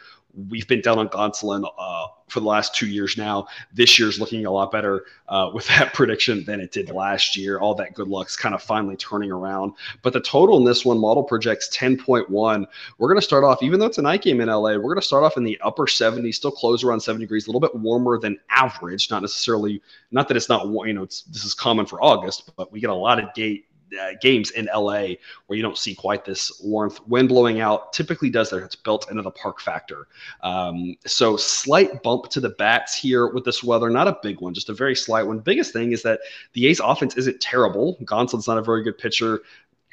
We've 0.48 0.66
been 0.66 0.80
down 0.80 0.98
on 0.98 1.08
Gonsolin 1.08 1.70
uh, 1.78 2.06
for 2.32 2.40
the 2.40 2.46
last 2.46 2.74
two 2.74 2.86
years 2.86 3.16
now. 3.16 3.46
This 3.72 3.98
year's 3.98 4.18
looking 4.18 4.46
a 4.46 4.50
lot 4.50 4.72
better 4.72 5.04
uh, 5.28 5.50
with 5.52 5.68
that 5.68 5.94
prediction 5.94 6.44
than 6.44 6.60
it 6.60 6.72
did 6.72 6.90
last 6.90 7.36
year. 7.36 7.60
All 7.60 7.74
that 7.76 7.94
good 7.94 8.08
luck's 8.08 8.36
kind 8.36 8.54
of 8.54 8.62
finally 8.62 8.96
turning 8.96 9.30
around. 9.30 9.74
But 10.02 10.12
the 10.12 10.20
total 10.20 10.56
in 10.56 10.64
this 10.64 10.84
one 10.84 10.98
model 10.98 11.22
projects 11.22 11.68
10.1. 11.76 12.66
We're 12.98 13.08
going 13.08 13.18
to 13.18 13.22
start 13.22 13.44
off, 13.44 13.62
even 13.62 13.78
though 13.78 13.86
it's 13.86 13.98
a 13.98 14.02
night 14.02 14.22
game 14.22 14.40
in 14.40 14.48
LA, 14.48 14.72
we're 14.72 14.82
going 14.82 14.96
to 14.96 15.02
start 15.02 15.24
off 15.24 15.36
in 15.36 15.44
the 15.44 15.60
upper 15.62 15.84
70s, 15.84 16.34
still 16.34 16.50
close 16.50 16.82
around 16.82 17.00
70 17.00 17.24
degrees, 17.24 17.46
a 17.46 17.50
little 17.50 17.60
bit 17.60 17.74
warmer 17.74 18.18
than 18.18 18.38
average. 18.50 19.10
Not 19.10 19.22
necessarily, 19.22 19.82
not 20.10 20.28
that 20.28 20.36
it's 20.36 20.48
not, 20.48 20.66
you 20.86 20.92
know, 20.94 21.04
this 21.04 21.44
is 21.44 21.54
common 21.54 21.86
for 21.86 22.02
August, 22.02 22.50
but 22.56 22.72
we 22.72 22.80
get 22.80 22.90
a 22.90 22.94
lot 22.94 23.22
of 23.22 23.32
gate 23.34 23.66
uh, 24.00 24.12
games 24.20 24.50
in 24.50 24.68
LA 24.74 25.14
where 25.46 25.56
you 25.56 25.62
don't 25.62 25.78
see 25.78 25.94
quite 25.94 26.24
this 26.24 26.60
warmth. 26.62 27.00
Wind 27.06 27.28
blowing 27.28 27.60
out 27.60 27.92
typically 27.92 28.30
does 28.30 28.50
that. 28.50 28.62
It's 28.62 28.76
built 28.76 29.10
into 29.10 29.22
the 29.22 29.30
park 29.30 29.60
factor. 29.60 30.08
Um, 30.42 30.96
so 31.06 31.36
slight 31.36 32.02
bump 32.02 32.28
to 32.30 32.40
the 32.40 32.50
bats 32.50 32.96
here 32.96 33.28
with 33.28 33.44
this 33.44 33.62
weather. 33.62 33.90
Not 33.90 34.08
a 34.08 34.18
big 34.22 34.40
one, 34.40 34.54
just 34.54 34.68
a 34.68 34.74
very 34.74 34.96
slight 34.96 35.26
one. 35.26 35.38
Biggest 35.38 35.72
thing 35.72 35.92
is 35.92 36.02
that 36.02 36.20
the 36.52 36.66
A's 36.66 36.80
offense 36.80 37.16
isn't 37.16 37.40
terrible. 37.40 37.96
Gonsolin's 38.04 38.48
not 38.48 38.58
a 38.58 38.62
very 38.62 38.82
good 38.82 38.98
pitcher. 38.98 39.42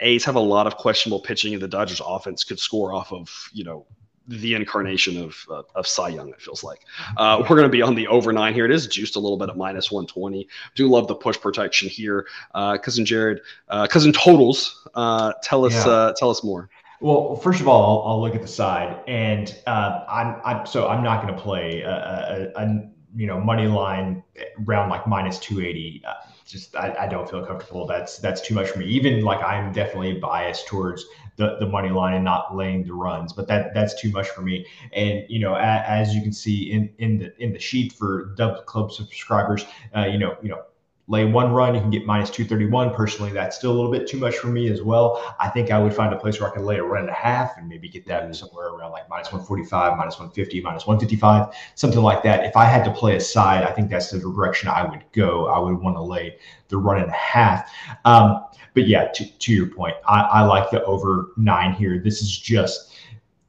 A's 0.01 0.23
have 0.23 0.35
a 0.35 0.39
lot 0.39 0.67
of 0.67 0.77
questionable 0.77 1.19
pitching, 1.19 1.53
and 1.53 1.61
the 1.61 1.67
Dodgers 1.67 2.01
offense 2.05 2.43
could 2.43 2.59
score 2.59 2.93
off 2.93 3.11
of 3.11 3.49
you 3.53 3.63
know 3.63 3.85
the 4.29 4.53
incarnation 4.53 5.17
of 5.21 5.45
uh, 5.49 5.63
of 5.75 5.87
Cy 5.87 6.09
Young. 6.09 6.29
It 6.29 6.41
feels 6.41 6.63
like 6.63 6.81
uh, 7.17 7.39
we're 7.41 7.55
going 7.55 7.63
to 7.63 7.69
be 7.69 7.81
on 7.81 7.95
the 7.95 8.07
over 8.07 8.31
nine 8.31 8.53
here. 8.53 8.65
It 8.65 8.71
is 8.71 8.87
juiced 8.87 9.15
a 9.15 9.19
little 9.19 9.37
bit 9.37 9.49
at 9.49 9.57
minus 9.57 9.91
one 9.91 10.05
twenty. 10.05 10.47
Do 10.75 10.87
love 10.87 11.07
the 11.07 11.15
push 11.15 11.39
protection 11.39 11.89
here, 11.89 12.27
uh, 12.53 12.77
cousin 12.77 13.05
Jared. 13.05 13.41
Uh, 13.67 13.87
cousin 13.87 14.13
totals. 14.13 14.87
Uh, 14.93 15.33
tell 15.43 15.65
us 15.65 15.73
yeah. 15.73 15.91
Uh, 15.91 16.13
tell 16.13 16.29
us 16.29 16.43
more. 16.43 16.69
Well, 17.01 17.37
first 17.37 17.61
of 17.61 17.67
all, 17.67 18.03
I'll, 18.03 18.11
I'll 18.11 18.21
look 18.21 18.35
at 18.35 18.41
the 18.41 18.47
side, 18.47 19.01
and 19.07 19.55
I'm, 19.65 20.41
I'm 20.43 20.65
so 20.65 20.87
I'm 20.87 21.01
not 21.01 21.21
going 21.23 21.33
to 21.33 21.41
play 21.41 21.81
a, 21.81 22.51
a, 22.55 22.61
a, 22.61 22.89
you 23.15 23.27
know 23.27 23.39
money 23.39 23.67
line 23.67 24.23
round 24.59 24.89
like 24.89 25.07
minus 25.07 25.39
two 25.39 25.61
eighty 25.61 26.03
just 26.49 26.75
I, 26.75 26.95
I, 27.01 27.07
don't 27.07 27.29
feel 27.29 27.45
comfortable. 27.45 27.85
That's 27.85 28.17
that's 28.17 28.41
too 28.41 28.55
much 28.55 28.69
for 28.69 28.79
me. 28.79 28.85
Even 28.85 29.21
like 29.23 29.41
I'm 29.43 29.71
definitely 29.71 30.13
biased 30.13 30.65
towards 30.67 31.05
the, 31.35 31.57
the 31.59 31.67
money 31.67 31.89
line 31.89 32.15
and 32.15 32.25
not 32.25 32.55
laying 32.55 32.83
the 32.83 32.93
runs, 32.93 33.33
but 33.33 33.47
that 33.47 33.73
that's 33.73 33.99
too 33.99 34.09
much 34.11 34.27
for 34.29 34.41
me. 34.41 34.65
And 34.93 35.23
you 35.29 35.39
know, 35.39 35.53
a, 35.53 35.59
as 35.61 36.15
you 36.15 36.21
can 36.21 36.33
see 36.33 36.71
in 36.71 36.89
in 36.97 37.19
the 37.19 37.43
in 37.43 37.53
the 37.53 37.59
sheet 37.59 37.93
for 37.93 38.33
Dub 38.35 38.65
Club 38.65 38.91
subscribers, 38.91 39.65
uh, 39.95 40.05
you 40.05 40.17
know, 40.17 40.37
you 40.41 40.49
know, 40.49 40.63
lay 41.09 41.25
one 41.25 41.51
run, 41.51 41.73
you 41.73 41.81
can 41.81 41.89
get 41.89 42.05
minus 42.05 42.29
231. 42.29 42.93
Personally, 42.93 43.31
that's 43.31 43.57
still 43.57 43.71
a 43.71 43.73
little 43.73 43.91
bit 43.91 44.07
too 44.07 44.17
much 44.19 44.37
for 44.37 44.47
me 44.47 44.71
as 44.71 44.83
well. 44.83 45.35
I 45.39 45.49
think 45.49 45.71
I 45.71 45.79
would 45.79 45.93
find 45.93 46.13
a 46.13 46.17
place 46.17 46.39
where 46.39 46.49
I 46.49 46.53
could 46.53 46.63
lay 46.63 46.77
a 46.77 46.83
run 46.83 47.01
and 47.01 47.09
a 47.09 47.13
half 47.13 47.57
and 47.57 47.67
maybe 47.67 47.89
get 47.89 48.05
that 48.05 48.33
somewhere 48.35 48.67
around 48.67 48.91
like 48.91 49.09
minus 49.09 49.31
145, 49.31 49.97
minus 49.97 50.19
150, 50.19 50.61
minus 50.61 50.85
155, 50.85 51.53
something 51.73 52.01
like 52.01 52.21
that. 52.23 52.45
If 52.45 52.55
I 52.55 52.65
had 52.65 52.85
to 52.85 52.91
play 52.91 53.15
a 53.15 53.19
side, 53.19 53.63
I 53.63 53.71
think 53.71 53.89
that's 53.89 54.11
the 54.11 54.19
direction 54.19 54.69
I 54.69 54.87
would 54.87 55.03
go. 55.11 55.47
I 55.47 55.57
would 55.57 55.81
want 55.81 55.97
to 55.97 56.03
lay 56.03 56.37
the 56.67 56.77
run 56.77 57.01
and 57.01 57.09
a 57.09 57.13
half. 57.13 57.71
Um, 58.05 58.45
but 58.75 58.87
yeah, 58.87 59.07
to, 59.07 59.25
to 59.25 59.51
your 59.51 59.65
point, 59.65 59.95
I, 60.07 60.21
I 60.21 60.41
like 60.43 60.69
the 60.69 60.83
over 60.83 61.31
nine 61.37 61.73
here. 61.73 61.97
This 61.97 62.21
is 62.21 62.37
just 62.37 62.88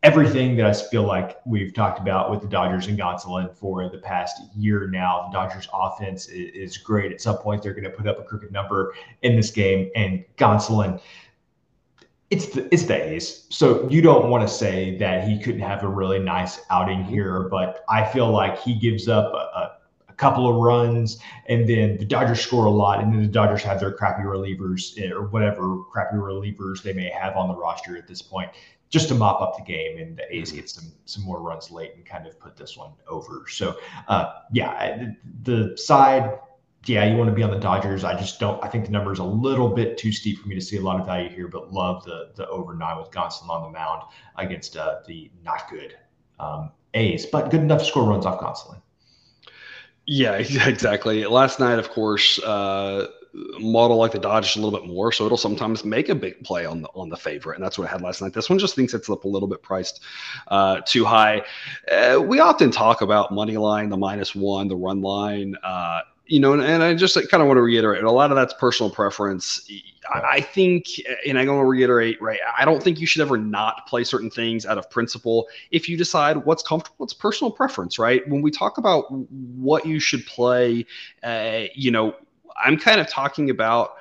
everything 0.02 0.56
that 0.56 0.66
I 0.66 0.72
feel 0.72 1.02
like 1.02 1.38
we've 1.44 1.74
talked 1.74 1.98
about 1.98 2.30
with 2.30 2.40
the 2.40 2.48
Dodgers 2.48 2.86
and 2.86 2.98
Gonsolin 2.98 3.54
for 3.54 3.88
the 3.90 3.98
past 3.98 4.40
year 4.56 4.88
now. 4.88 5.28
The 5.28 5.38
Dodgers 5.38 5.68
offense 5.72 6.28
is, 6.28 6.78
great. 6.78 7.12
At 7.12 7.20
some 7.20 7.36
point, 7.36 7.62
they're 7.62 7.74
going 7.74 7.84
to 7.84 7.90
put 7.90 8.06
up 8.06 8.18
a 8.18 8.22
crooked 8.22 8.50
number 8.50 8.94
in 9.22 9.36
this 9.36 9.50
game. 9.50 9.90
And 9.94 10.24
Gonsolin, 10.38 11.00
it's 12.30 12.46
the, 12.46 12.72
it's 12.72 12.84
the. 12.84 13.20
So 13.20 13.88
you 13.90 14.00
don't 14.00 14.30
want 14.30 14.48
to 14.48 14.52
say 14.52 14.96
that 14.98 15.28
he 15.28 15.38
couldn't 15.38 15.60
have 15.60 15.82
a 15.82 15.88
really 15.88 16.18
nice 16.18 16.60
outing 16.70 17.04
here, 17.04 17.48
but 17.50 17.84
I 17.88 18.04
feel 18.04 18.30
like 18.30 18.58
he 18.58 18.74
gives 18.74 19.08
up 19.08 19.32
a, 19.34 19.36
a 19.36 19.76
a 20.08 20.12
couple 20.14 20.48
of 20.48 20.56
runs, 20.56 21.18
and 21.46 21.68
then 21.68 21.96
the 21.96 22.04
Dodgers 22.04 22.40
score 22.40 22.66
a 22.66 22.70
lot, 22.70 23.00
and 23.00 23.12
then 23.12 23.22
the 23.22 23.28
Dodgers 23.28 23.62
have 23.62 23.78
their 23.78 23.92
crappy 23.92 24.22
relievers 24.22 25.00
eh, 25.00 25.10
or 25.10 25.28
whatever 25.28 25.84
crappy 25.84 26.16
relievers 26.16 26.82
they 26.82 26.92
may 26.92 27.08
have 27.08 27.36
on 27.36 27.48
the 27.48 27.54
roster 27.54 27.96
at 27.96 28.08
this 28.08 28.20
point 28.20 28.50
just 28.90 29.08
to 29.08 29.14
mop 29.14 29.40
up 29.40 29.56
the 29.56 29.62
game, 29.62 29.98
and 29.98 30.16
the 30.16 30.36
A's 30.36 30.52
get 30.52 30.68
some 30.68 30.92
some 31.04 31.24
more 31.24 31.40
runs 31.40 31.70
late 31.70 31.92
and 31.96 32.04
kind 32.04 32.26
of 32.26 32.38
put 32.38 32.56
this 32.56 32.76
one 32.76 32.92
over. 33.08 33.44
So, 33.48 33.76
uh, 34.08 34.32
yeah, 34.52 35.12
the 35.42 35.76
side, 35.76 36.38
yeah, 36.86 37.04
you 37.04 37.16
want 37.16 37.30
to 37.30 37.34
be 37.34 37.42
on 37.42 37.50
the 37.50 37.58
Dodgers. 37.58 38.04
I 38.04 38.18
just 38.18 38.40
don't. 38.40 38.62
I 38.64 38.68
think 38.68 38.84
the 38.84 38.90
number 38.90 39.12
is 39.12 39.20
a 39.20 39.24
little 39.24 39.68
bit 39.68 39.96
too 39.96 40.12
steep 40.12 40.40
for 40.40 40.48
me 40.48 40.56
to 40.56 40.60
see 40.60 40.76
a 40.76 40.82
lot 40.82 41.00
of 41.00 41.06
value 41.06 41.30
here, 41.30 41.48
but 41.48 41.72
love 41.72 42.04
the 42.04 42.32
the 42.34 42.48
over 42.48 42.74
nine 42.74 42.98
with 42.98 43.10
Gonsolin 43.10 43.48
on 43.48 43.62
the 43.62 43.70
mound 43.70 44.02
against 44.36 44.76
uh, 44.76 44.96
the 45.06 45.30
not 45.44 45.70
good 45.70 45.96
um, 46.40 46.72
A's, 46.94 47.26
but 47.26 47.50
good 47.50 47.60
enough 47.60 47.78
to 47.78 47.84
score 47.84 48.04
runs 48.04 48.26
off 48.26 48.40
Gonsolin. 48.40 48.80
Yeah, 50.06 50.32
exactly. 50.38 51.24
Last 51.26 51.60
night, 51.60 51.78
of 51.78 51.90
course, 51.90 52.40
uh, 52.40 53.06
model 53.32 53.96
like 53.96 54.12
the 54.12 54.18
Dodgers 54.18 54.56
a 54.56 54.60
little 54.60 54.78
bit 54.78 54.88
more, 54.88 55.12
so 55.12 55.26
it'll 55.26 55.38
sometimes 55.38 55.84
make 55.84 56.08
a 56.08 56.14
big 56.14 56.42
play 56.44 56.66
on 56.66 56.82
the 56.82 56.88
on 56.88 57.08
the 57.08 57.16
favorite, 57.16 57.56
and 57.56 57.64
that's 57.64 57.78
what 57.78 57.84
it 57.84 57.90
had 57.90 58.02
last 58.02 58.22
night. 58.22 58.32
This 58.32 58.50
one 58.50 58.58
just 58.58 58.74
thinks 58.74 58.94
it's 58.94 59.08
up 59.08 59.24
a 59.24 59.28
little 59.28 59.48
bit 59.48 59.62
priced 59.62 60.00
uh, 60.48 60.80
too 60.86 61.04
high. 61.04 61.42
Uh, 61.90 62.20
we 62.20 62.40
often 62.40 62.70
talk 62.70 63.02
about 63.02 63.32
money 63.32 63.56
line, 63.56 63.88
the 63.88 63.96
minus 63.96 64.34
one, 64.34 64.68
the 64.68 64.76
run 64.76 65.00
line. 65.00 65.56
Uh, 65.62 66.00
you 66.26 66.38
know, 66.38 66.52
and, 66.52 66.62
and 66.62 66.82
I 66.82 66.94
just 66.94 67.16
kind 67.28 67.42
of 67.42 67.48
want 67.48 67.58
to 67.58 67.62
reiterate 67.62 68.04
a 68.04 68.10
lot 68.10 68.30
of 68.30 68.36
that's 68.36 68.54
personal 68.54 68.88
preference. 68.88 69.68
I, 70.12 70.20
I 70.20 70.40
think, 70.40 70.86
and 71.26 71.36
I'm 71.36 71.46
going 71.46 71.58
to 71.58 71.64
reiterate, 71.64 72.22
right? 72.22 72.38
I 72.56 72.64
don't 72.64 72.80
think 72.80 73.00
you 73.00 73.06
should 73.06 73.22
ever 73.22 73.36
not 73.36 73.86
play 73.88 74.04
certain 74.04 74.30
things 74.30 74.64
out 74.64 74.78
of 74.78 74.88
principle. 74.90 75.48
If 75.72 75.88
you 75.88 75.96
decide 75.96 76.36
what's 76.44 76.62
comfortable, 76.62 77.04
it's 77.04 77.12
personal 77.12 77.50
preference, 77.50 77.98
right? 77.98 78.26
When 78.28 78.42
we 78.42 78.52
talk 78.52 78.78
about 78.78 79.10
what 79.10 79.84
you 79.84 79.98
should 79.98 80.24
play, 80.24 80.86
uh, 81.24 81.64
you 81.74 81.90
know, 81.90 82.14
I'm 82.56 82.78
kind 82.78 83.00
of 83.00 83.08
talking 83.08 83.50
about 83.50 83.94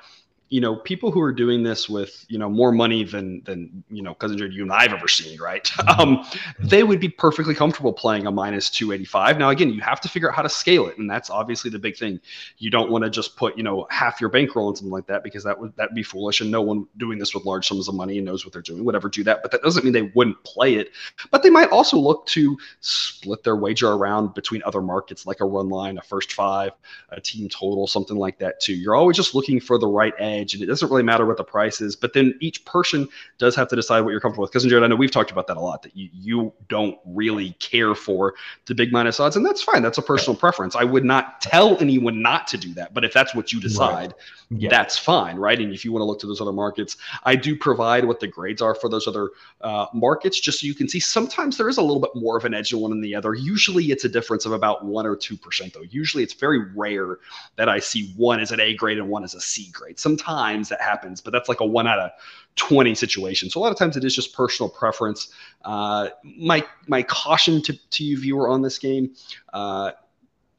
you 0.50 0.60
know, 0.60 0.74
people 0.74 1.12
who 1.12 1.20
are 1.20 1.32
doing 1.32 1.62
this 1.62 1.88
with, 1.88 2.26
you 2.28 2.36
know, 2.36 2.48
more 2.48 2.72
money 2.72 3.04
than, 3.04 3.40
than, 3.44 3.84
you 3.88 4.02
know, 4.02 4.14
cousin 4.14 4.36
Jared, 4.36 4.52
you 4.52 4.64
and 4.64 4.72
I've 4.72 4.92
ever 4.92 5.08
seen, 5.08 5.40
right? 5.40 5.68
Um, 6.00 6.24
they 6.58 6.82
would 6.84 7.00
be 7.00 7.08
perfectly 7.08 7.54
comfortable 7.54 7.92
playing 7.92 8.26
a 8.26 8.30
minus 8.30 8.70
285. 8.70 9.38
Now, 9.38 9.50
again, 9.50 9.70
you 9.70 9.80
have 9.80 10.00
to 10.02 10.08
figure 10.08 10.30
out 10.30 10.36
how 10.36 10.42
to 10.42 10.48
scale 10.48 10.86
it. 10.86 10.96
And 10.98 11.10
that's 11.10 11.28
obviously 11.30 11.68
the 11.68 11.80
big 11.80 11.96
thing. 11.96 12.20
You 12.58 12.70
don't 12.70 12.90
want 12.90 13.04
to 13.04 13.10
just 13.10 13.36
put, 13.36 13.56
you 13.56 13.64
know, 13.64 13.86
half 13.90 14.20
your 14.20 14.30
bankroll 14.30 14.70
in 14.70 14.76
something 14.76 14.92
like 14.92 15.06
that 15.08 15.24
because 15.24 15.42
that 15.44 15.58
would, 15.58 15.74
that'd 15.76 15.94
be 15.94 16.04
foolish. 16.04 16.40
And 16.40 16.50
no 16.50 16.62
one 16.62 16.86
doing 16.96 17.18
this 17.18 17.34
with 17.34 17.44
large 17.44 17.66
sums 17.66 17.88
of 17.88 17.94
money 17.94 18.18
and 18.18 18.24
knows 18.24 18.46
what 18.46 18.52
they're 18.52 18.62
doing, 18.62 18.84
whatever 18.84 19.08
do 19.08 19.24
that. 19.24 19.42
But 19.42 19.50
that 19.50 19.62
doesn't 19.62 19.84
mean 19.84 19.92
they 19.92 20.12
wouldn't 20.14 20.42
play 20.44 20.74
it. 20.74 20.90
But 21.30 21.42
they 21.42 21.50
might 21.50 21.70
also 21.70 21.98
look 21.98 22.24
to 22.26 22.56
split 22.80 23.42
their 23.42 23.56
wager 23.56 23.88
around 23.88 24.32
between 24.34 24.62
other 24.64 24.80
markets, 24.80 25.26
like 25.26 25.40
a 25.40 25.44
run 25.44 25.68
line, 25.68 25.98
a 25.98 26.02
first 26.02 26.32
five, 26.32 26.70
a 27.10 27.20
team 27.20 27.48
total, 27.48 27.86
something 27.86 28.16
like 28.16 28.38
that 28.38 28.60
too. 28.60 28.74
You're 28.74 28.96
always 28.96 29.16
just 29.16 29.34
looking 29.34 29.60
for 29.60 29.76
the 29.76 29.88
right 29.88 30.14
And 30.40 30.62
it 30.62 30.66
doesn't 30.66 30.90
really 30.90 31.02
matter 31.02 31.20
matter 31.20 31.26
what 31.26 31.36
the 31.36 31.44
price 31.44 31.80
is. 31.80 31.96
But 31.96 32.12
then 32.12 32.34
each 32.40 32.64
person 32.64 33.08
does 33.38 33.54
have 33.56 33.68
to 33.68 33.76
decide 33.76 34.00
what 34.00 34.10
you're 34.10 34.20
comfortable 34.20 34.42
with. 34.42 34.52
Cousin 34.52 34.70
Jared, 34.70 34.84
I 34.84 34.86
know 34.86 34.96
we've 34.96 35.10
talked 35.10 35.30
about 35.30 35.46
that 35.48 35.56
a 35.56 35.60
lot. 35.60 35.82
That 35.82 35.96
you 35.96 36.08
you 36.12 36.52
don't 36.68 36.98
really 37.04 37.52
care 37.58 37.94
for 37.94 38.34
the 38.66 38.74
big 38.74 38.92
minus 38.92 39.20
odds, 39.20 39.36
and 39.36 39.44
that's 39.44 39.62
fine. 39.62 39.82
That's 39.82 39.98
a 39.98 40.02
personal 40.02 40.36
preference. 40.36 40.76
I 40.76 40.84
would 40.84 41.04
not 41.04 41.40
tell 41.40 41.80
anyone 41.80 42.22
not 42.22 42.46
to 42.48 42.58
do 42.58 42.72
that. 42.74 42.94
But 42.94 43.04
if 43.04 43.12
that's 43.12 43.34
what 43.34 43.52
you 43.52 43.60
decide, 43.60 44.14
right. 44.50 44.60
yeah. 44.60 44.70
that's 44.70 44.98
fine, 44.98 45.36
right? 45.36 45.58
And 45.58 45.72
if 45.72 45.84
you 45.84 45.92
want 45.92 46.00
to 46.00 46.06
look 46.06 46.20
to 46.20 46.26
those 46.26 46.40
other 46.40 46.52
markets, 46.52 46.96
I 47.24 47.36
do 47.36 47.56
provide 47.56 48.04
what 48.04 48.20
the 48.20 48.26
grades 48.26 48.62
are 48.62 48.74
for 48.74 48.88
those 48.88 49.06
other 49.06 49.30
uh, 49.60 49.86
markets, 49.92 50.40
just 50.40 50.60
so 50.60 50.66
you 50.66 50.74
can 50.74 50.88
see. 50.88 51.00
Sometimes 51.00 51.56
there 51.56 51.68
is 51.68 51.78
a 51.78 51.82
little 51.82 52.00
bit 52.00 52.14
more 52.14 52.36
of 52.36 52.44
an 52.44 52.54
edge 52.54 52.72
in 52.72 52.80
one 52.80 52.90
than 52.90 53.00
the 53.00 53.14
other. 53.14 53.34
Usually, 53.34 53.86
it's 53.86 54.04
a 54.04 54.08
difference 54.08 54.46
of 54.46 54.52
about 54.52 54.84
one 54.84 55.06
or 55.06 55.16
two 55.16 55.36
percent, 55.36 55.74
though. 55.74 55.84
Usually, 55.90 56.22
it's 56.22 56.34
very 56.34 56.72
rare 56.74 57.18
that 57.56 57.68
I 57.68 57.78
see 57.78 58.12
one 58.16 58.40
as 58.40 58.52
an 58.52 58.60
A 58.60 58.74
grade 58.74 58.98
and 58.98 59.08
one 59.08 59.24
as 59.24 59.34
a 59.34 59.40
C 59.40 59.70
grade. 59.72 59.98
Sometimes 59.98 60.29
that 60.68 60.80
happens 60.80 61.00
happens, 61.00 61.20
but 61.20 61.32
that's 61.32 61.48
like 61.48 61.60
a 61.60 61.66
one 61.66 61.86
out 61.86 61.98
of 61.98 62.10
20 62.56 62.94
situation. 62.94 63.50
So 63.50 63.60
a 63.60 63.62
lot 63.62 63.72
of 63.72 63.78
times 63.78 63.96
it 63.96 64.04
is 64.04 64.14
just 64.14 64.34
personal 64.34 64.68
preference. 64.68 65.32
Uh, 65.64 66.08
my 66.22 66.64
my 66.86 67.02
caution 67.02 67.62
to, 67.62 67.72
to 67.90 68.04
you 68.04 68.18
viewer 68.18 68.48
on 68.48 68.62
this 68.62 68.78
game, 68.78 69.14
uh, 69.52 69.92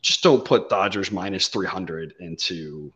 just 0.01 0.23
don't 0.23 0.43
put 0.43 0.69
Dodgers 0.69 1.11
minus 1.11 1.47
300 1.47 2.15
into 2.19 2.91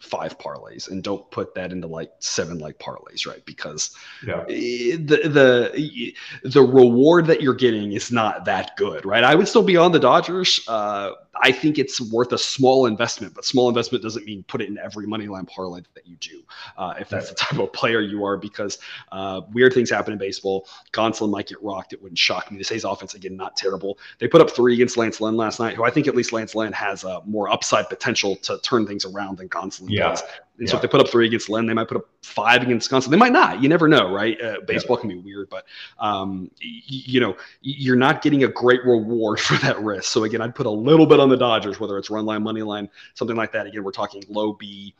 five 0.00 0.38
parlays 0.38 0.90
and 0.90 1.02
don't 1.02 1.30
put 1.30 1.54
that 1.54 1.72
into 1.72 1.86
like 1.86 2.10
seven 2.18 2.58
like 2.58 2.78
parlays 2.78 3.26
right 3.26 3.42
because 3.46 3.96
yeah. 4.26 4.44
the 4.44 4.98
the 5.24 6.14
the 6.42 6.60
reward 6.60 7.26
that 7.26 7.40
you're 7.40 7.54
getting 7.54 7.92
is 7.92 8.12
not 8.12 8.44
that 8.44 8.76
good 8.76 9.06
right 9.06 9.24
i 9.24 9.34
would 9.34 9.48
still 9.48 9.62
be 9.62 9.78
on 9.78 9.92
the 9.92 9.98
dodgers 9.98 10.60
uh, 10.68 11.12
I 11.42 11.52
think 11.52 11.78
it's 11.78 12.00
worth 12.00 12.32
a 12.32 12.38
small 12.38 12.86
investment, 12.86 13.34
but 13.34 13.44
small 13.44 13.68
investment 13.68 14.02
doesn't 14.02 14.24
mean 14.24 14.44
put 14.44 14.60
it 14.60 14.68
in 14.68 14.78
every 14.78 15.06
money 15.06 15.26
line 15.26 15.46
parlay 15.46 15.82
that 15.94 16.06
you 16.06 16.16
do. 16.16 16.42
Uh, 16.76 16.94
if 16.98 17.08
that's 17.08 17.28
the 17.28 17.34
type 17.34 17.58
of 17.58 17.72
player 17.72 18.00
you 18.00 18.24
are, 18.24 18.36
because 18.36 18.78
uh, 19.12 19.42
weird 19.52 19.72
things 19.72 19.90
happen 19.90 20.12
in 20.12 20.18
baseball. 20.18 20.68
Gonsolin 20.92 21.30
might 21.30 21.46
get 21.46 21.62
rocked. 21.62 21.92
It 21.92 22.02
wouldn't 22.02 22.18
shock 22.18 22.50
me. 22.50 22.58
This 22.58 22.72
A's 22.72 22.84
offense 22.84 23.14
again, 23.14 23.36
not 23.36 23.56
terrible. 23.56 23.98
They 24.18 24.28
put 24.28 24.40
up 24.40 24.50
three 24.50 24.74
against 24.74 24.96
Lance 24.96 25.20
Lynn 25.20 25.36
last 25.36 25.60
night, 25.60 25.74
who 25.74 25.84
I 25.84 25.90
think 25.90 26.08
at 26.08 26.14
least 26.14 26.32
Lance 26.32 26.54
Lynn 26.54 26.72
has 26.72 27.04
uh, 27.04 27.20
more 27.24 27.50
upside 27.50 27.88
potential 27.88 28.36
to 28.36 28.58
turn 28.60 28.86
things 28.86 29.04
around 29.04 29.38
than 29.38 29.48
Gonsolin 29.48 29.90
yeah. 29.90 30.10
does. 30.10 30.22
And 30.58 30.68
yeah. 30.68 30.70
so 30.70 30.76
if 30.76 30.82
they 30.82 30.88
put 30.88 31.00
up 31.00 31.08
three 31.08 31.26
against 31.26 31.48
Lynn, 31.48 31.66
they 31.66 31.74
might 31.74 31.88
put 31.88 31.96
up 31.96 32.08
five 32.22 32.62
against 32.62 32.88
Gonsolin. 32.88 33.10
They 33.10 33.16
might 33.16 33.32
not. 33.32 33.60
You 33.60 33.68
never 33.68 33.88
know, 33.88 34.12
right? 34.12 34.40
Uh, 34.40 34.60
baseball 34.64 34.96
yeah. 34.98 35.00
can 35.00 35.08
be 35.10 35.16
weird, 35.16 35.50
but 35.50 35.64
um, 35.98 36.48
y- 36.62 36.80
you 36.86 37.18
know, 37.18 37.36
you're 37.60 37.96
not 37.96 38.22
getting 38.22 38.44
a 38.44 38.48
great 38.48 38.84
reward 38.84 39.40
for 39.40 39.56
that 39.58 39.80
risk. 39.82 40.04
So 40.04 40.24
again, 40.24 40.40
I'd 40.40 40.54
put 40.54 40.66
a 40.66 40.70
little 40.70 41.06
bit 41.06 41.18
on 41.18 41.28
the 41.28 41.36
Dodgers, 41.36 41.80
whether 41.80 41.98
it's 41.98 42.08
run 42.08 42.24
line, 42.24 42.42
money 42.44 42.62
line, 42.62 42.88
something 43.14 43.36
like 43.36 43.50
that. 43.52 43.66
Again, 43.66 43.82
we're 43.82 43.90
talking 43.90 44.22
low 44.28 44.52
B, 44.52 44.94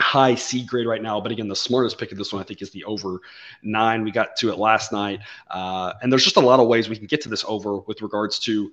high 0.00 0.34
C 0.34 0.64
grade 0.64 0.88
right 0.88 1.02
now. 1.02 1.20
But 1.20 1.30
again, 1.30 1.46
the 1.46 1.54
smartest 1.54 1.96
pick 1.96 2.10
of 2.10 2.18
this 2.18 2.32
one, 2.32 2.42
I 2.42 2.44
think, 2.44 2.60
is 2.60 2.70
the 2.70 2.82
over 2.84 3.20
nine. 3.62 4.02
We 4.02 4.10
got 4.10 4.34
to 4.38 4.50
it 4.50 4.58
last 4.58 4.90
night. 4.90 5.20
Uh, 5.50 5.92
and 6.02 6.10
there's 6.10 6.24
just 6.24 6.36
a 6.36 6.40
lot 6.40 6.58
of 6.58 6.66
ways 6.66 6.88
we 6.88 6.96
can 6.96 7.06
get 7.06 7.20
to 7.22 7.28
this 7.28 7.44
over 7.46 7.78
with 7.78 8.02
regards 8.02 8.40
to 8.40 8.72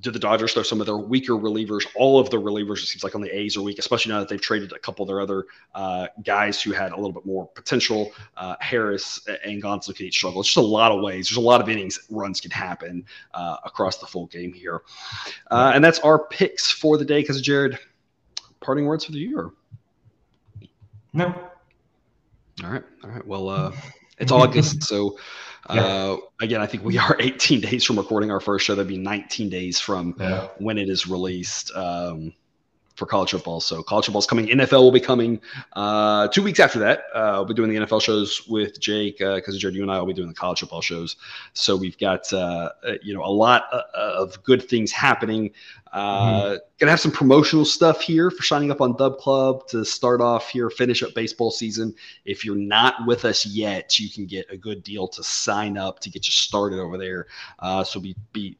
do 0.00 0.10
the 0.10 0.18
Dodgers 0.18 0.52
throw 0.52 0.62
some 0.62 0.80
of 0.80 0.86
their 0.86 0.96
weaker 0.96 1.32
relievers? 1.32 1.86
All 1.94 2.18
of 2.18 2.30
the 2.30 2.36
relievers, 2.36 2.78
it 2.78 2.86
seems 2.86 3.04
like 3.04 3.14
on 3.14 3.20
the 3.20 3.34
A's 3.34 3.56
are 3.56 3.62
weak, 3.62 3.78
especially 3.78 4.12
now 4.12 4.20
that 4.20 4.28
they've 4.28 4.40
traded 4.40 4.72
a 4.72 4.78
couple 4.78 5.02
of 5.02 5.08
their 5.08 5.20
other 5.20 5.46
uh, 5.74 6.08
guys 6.24 6.62
who 6.62 6.72
had 6.72 6.92
a 6.92 6.96
little 6.96 7.12
bit 7.12 7.24
more 7.24 7.46
potential. 7.48 8.12
Uh, 8.36 8.56
Harris 8.60 9.26
and 9.44 9.62
Gonsolin 9.62 9.96
can 9.96 10.06
each 10.06 10.16
struggle. 10.16 10.40
It's 10.40 10.48
just 10.48 10.58
a 10.58 10.60
lot 10.60 10.92
of 10.92 11.00
ways. 11.02 11.28
There's 11.28 11.38
a 11.38 11.40
lot 11.40 11.60
of 11.60 11.68
innings 11.68 11.98
runs 12.10 12.40
can 12.40 12.50
happen 12.50 13.04
uh, 13.34 13.56
across 13.64 13.98
the 13.98 14.06
full 14.06 14.26
game 14.26 14.52
here. 14.52 14.82
Uh, 15.50 15.72
and 15.74 15.82
that's 15.82 15.98
our 16.00 16.26
picks 16.26 16.70
for 16.70 16.98
the 16.98 17.04
day. 17.04 17.22
Cousin 17.22 17.42
Jared, 17.42 17.78
parting 18.60 18.86
words 18.86 19.04
for 19.04 19.12
the 19.12 19.18
year? 19.18 19.50
No. 21.12 21.26
All 22.64 22.70
right. 22.70 22.84
All 23.04 23.10
right. 23.10 23.26
Well, 23.26 23.48
uh, 23.48 23.72
it's 24.18 24.32
August, 24.32 24.82
so 24.82 25.18
yeah. 25.72 25.84
Uh, 25.84 26.16
again, 26.40 26.60
I 26.60 26.66
think 26.66 26.84
we 26.84 26.98
are 26.98 27.16
18 27.20 27.60
days 27.60 27.84
from 27.84 27.98
recording 27.98 28.30
our 28.30 28.40
first 28.40 28.66
show. 28.66 28.74
That'd 28.74 28.88
be 28.88 28.98
19 28.98 29.48
days 29.48 29.80
from 29.80 30.14
yeah. 30.18 30.48
when 30.58 30.78
it 30.78 30.88
is 30.88 31.06
released 31.06 31.70
um, 31.74 32.32
for 32.96 33.06
college 33.06 33.30
football. 33.30 33.60
So 33.60 33.82
college 33.82 34.06
football 34.06 34.20
is 34.20 34.26
coming. 34.26 34.46
NFL 34.46 34.80
will 34.82 34.90
be 34.90 35.00
coming 35.00 35.40
uh, 35.74 36.28
two 36.28 36.42
weeks 36.42 36.58
after 36.58 36.78
that. 36.80 37.04
Uh, 37.14 37.34
we'll 37.36 37.44
be 37.44 37.54
doing 37.54 37.70
the 37.70 37.76
NFL 37.76 38.02
shows 38.02 38.46
with 38.48 38.80
Jake 38.80 39.18
because 39.18 39.54
uh, 39.54 39.58
Jared, 39.58 39.76
you 39.76 39.82
and 39.82 39.90
I 39.90 39.98
will 39.98 40.06
be 40.06 40.14
doing 40.14 40.28
the 40.28 40.34
college 40.34 40.60
football 40.60 40.80
shows. 40.80 41.16
So 41.52 41.76
we've 41.76 41.98
got 41.98 42.32
uh, 42.32 42.70
uh, 42.86 42.92
you 43.02 43.14
know 43.14 43.24
a 43.24 43.30
lot 43.30 43.64
of 43.72 44.42
good 44.42 44.68
things 44.68 44.90
happening. 44.90 45.52
Uh, 45.92 46.42
mm-hmm. 46.42 46.56
Gonna 46.78 46.90
have 46.90 47.00
some 47.00 47.12
promotional 47.12 47.64
stuff 47.64 48.00
here 48.00 48.30
for 48.30 48.42
signing 48.42 48.70
up 48.70 48.80
on 48.80 48.96
Dub 48.96 49.18
Club 49.18 49.66
to 49.68 49.84
start 49.84 50.20
off 50.20 50.50
here, 50.50 50.68
finish 50.68 51.02
up 51.02 51.14
baseball 51.14 51.50
season. 51.50 51.94
If 52.24 52.44
you're 52.44 52.56
not 52.56 53.06
with 53.06 53.24
us 53.24 53.46
yet, 53.46 53.98
you 53.98 54.10
can 54.10 54.26
get 54.26 54.50
a 54.50 54.56
good 54.56 54.82
deal 54.82 55.08
to 55.08 55.22
sign 55.22 55.78
up 55.78 56.00
to 56.00 56.10
get 56.10 56.26
you 56.26 56.32
started 56.32 56.78
over 56.78 56.98
there. 56.98 57.28
Uh, 57.58 57.84
so 57.84 58.00
be 58.00 58.16
be 58.32 58.58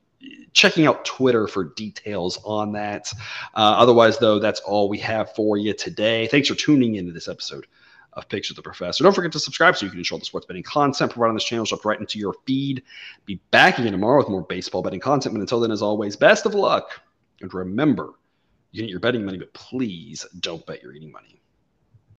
checking 0.52 0.87
out 0.87 1.05
Twitter 1.05 1.46
for 1.46 1.64
details 1.64 2.38
on 2.44 2.72
that. 2.72 3.12
Uh, 3.55 3.76
otherwise, 3.76 4.18
though, 4.18 4.38
that's 4.38 4.61
all 4.61 4.88
we 4.88 4.98
have 4.98 5.35
for 5.35 5.57
you 5.57 5.74
today. 5.74 6.26
Thanks 6.26 6.48
for 6.48 6.55
tuning 6.55 6.94
into 6.96 7.12
this 7.12 7.29
episode 7.29 7.66
of 8.14 8.29
Picks 8.29 8.48
with 8.48 8.57
the 8.57 8.62
Professor. 8.62 9.05
Don't 9.05 9.12
forget 9.12 9.33
to 9.33 9.38
subscribe 9.38 9.76
so 9.76 9.85
you 9.85 9.90
can 9.90 9.98
ensure 9.98 10.18
the 10.18 10.24
sports 10.24 10.46
betting 10.46 10.62
content 10.62 11.12
provided 11.12 11.31
on 11.31 11.37
this 11.37 11.44
channel 11.44 11.66
dropped 11.66 11.85
right 11.85 12.00
into 12.00 12.18
your 12.18 12.35
feed. 12.46 12.83
Be 13.26 13.38
back 13.50 13.79
again 13.79 13.92
tomorrow 13.92 14.18
with 14.18 14.29
more 14.29 14.42
baseball 14.42 14.83
betting 14.83 15.00
content. 15.00 15.35
But 15.35 15.42
until 15.42 15.61
then, 15.61 15.70
as 15.70 15.83
always, 15.83 16.16
best 16.16 16.46
of 16.46 16.55
luck. 16.55 17.00
And 17.42 17.52
remember, 17.52 18.14
you 18.72 18.83
get 18.83 18.90
your 18.90 19.00
betting 19.00 19.24
money, 19.24 19.38
but 19.38 19.52
please 19.52 20.24
don't 20.40 20.64
bet 20.66 20.83
your 20.83 20.92
eating 20.94 21.12
money. 21.12 21.40